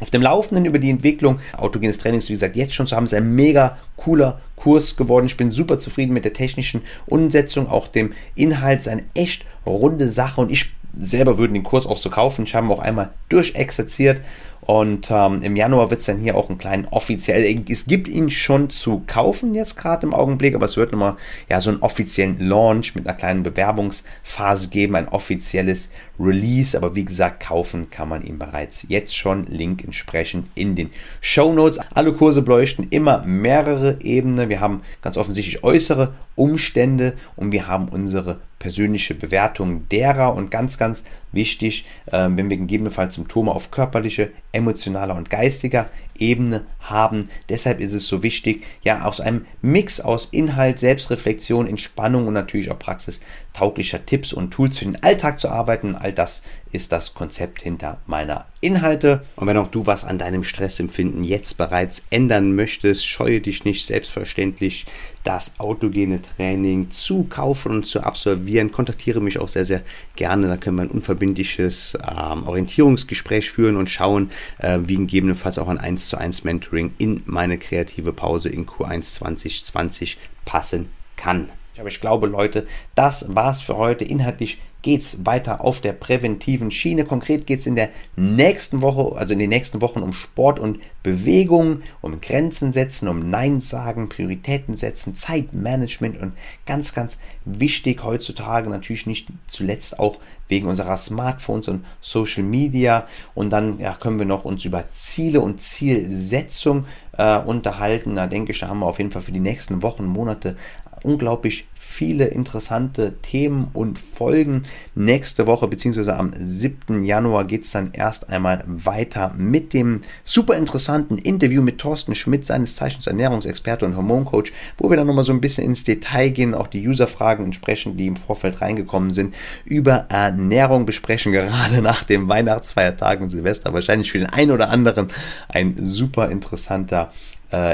auf 0.00 0.10
dem 0.10 0.22
Laufenden 0.22 0.64
über 0.64 0.78
die 0.78 0.90
Entwicklung 0.90 1.38
autogenes 1.56 1.98
Trainings, 1.98 2.28
wie 2.28 2.32
gesagt, 2.32 2.56
jetzt 2.56 2.74
schon 2.74 2.86
zu 2.86 2.96
haben, 2.96 3.04
ist 3.04 3.14
ein 3.14 3.34
mega 3.34 3.78
cooler 3.96 4.40
Kurs 4.56 4.96
geworden. 4.96 5.26
Ich 5.26 5.36
bin 5.36 5.50
super 5.50 5.78
zufrieden 5.78 6.12
mit 6.12 6.24
der 6.24 6.32
technischen 6.32 6.82
Umsetzung, 7.06 7.68
auch 7.68 7.86
dem 7.86 8.12
Inhalt, 8.34 8.80
ist 8.80 8.88
eine 8.88 9.04
echt 9.14 9.44
runde 9.64 10.10
Sache 10.10 10.40
und 10.40 10.50
ich 10.50 10.72
selber 10.98 11.38
würde 11.38 11.52
den 11.52 11.62
Kurs 11.62 11.86
auch 11.86 11.98
so 11.98 12.10
kaufen. 12.10 12.44
Ich 12.44 12.54
habe 12.54 12.66
ihn 12.66 12.72
auch 12.72 12.80
einmal 12.80 13.10
durchexerziert 13.28 14.20
und 14.66 15.10
ähm, 15.10 15.42
im 15.42 15.56
Januar 15.56 15.90
wird 15.90 16.00
es 16.00 16.06
dann 16.06 16.18
hier 16.18 16.36
auch 16.36 16.48
einen 16.48 16.56
kleinen 16.56 16.86
offiziell, 16.86 17.62
es 17.68 17.84
gibt 17.84 18.08
ihn 18.08 18.30
schon 18.30 18.70
zu 18.70 19.02
kaufen 19.06 19.54
jetzt 19.54 19.76
gerade 19.76 20.06
im 20.06 20.14
Augenblick, 20.14 20.54
aber 20.54 20.64
es 20.64 20.78
wird 20.78 20.92
nochmal 20.92 21.16
ja 21.50 21.60
so 21.60 21.68
einen 21.68 21.82
offiziellen 21.82 22.38
Launch 22.40 22.94
mit 22.94 23.06
einer 23.06 23.16
kleinen 23.16 23.42
Bewerbungsphase 23.42 24.68
geben, 24.70 24.96
ein 24.96 25.08
offizielles 25.08 25.90
Release, 26.18 26.76
aber 26.76 26.94
wie 26.94 27.04
gesagt, 27.04 27.40
kaufen 27.40 27.90
kann 27.90 28.08
man 28.08 28.24
ihn 28.24 28.38
bereits 28.38 28.86
jetzt 28.88 29.16
schon. 29.16 29.44
Link 29.44 29.84
entsprechend 29.84 30.48
in 30.54 30.76
den 30.76 30.90
Show 31.20 31.52
Notes. 31.52 31.80
Alle 31.92 32.14
Kurse 32.14 32.40
beleuchten 32.40 32.86
immer 32.90 33.22
mehrere 33.24 33.98
Ebenen. 34.00 34.48
Wir 34.48 34.60
haben 34.60 34.82
ganz 35.02 35.16
offensichtlich 35.16 35.62
äußere 35.64 36.14
Umstände 36.36 37.14
und 37.36 37.52
wir 37.52 37.66
haben 37.66 37.88
unsere 37.88 38.38
persönliche 38.58 39.14
Bewertung 39.14 39.88
derer 39.88 40.34
und 40.34 40.50
ganz, 40.50 40.78
ganz 40.78 41.04
wichtig, 41.32 41.86
äh, 42.06 42.28
wenn 42.30 42.48
wir 42.48 42.56
gegebenenfalls 42.56 43.14
Symptome 43.14 43.50
auf 43.50 43.70
körperliche, 43.70 44.30
emotionaler 44.54 45.14
und 45.14 45.30
geistiger 45.30 45.90
Ebene 46.16 46.64
haben. 46.80 47.28
Deshalb 47.48 47.80
ist 47.80 47.92
es 47.92 48.06
so 48.06 48.22
wichtig, 48.22 48.64
ja, 48.82 49.04
aus 49.04 49.20
einem 49.20 49.46
Mix 49.62 50.00
aus 50.00 50.26
Inhalt, 50.26 50.78
Selbstreflexion, 50.78 51.66
Entspannung 51.66 52.26
und 52.26 52.34
natürlich 52.34 52.70
auch 52.70 52.78
praxistauglicher 52.78 54.06
Tipps 54.06 54.32
und 54.32 54.52
Tools 54.52 54.78
für 54.78 54.84
den 54.84 55.02
Alltag 55.02 55.40
zu 55.40 55.48
arbeiten. 55.48 55.96
All 55.96 56.12
das 56.12 56.42
ist 56.72 56.92
das 56.92 57.14
Konzept 57.14 57.62
hinter 57.62 57.98
meiner 58.06 58.46
Inhalte. 58.60 59.22
Und 59.36 59.46
wenn 59.46 59.56
auch 59.56 59.68
du 59.68 59.86
was 59.86 60.04
an 60.04 60.18
deinem 60.18 60.44
Stressempfinden 60.44 61.24
jetzt 61.24 61.56
bereits 61.56 62.02
ändern 62.10 62.54
möchtest, 62.54 63.06
scheue 63.06 63.40
dich 63.40 63.64
nicht 63.64 63.86
selbstverständlich 63.86 64.86
das 65.24 65.58
autogene 65.58 66.20
Training 66.22 66.90
zu 66.90 67.24
kaufen 67.24 67.72
und 67.72 67.86
zu 67.86 68.02
absolvieren. 68.02 68.70
Kontaktiere 68.70 69.20
mich 69.20 69.38
auch 69.38 69.48
sehr, 69.48 69.64
sehr 69.64 69.82
gerne. 70.16 70.48
Da 70.48 70.56
können 70.56 70.76
wir 70.76 70.82
ein 70.82 70.90
unverbindliches 70.90 71.98
ähm, 72.06 72.46
Orientierungsgespräch 72.46 73.50
führen 73.50 73.76
und 73.76 73.90
schauen, 73.90 74.30
äh, 74.58 74.78
wie 74.84 74.96
gegebenenfalls 74.96 75.58
auch 75.58 75.68
ein 75.68 75.78
1 75.78 76.08
zu 76.08 76.18
1 76.18 76.44
Mentoring 76.44 76.92
in 76.98 77.22
meine 77.24 77.58
kreative 77.58 78.12
Pause 78.12 78.50
in 78.50 78.66
Q1 78.66 79.14
2020 79.14 80.18
passen 80.44 80.90
kann. 81.16 81.48
Aber 81.78 81.88
ich 81.88 82.00
glaube, 82.00 82.26
Leute, 82.26 82.66
das 82.94 83.34
war's 83.34 83.62
für 83.62 83.76
heute. 83.76 84.04
Inhaltlich 84.04 84.60
geht 84.84 85.00
es 85.00 85.24
weiter 85.24 85.62
auf 85.62 85.80
der 85.80 85.94
präventiven 85.94 86.70
Schiene. 86.70 87.06
Konkret 87.06 87.46
geht 87.46 87.60
es 87.60 87.66
in 87.66 87.74
der 87.74 87.88
nächsten 88.16 88.82
Woche, 88.82 89.16
also 89.16 89.32
in 89.32 89.38
den 89.38 89.48
nächsten 89.48 89.80
Wochen 89.80 90.02
um 90.02 90.12
Sport 90.12 90.58
und 90.58 90.78
Bewegung, 91.02 91.80
um 92.02 92.20
Grenzen 92.20 92.74
setzen, 92.74 93.08
um 93.08 93.30
Nein 93.30 93.62
sagen, 93.62 94.10
Prioritäten 94.10 94.76
setzen, 94.76 95.14
Zeitmanagement 95.14 96.20
und 96.20 96.34
ganz, 96.66 96.92
ganz 96.92 97.18
wichtig 97.46 98.04
heutzutage 98.04 98.68
natürlich 98.68 99.06
nicht 99.06 99.28
zuletzt 99.46 99.98
auch 99.98 100.18
wegen 100.48 100.68
unserer 100.68 100.98
Smartphones 100.98 101.68
und 101.68 101.86
Social 102.02 102.42
Media. 102.42 103.08
Und 103.34 103.54
dann 103.54 103.78
ja, 103.78 103.94
können 103.94 104.18
wir 104.18 104.26
noch 104.26 104.44
uns 104.44 104.66
über 104.66 104.84
Ziele 104.92 105.40
und 105.40 105.62
Zielsetzung 105.62 106.84
äh, 107.16 107.38
unterhalten. 107.38 108.16
Da 108.16 108.26
denke 108.26 108.52
ich, 108.52 108.60
da 108.60 108.68
haben 108.68 108.80
wir 108.80 108.86
auf 108.86 108.98
jeden 108.98 109.12
Fall 109.12 109.22
für 109.22 109.32
die 109.32 109.40
nächsten 109.40 109.82
Wochen, 109.82 110.04
Monate 110.04 110.56
unglaublich 111.04 111.66
viele 111.94 112.24
interessante 112.24 113.14
Themen 113.22 113.68
und 113.72 114.00
Folgen. 114.00 114.64
Nächste 114.96 115.46
Woche 115.46 115.68
beziehungsweise 115.68 116.16
am 116.16 116.32
7. 116.36 117.04
Januar 117.04 117.44
geht 117.44 117.62
es 117.62 117.70
dann 117.70 117.92
erst 117.92 118.30
einmal 118.30 118.64
weiter 118.66 119.32
mit 119.36 119.72
dem 119.72 120.00
super 120.24 120.56
interessanten 120.56 121.18
Interview 121.18 121.62
mit 121.62 121.78
Thorsten 121.78 122.16
Schmidt, 122.16 122.46
seines 122.46 122.74
Zeichens 122.74 123.06
Ernährungsexperte 123.06 123.86
und 123.86 123.96
Hormoncoach, 123.96 124.52
wo 124.76 124.90
wir 124.90 124.96
dann 124.96 125.06
nochmal 125.06 125.22
so 125.22 125.32
ein 125.32 125.40
bisschen 125.40 125.66
ins 125.66 125.84
Detail 125.84 126.30
gehen, 126.30 126.54
auch 126.54 126.66
die 126.66 126.86
Userfragen 126.86 127.44
entsprechend, 127.44 128.00
die 128.00 128.08
im 128.08 128.16
Vorfeld 128.16 128.60
reingekommen 128.60 129.12
sind, 129.12 129.36
über 129.64 130.06
Ernährung 130.08 130.86
besprechen, 130.86 131.30
gerade 131.30 131.80
nach 131.80 132.02
dem 132.02 132.28
Weihnachtsfeiertag 132.28 133.20
und 133.20 133.28
Silvester. 133.28 133.72
Wahrscheinlich 133.72 134.10
für 134.10 134.18
den 134.18 134.30
einen 134.30 134.50
oder 134.50 134.70
anderen 134.70 135.10
ein 135.48 135.76
super 135.80 136.28
interessanter 136.28 137.12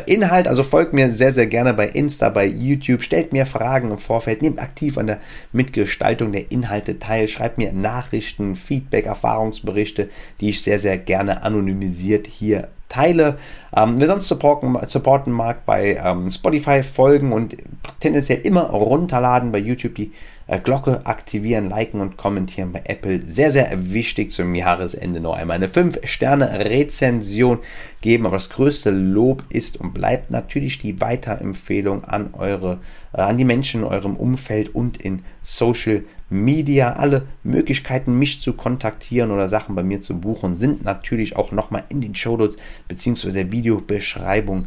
Inhalt. 0.07 0.49
Also 0.49 0.63
folgt 0.63 0.93
mir 0.93 1.13
sehr, 1.13 1.33
sehr 1.33 1.47
gerne 1.47 1.75
bei 1.75 1.89
Insta, 1.89 2.29
bei 2.29 2.47
YouTube, 2.47 3.03
stellt 3.03 3.33
mir 3.33 3.47
Fragen 3.47 3.91
im 3.91 3.99
Vorfeld, 3.99 4.43
nehmt 4.43 4.61
aktiv 4.61 4.99
an 4.99 5.07
der 5.07 5.21
Mitgestaltung 5.53 6.33
der 6.33 6.51
Inhalte 6.51 6.99
teil, 6.99 7.29
schreibt 7.29 7.59
mir 7.59 7.73
Nachrichten, 7.73 8.57
Feedback, 8.57 9.07
Erfahrungsberichte, 9.07 10.09
die 10.41 10.51
ich 10.51 10.63
sehr, 10.63 10.79
sehr 10.79 10.99
gerne 10.99 11.43
anonymisiert 11.43 12.27
hier 12.27 12.69
teile. 12.91 13.39
Ähm, 13.75 13.95
wer 13.99 14.09
sonst 14.09 14.29
supporten, 14.29 14.77
supporten 14.87 15.33
mag, 15.33 15.65
bei 15.65 15.99
ähm, 16.05 16.31
Spotify 16.31 16.83
folgen 16.83 17.33
und 17.33 17.57
tendenziell 18.01 18.41
immer 18.41 18.65
runterladen, 18.65 19.53
bei 19.53 19.59
YouTube 19.59 19.95
die 19.95 20.07
äh, 20.07 20.40
Glocke 20.59 21.07
aktivieren, 21.07 21.69
liken 21.69 22.01
und 22.01 22.17
kommentieren 22.17 22.73
bei 22.73 22.83
Apple. 22.85 23.23
Sehr, 23.23 23.51
sehr 23.51 23.71
wichtig 23.93 24.33
zum 24.33 24.55
Jahresende 24.55 25.21
noch 25.21 25.37
einmal 25.37 25.57
eine 25.57 25.69
5-Sterne-Rezension 25.69 27.61
geben. 28.01 28.27
Aber 28.27 28.37
das 28.37 28.51
größte 28.51 28.91
Lob 28.91 29.45
ist 29.51 29.79
und 29.79 29.95
bleibt 29.95 30.31
natürlich 30.31 30.81
die 30.81 31.01
Weiterempfehlung 31.01 32.05
an 32.05 32.35
eure, 32.35 32.81
äh, 33.13 33.21
an 33.21 33.37
die 33.37 33.45
Menschen 33.45 33.83
in 33.83 33.87
eurem 33.87 34.17
Umfeld 34.17 34.75
und 34.75 34.97
in 34.97 35.23
Social 35.43 36.03
Media. 36.31 36.95
Alle 36.95 37.27
Möglichkeiten, 37.45 38.19
mich 38.19 38.41
zu 38.41 38.55
kontaktieren 38.55 39.31
oder 39.31 39.49
Sachen 39.49 39.77
bei 39.77 39.85
mir 39.85 40.01
zu 40.01 40.19
buchen, 40.19 40.57
sind 40.57 40.85
natürlich 40.85 41.37
auch 41.37 41.53
nochmal 41.53 41.85
in 41.91 42.01
den 42.01 42.15
Show 42.17 42.37
Notes 42.37 42.57
bzw. 42.89 43.31
der 43.31 43.53
Videobeschreibung 43.53 44.67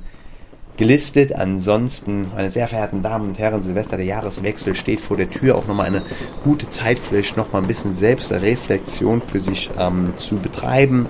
gelistet. 0.78 1.36
Ansonsten, 1.36 2.28
meine 2.36 2.50
sehr 2.50 2.68
verehrten 2.68 3.02
Damen 3.02 3.30
und 3.30 3.40
Herren, 3.40 3.62
Silvester, 3.62 3.98
der 3.98 4.06
Jahreswechsel 4.06 4.76
steht 4.76 5.00
vor 5.00 5.18
der 5.18 5.30
Tür. 5.30 5.56
Auch 5.56 5.68
nochmal 5.68 5.88
eine 5.88 6.04
gute 6.44 6.68
Zeit, 6.70 7.00
vielleicht 7.00 7.38
nochmal 7.38 7.62
ein 7.62 7.68
bisschen 7.68 7.94
Selbstreflexion 7.94 9.22
für 9.22 9.42
sich 9.42 9.70
ähm, 9.78 10.14
zu 10.18 10.38
betreiben 10.38 11.08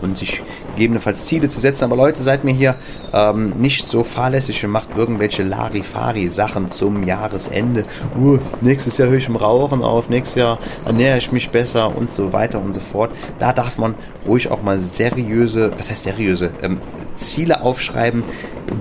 und 0.00 0.18
sich 0.18 0.42
gegebenenfalls 0.74 1.24
Ziele 1.24 1.48
zu 1.48 1.60
setzen. 1.60 1.84
Aber 1.84 1.96
Leute, 1.96 2.22
seid 2.22 2.44
mir 2.44 2.54
hier 2.54 2.76
ähm, 3.12 3.50
nicht 3.58 3.88
so 3.88 4.04
fahrlässig 4.04 4.64
und 4.64 4.70
macht 4.70 4.96
irgendwelche 4.96 5.42
Larifari-Sachen 5.42 6.68
zum 6.68 7.04
Jahresende. 7.04 7.84
Uh, 8.18 8.38
nächstes 8.60 8.98
Jahr 8.98 9.08
höre 9.08 9.18
ich 9.18 9.28
im 9.28 9.36
Rauchen 9.36 9.82
auf, 9.82 10.08
nächstes 10.08 10.36
Jahr 10.36 10.58
ernähre 10.84 11.18
ich 11.18 11.32
mich 11.32 11.50
besser 11.50 11.96
und 11.96 12.10
so 12.10 12.32
weiter 12.32 12.60
und 12.60 12.72
so 12.72 12.80
fort. 12.80 13.10
Da 13.38 13.52
darf 13.52 13.78
man 13.78 13.94
ruhig 14.26 14.50
auch 14.50 14.62
mal 14.62 14.80
seriöse, 14.80 15.72
was 15.76 15.90
heißt 15.90 16.04
seriöse, 16.04 16.52
ähm, 16.62 16.78
Ziele 17.16 17.62
aufschreiben, 17.62 18.24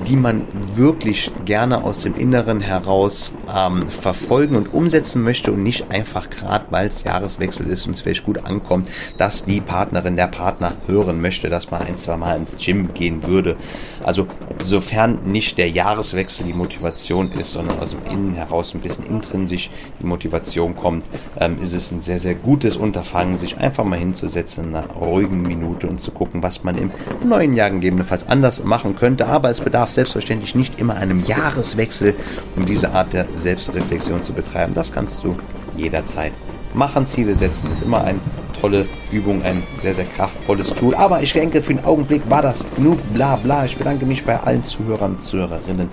die 0.08 0.16
man 0.16 0.44
wirklich 0.76 1.32
gerne 1.46 1.84
aus 1.84 2.02
dem 2.02 2.16
Inneren 2.16 2.62
heraus 2.62 3.34
ähm, 3.56 3.88
verfolgen 3.88 4.56
und 4.56 4.74
umsetzen 4.74 5.24
möchte 5.24 5.52
und 5.52 5.64
nicht 5.64 5.92
einfach 5.92 6.30
gerade, 6.30 6.66
weil 6.70 6.88
es 6.88 7.04
Jahreswechsel 7.04 7.68
ist 7.68 7.86
und 7.86 7.94
es 7.94 8.02
vielleicht 8.02 8.24
gut 8.24 8.46
ankommt, 8.46 8.88
dass 9.18 9.46
die 9.46 9.62
Partnerin, 9.62 10.16
der 10.16 10.28
Partner 10.28 10.74
hören 11.06 11.22
möchte, 11.22 11.50
dass 11.50 11.72
man 11.72 11.82
ein, 11.82 11.98
zwei 11.98 12.18
Mal 12.18 12.38
ins 12.38 12.56
Gym 12.58 12.94
gehen 12.94 13.24
würde. 13.24 13.56
Also 14.04 14.28
sofern 14.60 15.20
nicht 15.26 15.58
der 15.58 15.70
Jahreswechsel 15.70 16.46
die 16.46 16.54
Motivation 16.54 17.32
ist, 17.32 17.52
sondern 17.52 17.80
aus 17.80 17.92
dem 17.92 18.06
Innen 18.10 18.34
heraus 18.34 18.74
ein 18.74 18.82
bisschen 18.82 19.06
intrinsisch 19.06 19.70
die 20.00 20.06
Motivation 20.06 20.76
kommt, 20.76 21.06
ähm, 21.40 21.58
ist 21.62 21.74
es 21.74 21.92
ein 21.92 22.02
sehr, 22.02 22.20
sehr 22.20 22.36
gutes 22.36 22.78
Unterfangen, 22.78 23.38
sich 23.38 23.58
einfach 23.58 23.84
mal 23.84 24.00
hinzusetzen 24.00 24.70
in 24.70 24.76
einer 24.76 24.88
ruhigen 24.94 25.42
Minute 25.42 25.88
und 25.88 26.02
zu 26.02 26.12
gucken, 26.12 26.44
was 26.44 26.64
man 26.64 26.78
im 26.78 26.92
neuen 27.24 27.54
Jahr 27.54 27.70
gegebenenfalls 27.70 28.28
anders 28.28 28.64
machen 28.64 28.96
könnte. 28.96 29.28
Aber 29.28 29.50
es 29.50 29.62
bedarf 29.62 29.90
selbstverständlich 29.90 30.56
nicht 30.56 30.80
immer 30.80 30.96
einem 30.96 31.20
Jahreswechsel, 31.22 32.16
um 32.56 32.66
diese 32.66 32.92
Art 32.92 33.14
der 33.14 33.28
Selbstreflexion 33.36 34.22
zu 34.22 34.34
betreiben. 34.34 34.74
Das 34.74 34.92
kannst 34.92 35.24
du 35.24 35.36
jederzeit 35.78 36.34
machen. 36.74 37.08
Ziele 37.08 37.36
setzen 37.36 37.72
ist 37.72 37.84
immer 37.84 38.04
eine 38.04 38.20
tolle 38.62 38.88
Übung, 39.12 39.42
ein 39.44 39.64
sehr, 39.78 39.94
sehr 39.94 40.06
kraftvolles 40.06 40.74
Tool. 40.74 40.96
Aber 40.96 41.22
ich 41.22 41.34
denke, 41.34 41.62
für 41.62 41.74
den 41.74 41.84
Augenblick 41.84 42.22
war 42.30 42.42
das 42.42 42.66
genug 42.76 43.00
bla 43.14 43.36
bla. 43.36 43.66
Ich 43.66 43.78
bedanke 43.78 44.06
mich 44.06 44.24
bei 44.24 44.40
allen 44.40 44.64
Zuhörern, 44.64 45.18
Zuhörerinnen 45.18 45.90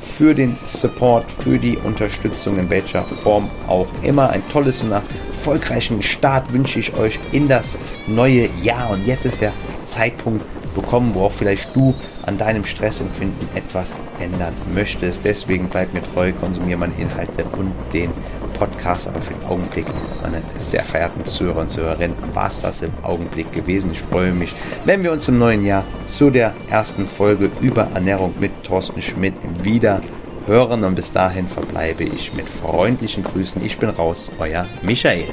für 0.00 0.34
den 0.34 0.56
Support, 0.66 1.30
für 1.30 1.58
die 1.58 1.76
Unterstützung 1.76 2.58
in 2.58 2.70
welcher 2.70 3.04
Form 3.04 3.50
auch 3.66 3.88
immer. 4.02 4.30
Ein 4.30 4.42
tolles 4.48 4.82
und 4.82 4.92
erfolgreichen 4.92 6.02
Start 6.02 6.52
wünsche 6.52 6.78
ich 6.78 6.94
euch 6.94 7.18
in 7.32 7.48
das 7.48 7.78
neue 8.06 8.48
Jahr. 8.62 8.90
Und 8.90 9.06
jetzt 9.06 9.24
ist 9.24 9.40
der 9.40 9.52
Zeitpunkt 9.84 10.44
bekommen, 10.74 11.14
wo 11.14 11.24
auch 11.24 11.32
vielleicht 11.32 11.74
du 11.74 11.94
an 12.26 12.38
deinem 12.38 12.64
Stressempfinden 12.64 13.48
etwas 13.54 13.98
ändern 14.18 14.54
möchtest. 14.72 15.24
Deswegen 15.24 15.68
bleib 15.68 15.92
mir 15.94 16.02
treu, 16.02 16.32
konsumiere 16.32 16.78
meine 16.78 16.94
Inhalte 16.94 17.44
und 17.56 17.72
den 17.92 18.10
Podcast. 18.60 19.08
Aber 19.08 19.20
für 19.20 19.34
den 19.34 19.44
Augenblick, 19.48 19.86
meine 20.22 20.42
sehr 20.58 20.84
verehrten 20.84 21.24
Zuhörer 21.24 21.62
und 21.62 21.70
Zuhörerinnen, 21.70 22.16
war 22.34 22.48
es 22.48 22.60
das 22.60 22.82
im 22.82 22.92
Augenblick 23.02 23.50
gewesen. 23.52 23.90
Ich 23.90 24.00
freue 24.00 24.32
mich, 24.32 24.54
wenn 24.84 25.02
wir 25.02 25.10
uns 25.10 25.26
im 25.28 25.38
neuen 25.38 25.64
Jahr 25.64 25.84
zu 26.06 26.30
der 26.30 26.54
ersten 26.68 27.06
Folge 27.06 27.50
über 27.60 27.88
Ernährung 27.94 28.34
mit 28.38 28.62
Thorsten 28.62 29.00
Schmidt 29.02 29.34
wieder 29.64 30.00
hören. 30.46 30.84
Und 30.84 30.94
bis 30.94 31.10
dahin 31.10 31.48
verbleibe 31.48 32.04
ich 32.04 32.34
mit 32.34 32.48
freundlichen 32.48 33.24
Grüßen. 33.24 33.64
Ich 33.64 33.78
bin 33.78 33.88
raus, 33.88 34.30
euer 34.38 34.68
Michael. 34.82 35.28